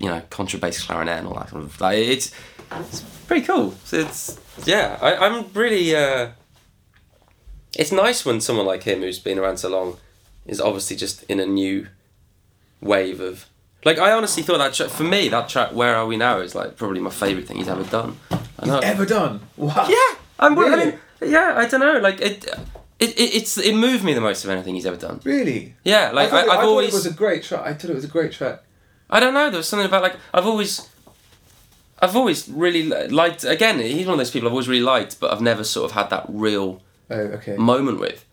[0.00, 2.32] you know, contrabass clarinet and all that sort of like it's
[2.72, 3.74] it's pretty cool.
[3.92, 5.94] It's yeah, I, I'm really.
[5.94, 6.30] Uh,
[7.76, 9.98] it's nice when someone like him, who's been around so long,
[10.46, 11.86] is obviously just in a new
[12.80, 13.46] wave of.
[13.84, 16.54] Like I honestly thought that track, for me that track "Where Are We Now" is
[16.54, 18.16] like probably my favorite thing he's ever done.
[18.58, 18.78] I know.
[18.80, 19.40] Ever done?
[19.56, 19.86] Wow.
[19.88, 20.58] Yeah, I'm.
[20.58, 21.98] I mean, yeah, I don't know.
[22.00, 22.44] Like it,
[22.98, 25.20] it, it, it's it moved me the most of anything he's ever done.
[25.24, 25.74] Really?
[25.84, 26.88] Yeah, like I I, thought, it- I've I thought always.
[26.88, 27.62] it was a great track.
[27.64, 28.62] I thought it was a great track.
[29.10, 29.48] I don't know.
[29.48, 30.88] There was something about like I've always,
[32.00, 33.44] I've always really liked.
[33.44, 35.92] Again, he's one of those people I've always really liked, but I've never sort of
[35.96, 37.56] had that real Oh, okay.
[37.56, 38.24] moment with.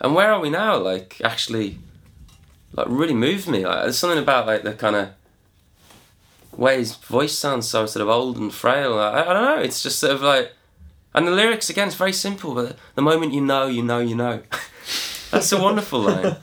[0.00, 0.76] And where are we now?
[0.78, 1.78] Like actually,
[2.76, 3.64] like really moved me.
[3.66, 5.08] Like there's something about like the kind of
[6.56, 8.98] way his voice sounds so sort of old and frail.
[8.98, 9.58] I, I don't know.
[9.62, 10.52] It's just sort of like,
[11.14, 12.54] and the lyrics again, it's very simple.
[12.54, 14.42] But the moment you know, you know, you know.
[15.30, 16.36] That's a wonderful line.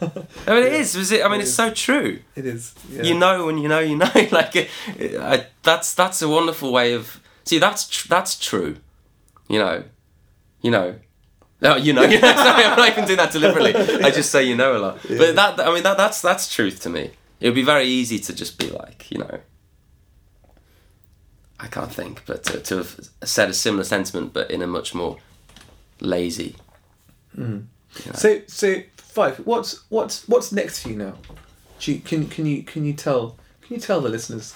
[0.46, 0.98] I mean, it is.
[0.98, 1.24] Was it?
[1.26, 2.74] I mean, it's so true It is.
[2.90, 3.04] Yeah.
[3.04, 6.74] you know when you know you know like it, it- I, that's that's a wonderful
[6.74, 8.76] way of see that's tr- that's true
[9.48, 9.86] you know
[10.62, 10.96] you know
[11.62, 14.44] no you know, you know sorry I'm not even doing that deliberately I just say
[14.44, 17.48] you know a lot but that I mean that that's that's truth to me it
[17.48, 19.40] would be very easy to just be like you know
[21.60, 24.96] I can't think but to, to have said a similar sentiment but in a much
[24.96, 25.18] more
[26.00, 26.56] lazy
[27.36, 27.60] hmm.
[28.04, 28.14] you know.
[28.14, 28.82] So so
[29.14, 29.40] Fyfe.
[29.46, 31.14] What's what's what's next for you now?
[31.82, 34.54] You, can can you can you tell can you tell the listeners?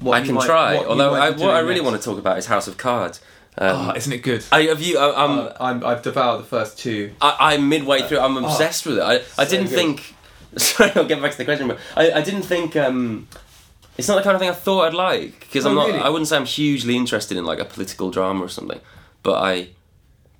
[0.00, 1.84] What I can might- try although I, what I really next?
[1.84, 3.20] want to talk about is House of Cards
[3.58, 4.44] um, Oh, isn't it good?
[4.52, 4.98] I, have you?
[4.98, 7.12] I, I'm, Uh, I'm I've devoured the first two.
[7.20, 8.18] I, I'm midway through.
[8.20, 9.02] I'm obsessed with it.
[9.02, 9.74] I, I so didn't good.
[9.74, 10.14] think.
[10.56, 12.76] Sorry, I'll get back to the question, but I, I didn't think.
[12.76, 13.28] Um,
[13.98, 15.86] it's not the kind of thing I thought I'd like because I'm Oh, not.
[15.88, 16.00] really?
[16.00, 18.80] I wouldn't say I'm hugely interested in like a political drama or something,
[19.22, 19.68] but I.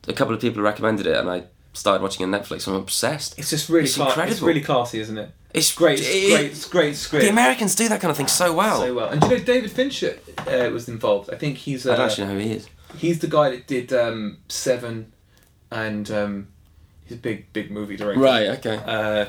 [0.09, 1.45] A couple of people recommended it, and I
[1.75, 2.67] started watching it on Netflix.
[2.67, 3.39] and I'm obsessed.
[3.39, 4.47] It's just really It's cla- It's incredible.
[4.49, 5.31] really classy, isn't it?
[5.55, 7.23] It's Great, it- great, it's great script.
[7.25, 8.81] The Americans do that kind of thing so well.
[8.81, 9.09] so well.
[9.11, 11.31] And do you know David Fincher uh, was involved?
[11.33, 12.69] I think he's I uh, don't actually know who he is.
[12.97, 15.12] He's the guy that did um, Seven,
[15.70, 16.48] and um,
[17.05, 18.20] he's a big big movie director.
[18.20, 18.48] Right.
[18.59, 18.81] Okay.
[18.85, 19.27] Uh,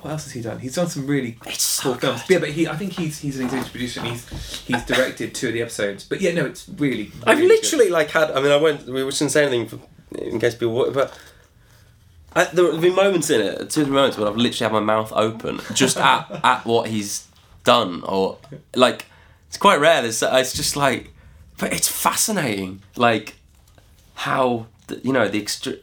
[0.00, 0.58] what else has he done?
[0.58, 2.22] He's done some really It's so cool films.
[2.24, 2.34] good.
[2.34, 4.28] Yeah, but he I think he's he's an executive producer and he's
[4.66, 6.04] he's directed two of the episodes.
[6.04, 7.10] But yeah, no, it's really.
[7.26, 7.62] I've really good.
[7.62, 8.30] literally like had.
[8.30, 8.86] I mean, I won't.
[8.86, 9.80] We shouldn't say anything for,
[10.18, 10.90] in case people.
[10.92, 11.18] But
[12.34, 15.12] I, there have been moments in it, two moments where I've literally had my mouth
[15.14, 17.26] open just at at what he's
[17.64, 18.38] done, or
[18.76, 19.06] like
[19.48, 20.02] it's quite rare.
[20.02, 21.10] There's, it's just like,
[21.58, 23.36] but it's fascinating, like
[24.14, 25.80] how the, you know the extre-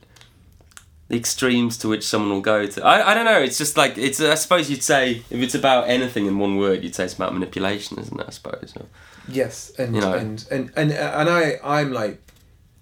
[1.07, 2.83] the extremes to which someone will go to.
[2.83, 3.39] I, I don't know.
[3.39, 4.19] It's just like it's.
[4.19, 7.33] I suppose you'd say if it's about anything in one word, you'd say it's about
[7.33, 8.25] manipulation, isn't it?
[8.27, 8.73] I suppose.
[8.77, 8.85] Or-
[9.27, 10.13] Yes, and You know.
[10.13, 12.21] and, and and and I I'm like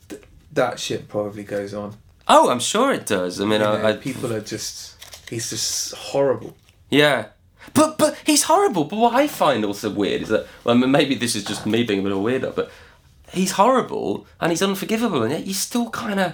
[0.09, 1.95] th- that shit probably goes on.
[2.27, 3.39] Oh, I'm sure it does.
[3.39, 4.95] I mean, You know, I, people are just
[5.29, 6.55] he's just horrible.
[6.89, 7.27] yeah,
[7.73, 8.83] but but he's horrible.
[8.83, 11.65] But what I find also weird is that well, I mean, maybe this is just
[11.65, 12.69] me being a bit of a weirdo, but
[13.33, 16.33] he's horrible and he's unforgivable, and yet you still kind of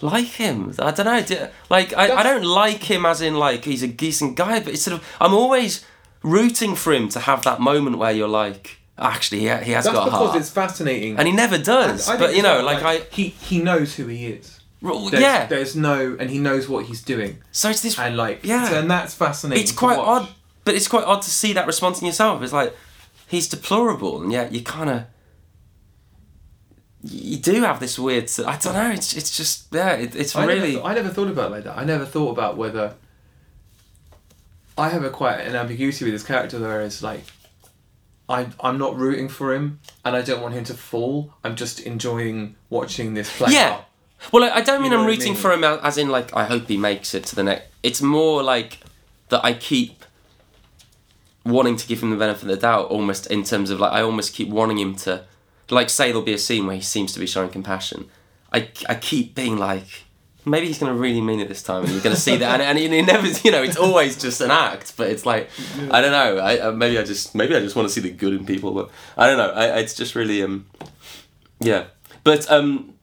[0.00, 0.74] like him.
[0.78, 1.48] I don't know.
[1.70, 4.82] Like I, I don't like him as in like he's a decent guy, but it's
[4.82, 5.84] sort of I'm always
[6.22, 9.94] rooting for him to have that moment where you're like, actually, he, he has That's
[9.96, 10.32] got a heart.
[10.32, 11.18] because it's fascinating.
[11.18, 12.08] and he never does.
[12.08, 14.60] I think but you know, well, like, I, he he knows who he is.
[14.82, 15.46] There's, yeah.
[15.46, 18.68] there's no and he knows what he's doing So it's this and like Yeah.
[18.68, 19.62] so- and that's fascinating.
[19.62, 20.28] it's quite odd,
[20.66, 22.42] but it's quite odd to see that response in yourself.
[22.42, 22.76] It's like
[23.26, 25.04] he's deplorable, and yet you kind of
[27.06, 28.30] you do have this weird.
[28.46, 28.90] I don't know.
[28.90, 29.92] It's it's just yeah.
[29.92, 31.76] It, it's I really never, I never thought about it like that.
[31.76, 32.94] I never thought about whether
[34.76, 37.24] I have a quite an ambiguity with his character where it's like
[38.28, 41.34] I I'm not rooting for him and I don't want him to fall.
[41.44, 43.74] I'm just enjoying watching this play yeah.
[43.74, 43.84] out.
[44.32, 45.42] Well, I, I don't mean know I'm rooting mean?
[45.42, 47.66] for him as as in like I hope he makes it to the next.
[47.82, 48.78] It's more like
[49.28, 50.04] that I keep
[51.44, 54.00] wanting to give him the benefit of the doubt, almost in terms of like I
[54.00, 55.24] almost keep wanting him to,
[55.70, 58.08] like say there'll be a scene where he seems to be showing compassion.
[58.52, 60.04] I, I keep being like,
[60.44, 62.60] maybe he's going to really mean it this time, and you're going to see that,
[62.60, 65.50] and, and he never, you know, it's always just an act, but it's like,
[65.90, 68.34] I don't know, I maybe I just maybe I just want to see the good
[68.34, 70.66] in people, but I don't know, I, it's just really um,
[71.60, 71.84] yeah.
[72.22, 72.94] But um,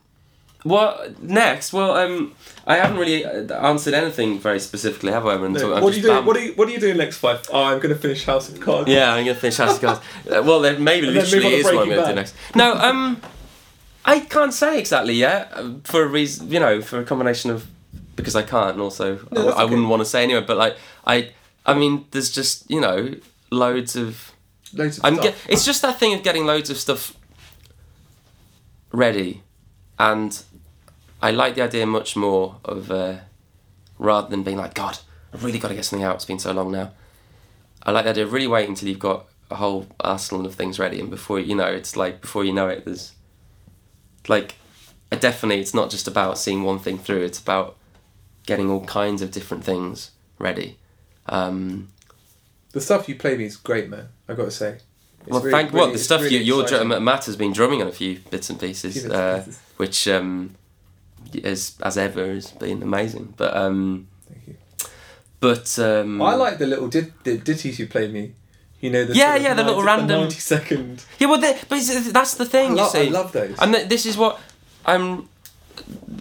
[0.63, 1.73] what next?
[1.73, 2.33] Well, um,
[2.67, 5.35] I haven't really uh, answered anything very specifically, have I?
[5.35, 5.53] No.
[5.53, 6.25] talking- What are you doing?
[6.25, 7.47] What are you What are you doing next Fyfe?
[7.51, 8.89] Oh, I'm going to finish House of Cards.
[8.89, 10.01] Yeah, I'm gonna finish House of Cards.
[10.31, 12.35] Uh, well, then maybe And literally to is what I'm gonna do next.
[12.55, 13.21] No, um,
[14.05, 16.51] I can't say exactly yet uh, for a reason.
[16.51, 17.65] You know, for a combination of
[18.15, 19.63] because I can't, and also No, I, I okay.
[19.71, 20.41] wouldn't want to say anyway.
[20.45, 20.77] But like,
[21.07, 21.31] I,
[21.65, 23.15] I mean, there's just you know
[23.49, 24.31] loads of.
[24.73, 25.15] Loads of I'm.
[25.15, 25.25] stuff.
[25.25, 27.13] Get, it's just that thing of getting loads of stuff
[28.91, 29.41] ready,
[29.99, 30.43] and
[31.21, 33.17] I like the idea much more of uh,
[33.99, 34.99] rather than being like, God,
[35.33, 36.15] I've really got to get something out.
[36.15, 36.91] It's been so long now.
[37.83, 40.79] I like the idea of really waiting until you've got a whole arsenal of things
[40.79, 43.13] ready, and before you know, it's like before you know it, there's
[44.27, 44.55] like,
[45.11, 47.23] I definitely, it's not just about seeing one thing through.
[47.23, 47.75] It's about
[48.45, 50.77] getting all kinds of different things ready.
[51.27, 51.89] Um,
[52.71, 54.09] The stuff you play me is great, man.
[54.27, 54.77] I got to say.
[55.21, 57.51] It's well, really- thank well really- the stuff really you, your drum, Matt has been
[57.51, 59.59] drumming on a few bits and pieces, uh, pieces.
[59.77, 60.55] which um,
[61.43, 63.33] as as ever has been amazing.
[63.37, 64.55] But um, Thank you.
[65.39, 68.33] but um, I like the little dit- the ditties you play me.
[68.79, 71.05] You know the Yeah, sort of yeah, the little 90 random- ninety second.
[71.19, 71.79] yeah, well, the, but
[72.13, 72.75] that's the I, thing.
[72.75, 73.55] lo- you see, I love those.
[73.59, 74.39] And th- this is what
[74.85, 75.29] I'm.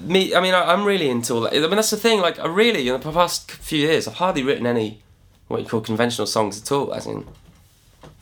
[0.04, 1.54] Me, I mean, I, I'm really into all that.
[1.54, 2.20] I mean, that's the thing.
[2.20, 5.00] Like, I really, in the past few years, I've hardly written any
[5.48, 7.26] what you call conventional songs at all, as in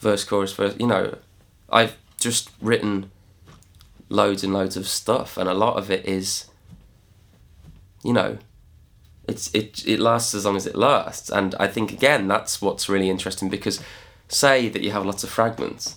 [0.00, 0.74] verse, chorus, verse.
[0.78, 1.16] You know,
[1.70, 3.10] I've just written
[4.08, 6.46] loads and loads of stuff, and a lot of it is,
[8.02, 8.38] you know,
[9.26, 12.88] it's it it lasts as long as it lasts, and I think again that's what's
[12.88, 13.82] really interesting because,
[14.28, 15.96] say that you have lots of fragments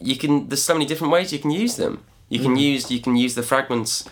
[0.00, 2.04] you can there's so many different ways you can use them.
[2.28, 2.60] You can mm.
[2.60, 4.08] use you can use the fragments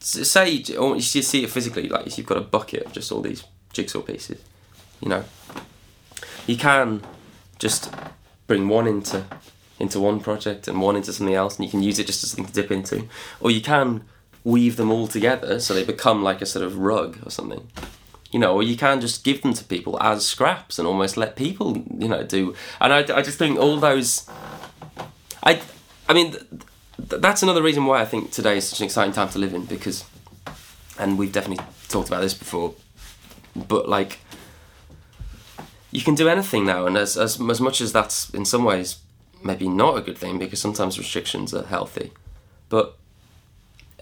[0.00, 3.20] say you- or you see it physically like you've got a bucket of just all
[3.20, 4.42] these jigsaw pieces
[5.00, 5.24] you know
[6.46, 7.00] you can
[7.58, 7.94] just
[8.48, 9.24] bring one into
[9.78, 12.30] into one project and one into something else and you can use it just as
[12.30, 13.08] something to dip into.
[13.40, 14.04] Or you can
[14.44, 17.68] weave them all together so they become like a sort of rug or something
[18.32, 21.36] you know, or you can just give them to people as scraps and almost let
[21.36, 22.54] people, you know, do.
[22.80, 24.26] And I, I just think all those,
[25.44, 25.60] I,
[26.08, 26.44] I mean, th-
[27.10, 29.52] th- that's another reason why I think today is such an exciting time to live
[29.52, 30.04] in because,
[30.98, 32.74] and we've definitely talked about this before,
[33.54, 34.20] but like,
[35.90, 39.00] you can do anything now, and as as as much as that's in some ways
[39.44, 42.12] maybe not a good thing because sometimes restrictions are healthy,
[42.70, 42.96] but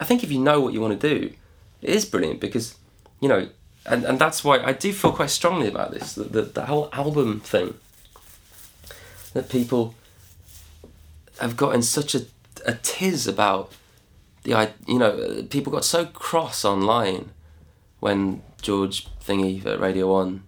[0.01, 1.32] I think if you know what you want to do,
[1.82, 2.77] it is brilliant because
[3.20, 3.48] you know,
[3.86, 6.89] and, and that's why I do feel quite strongly about this the, the, the whole
[6.93, 7.74] album thing.
[9.35, 9.94] That people
[11.39, 12.22] have gotten such a,
[12.66, 13.72] a tiz about
[14.43, 17.31] the i you know people got so cross online
[18.01, 20.43] when George Thingy at Radio One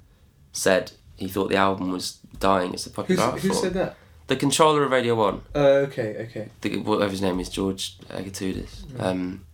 [0.52, 3.96] said he thought the album was dying as a Who's, popular art who said that?
[4.32, 6.48] The controller of Radio One Uh, okay, okay.
[6.62, 9.44] the, whatever his name is, George Ergatoudis, um,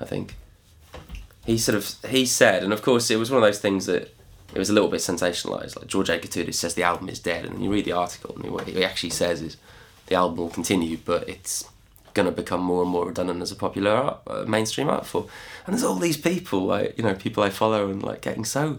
[0.00, 0.34] I think.
[1.46, 4.12] He sort of he said, and of course it was one of those things that
[4.52, 5.76] it was a little bit sensationalized.
[5.76, 8.50] Like George Ergatoudis says the album is dead, and then you read the article, and
[8.50, 9.56] what he actually says is
[10.06, 11.70] the album will continue, but it's
[12.12, 15.28] going to become more and more redundant as a popular art, uh, mainstream art form.
[15.64, 18.78] And there's all these people, like you know, people I follow, and like getting so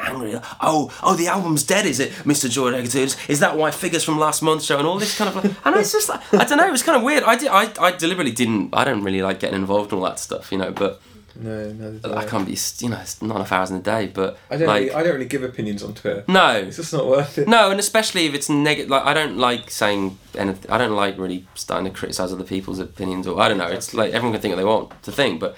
[0.00, 0.34] angry.
[0.60, 2.48] Oh, oh, the album's dead, is it, Mr.
[2.50, 3.28] George Ergatoudis?
[3.28, 5.54] Is that why figures from last month show and all this kind of like?
[5.64, 6.66] And it's just like I don't know.
[6.68, 7.22] It was kind of weird.
[7.24, 7.48] I did.
[7.48, 8.74] I, I deliberately didn't.
[8.74, 10.70] I don't really like getting involved in all that stuff, you know.
[10.72, 11.00] But
[11.36, 12.14] No, no.
[12.16, 12.56] I can't be.
[12.80, 14.06] You know, it's not enough hours in a day.
[14.08, 14.68] But I don't.
[14.68, 16.24] like really, I don't really give opinions on Twitter.
[16.28, 16.50] no.
[16.52, 17.48] It's just not worth it.
[17.48, 18.90] No, and especially if it's negative.
[18.90, 20.70] Like I don't like saying anything.
[20.70, 23.68] I don't like really starting to criticize other people's opinions, or I don't know.
[23.68, 25.56] It's like everyone can think what they want to think, but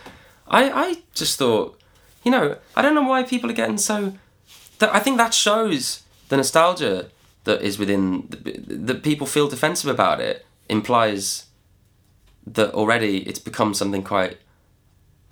[0.48, 1.78] I, I just thought,
[2.24, 4.12] you know, I don't know why people are getting so.
[4.90, 7.10] I think that shows the nostalgia
[7.44, 11.46] that is within that people feel defensive about it implies
[12.46, 14.38] that already it's become something quite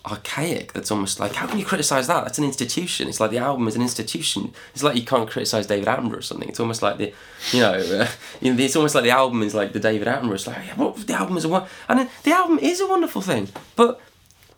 [0.07, 0.73] archaic.
[0.73, 2.25] That's almost like how can you criticize that?
[2.25, 3.09] That's an institution.
[3.09, 4.53] It's like the album is an institution.
[4.75, 6.49] It's like you can't criticize david attenborough or something.
[6.49, 7.13] It's almost like the
[7.53, 8.09] you know, uh,
[8.41, 10.35] you know it's almost like the album is like the david attenborough.
[10.35, 13.23] It's like yeah, well, the album is a one and the album is a wonderful
[13.23, 14.01] thing but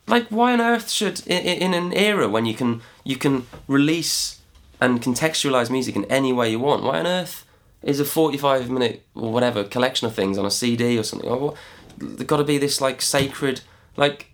[0.07, 4.41] like why on earth should in, in an era when you can you can release
[4.83, 6.83] and contextualize music in any way you want.
[6.83, 7.47] Why on earth
[7.83, 11.31] is a 45 minute or whatever collection of things on a cd or something?
[11.31, 11.55] Or
[11.97, 13.61] there's got to be this like sacred
[13.97, 14.33] like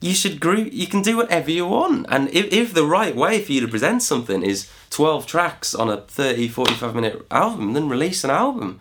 [0.00, 2.06] you should group you can do whatever you want.
[2.08, 5.90] And if, if the right way for you to present something is 12 tracks on
[5.90, 8.80] a 30 45 minute album then release an album.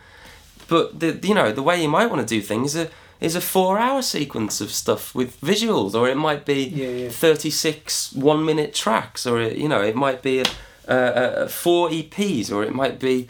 [0.69, 2.89] But the you know the way you might want to do things is a,
[3.23, 7.09] is a four hour sequence of stuff with visuals or it might be Yeah, yeah.
[7.09, 10.45] 36 one minute tracks or it, you know it might be a,
[10.87, 10.97] a,
[11.43, 13.29] a, four eps or it might be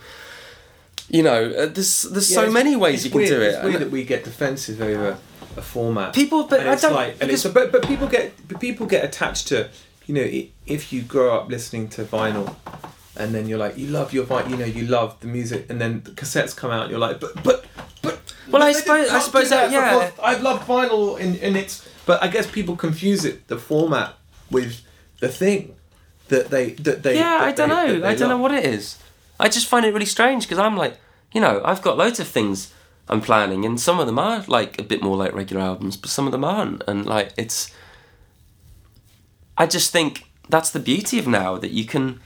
[1.09, 3.47] you know, uh, there's there's Yeah, so many ways you can weird, do it.
[3.55, 5.17] It's weird that we get defensive over
[5.57, 6.15] a format.
[6.15, 6.93] people, but I don't.
[6.93, 9.69] like, and it's, because- but but people get but people get attached to,
[10.07, 10.27] you know,
[10.65, 12.55] if you grow up listening to vinyl,
[13.17, 15.79] and then you're like, you love your vinyl, you know, you love the music, and
[15.79, 17.65] then the cassettes come out, and you're like, but but.
[18.53, 19.93] Well, I suppose- I suppose that- yeah.
[20.09, 21.87] because I love vinyl, in and it's.
[22.05, 24.13] But I guess people confuse it the format
[24.51, 24.81] with
[25.19, 25.75] the thing
[26.27, 27.15] that they that they.
[27.15, 28.07] yeah, that I don't they- know.
[28.07, 28.97] I don't know what it is.
[29.39, 30.97] I just find it really strange because I'm like,
[31.33, 32.71] you know, I've got loads of things
[33.09, 36.09] I'm planning, and some of them are like a bit more like regular albums, but
[36.09, 37.71] some of them aren't, and like it's.
[39.57, 42.19] I just think that's the beauty of now that you can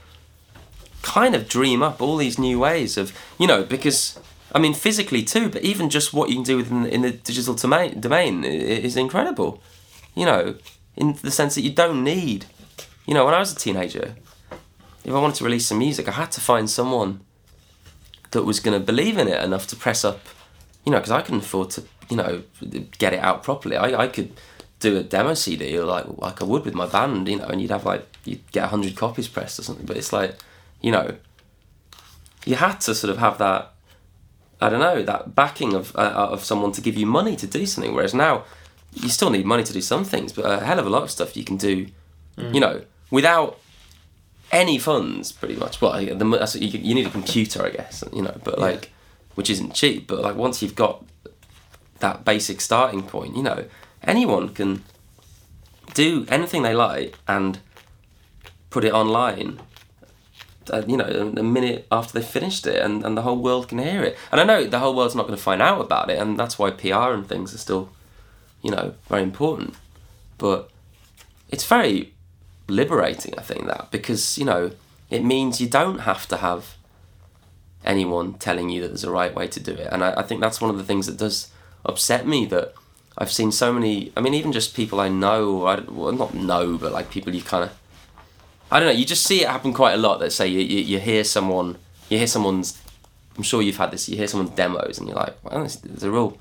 [1.02, 4.18] kind of dream up all these new ways of you know because
[4.52, 7.54] I mean physically too, but even just what you can do within in the digital
[7.54, 9.62] domain domain is incredible.
[10.14, 10.54] You know,
[10.96, 12.46] in the sense that you don't need.
[13.06, 14.16] You know, when I was a teenager,
[15.04, 17.20] if I wanted to release some music, I had to find someone
[18.32, 20.20] that was going to believe in it enough to press up.
[20.84, 22.42] You know, because I couldn't afford to, you know,
[22.98, 23.76] get it out properly.
[23.76, 24.32] I, I could
[24.80, 27.70] do a demo CD like like I would with my band, you know, and you'd
[27.70, 29.86] have like you'd get hundred copies pressed or something.
[29.86, 30.36] But it's like,
[30.80, 31.16] you know,
[32.44, 33.72] you had to sort of have that.
[34.60, 37.64] I don't know that backing of uh, of someone to give you money to do
[37.66, 37.94] something.
[37.94, 38.44] Whereas now,
[38.92, 41.10] you still need money to do some things, but a hell of a lot of
[41.10, 41.86] stuff you can do,
[42.36, 43.58] you know, without
[44.50, 45.80] any funds, pretty much.
[45.80, 48.64] Well, the, you, you need a computer, I guess, you know, but Yeah.
[48.64, 48.92] like,
[49.34, 50.06] which isn't cheap.
[50.06, 51.04] But like, once you've got
[52.00, 53.64] that basic starting point, you know,
[54.02, 54.82] anyone can
[55.94, 57.58] do anything they like and
[58.70, 59.60] put it online.
[60.70, 63.78] Uh, you know, a minute after they finished it, and, and the whole world can
[63.78, 64.16] hear it.
[64.30, 66.58] And I know the whole world's not going to find out about it, and that's
[66.58, 67.90] why PR and things are still,
[68.62, 69.74] you know, very important.
[70.36, 70.70] But
[71.50, 72.12] it's very
[72.68, 74.72] liberating, I think, that because, you know,
[75.10, 76.76] it means you don't have to have
[77.84, 79.88] anyone telling you that there's a right way to do it.
[79.90, 81.50] And I, I think that's one of the things that does
[81.84, 82.74] upset me that
[83.16, 86.76] I've seen so many, I mean, even just people I know, I, well, not know,
[86.76, 87.76] but like people you kind of,
[88.70, 90.78] I don't know, you just see it happen quite a lot that say you, you,
[90.80, 91.76] you hear someone,
[92.10, 92.80] you hear someone's,
[93.36, 96.02] I'm sure you've had this, you hear someone's demos and you're like, well, there's, there's
[96.02, 96.36] a real,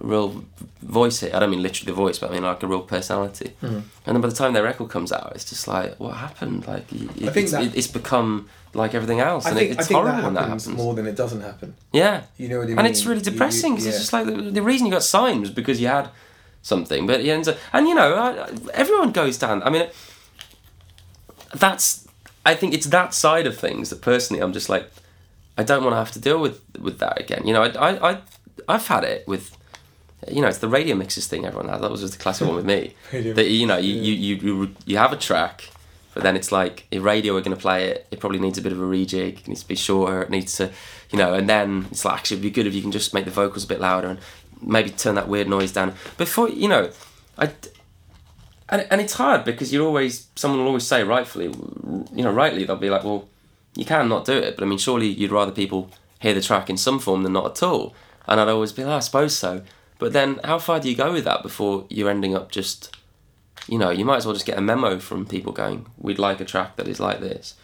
[0.00, 0.44] real
[0.82, 1.30] voice here.
[1.32, 3.52] I don't mean literally the voice, but I mean like a real personality.
[3.60, 3.66] Hmm.
[4.04, 6.66] And then by the time their record comes out, it's just like, what happened?
[6.66, 9.70] Like, y- I think it's, that- it, it's become like everything else, I and think,
[9.70, 10.82] it, I it's think horrible that when that happens happens.
[10.84, 11.74] more than it doesn't happen.
[11.92, 12.78] Yeah, You know what I mean?
[12.78, 13.90] and it's really You- you- depressing because yeah.
[13.92, 16.10] it's just like the, the reason you got signed was because you had
[16.62, 17.06] something.
[17.06, 19.62] But yeah, and, up, and you know, I, I- everyone goes down.
[19.62, 19.88] I mean,
[21.58, 22.06] that's
[22.44, 24.90] I think it's that side of things that personally I'm just like
[25.58, 27.46] I don't want to have to deal with with that again.
[27.46, 28.18] You know, I I, I
[28.68, 29.56] I've had it with.
[30.28, 31.82] You know, it's the radio mixes thing everyone had.
[31.82, 32.94] That was just the classic one with me.
[33.12, 34.02] Radio That you know, you, yeah.
[34.02, 35.68] you, you, you, you have a track,
[36.14, 38.08] but then it's like a radio we're going to play it.
[38.10, 39.40] It probably needs a bit of a rejig.
[39.40, 40.22] It needs to be shorter.
[40.22, 40.72] It needs to,
[41.10, 43.26] you know, and then it's like actually it'd be good if you can just make
[43.26, 44.18] the vocals a bit louder and
[44.60, 45.94] maybe turn that weird noise down.
[46.16, 46.90] Before you know,
[47.38, 47.50] I,
[48.68, 52.64] and and it's hard because you're always someone will always say rightfully, you know, rightly
[52.64, 53.28] they'll be like, well,
[53.74, 56.70] you can not do it, but I mean, surely you'd rather people hear the track
[56.70, 57.94] in some form than not at all.
[58.26, 59.62] And I'd always be like, oh, I suppose so.
[59.98, 62.94] But then, how far do you go with that before you're ending up just,
[63.68, 66.40] you know, you might as well just get a memo from people going, we'd like
[66.40, 67.54] a track that is like this.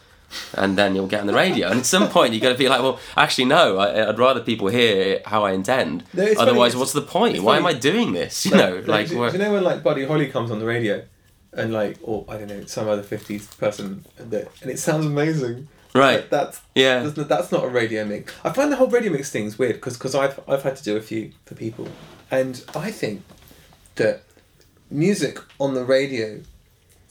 [0.54, 1.68] And then you'll get on the radio.
[1.68, 4.40] And at some point, you've got to be like, well, actually, no, I, I'd rather
[4.40, 6.04] people hear how I intend.
[6.12, 7.42] No, it's funny, Otherwise, what's the point?
[7.42, 7.66] Why am.
[7.66, 8.44] I doing this?
[8.46, 11.04] You know, like, do, do you know when like Buddy Holly comes on the radio,
[11.52, 15.68] and like or I don't know some other fifties person, that, and it sounds amazing.
[15.94, 16.16] right.
[16.20, 17.02] Like, that's Yeah.
[17.02, 18.32] that's not, that's not a radio mix.
[18.44, 20.96] I find the whole radio mix thing's weird because because I've I've had to do
[20.96, 21.88] a few for people,
[22.30, 23.22] and I think
[23.96, 24.22] that
[24.90, 26.40] music on the radio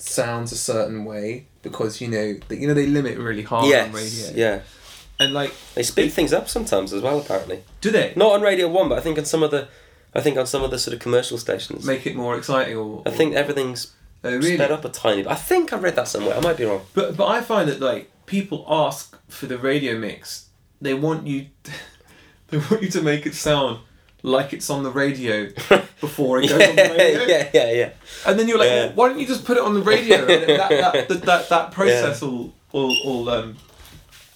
[0.02, 3.92] sounds a certain way because you know that you know they limit really hard on
[3.92, 3.94] radio.
[3.94, 4.34] Yes.
[4.36, 4.62] Yeah.
[5.20, 7.64] And like, They speed things up sometimes as well, apparently.
[7.80, 9.68] do they Not on Radio One, but I think on some of the,
[10.16, 11.86] I think on some of the sort of commercial stations.
[11.86, 12.76] make it more exciting?
[12.76, 14.56] Or, I think everything's oh, really?
[14.56, 15.32] sped up a tiny bit.
[15.32, 16.36] I think I read that somewhere.
[16.36, 16.82] I might be wrong.
[16.96, 20.48] But but I find that like people ask for the radio mix,
[20.82, 21.48] they want you,
[22.48, 23.82] they want you to make it sound
[24.24, 25.46] like it's on the radio
[26.00, 27.24] before it goes yeah, on the radio.
[27.24, 27.90] yeah, yeah, yeah.
[28.26, 28.86] And then you're like, Yeah.
[28.88, 30.18] well, why don't you just put it on the radio?
[30.20, 30.28] And
[30.60, 33.58] that, that, that, that, that process will, will, will um,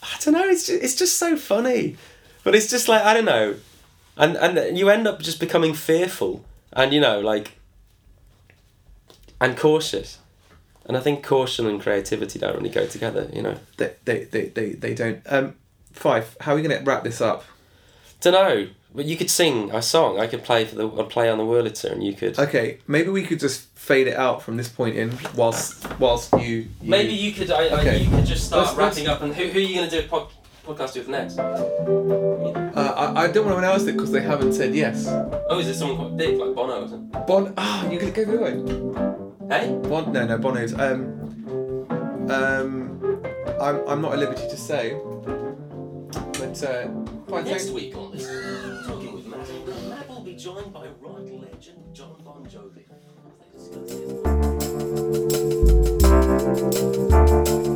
[0.02, 0.46] I don't know.
[0.46, 1.98] It's just, it's just so funny,
[2.44, 3.56] but it's just like I don't know,
[4.18, 7.58] and and you end up just becoming fearful, and you know like,
[9.42, 10.20] and cautious,
[10.86, 13.30] and I think caution and creativity don't really go together.
[13.34, 15.22] You know, they, they, they, they, they don't.
[15.26, 15.56] Um,
[15.94, 17.44] Fyfe, how are we going to wrap this up?
[18.22, 18.68] don't know.
[18.96, 20.20] But you could sing a song.
[20.20, 22.40] I could play for the I'd play on the Wurlitzer, and you could.
[22.40, 26.40] Okay, maybe we could just fade it out from this point in whilst whilst you.
[26.40, 27.52] you Maybe you could.
[27.52, 27.90] I, Okay.
[27.92, 29.22] I, you could just start Let's- let's- wrapping up.
[29.22, 30.30] And who, who are you going to do a pod,
[30.66, 31.38] podcast with next?
[31.38, 35.08] Uh, I, I don't want to announce it because they haven't said yes.
[35.50, 37.22] Oh, is it someone quite big, like Bono or something?
[37.28, 37.54] Bon.
[37.58, 38.54] Ah, you gave it away.
[39.50, 39.78] Hey?
[39.90, 40.12] Bon.
[40.12, 40.74] No, no, Bono's.
[40.74, 41.22] Um.
[42.30, 43.22] Um.
[43.62, 43.88] I'm.
[43.90, 44.98] I'm not at liberty to say.
[46.56, 47.74] It's uh, a fun Next thing.
[47.74, 48.24] week on this,
[48.88, 52.86] talking with Matt, Matt will be joined by rock legend John Bon Jovi.
[57.66, 57.75] They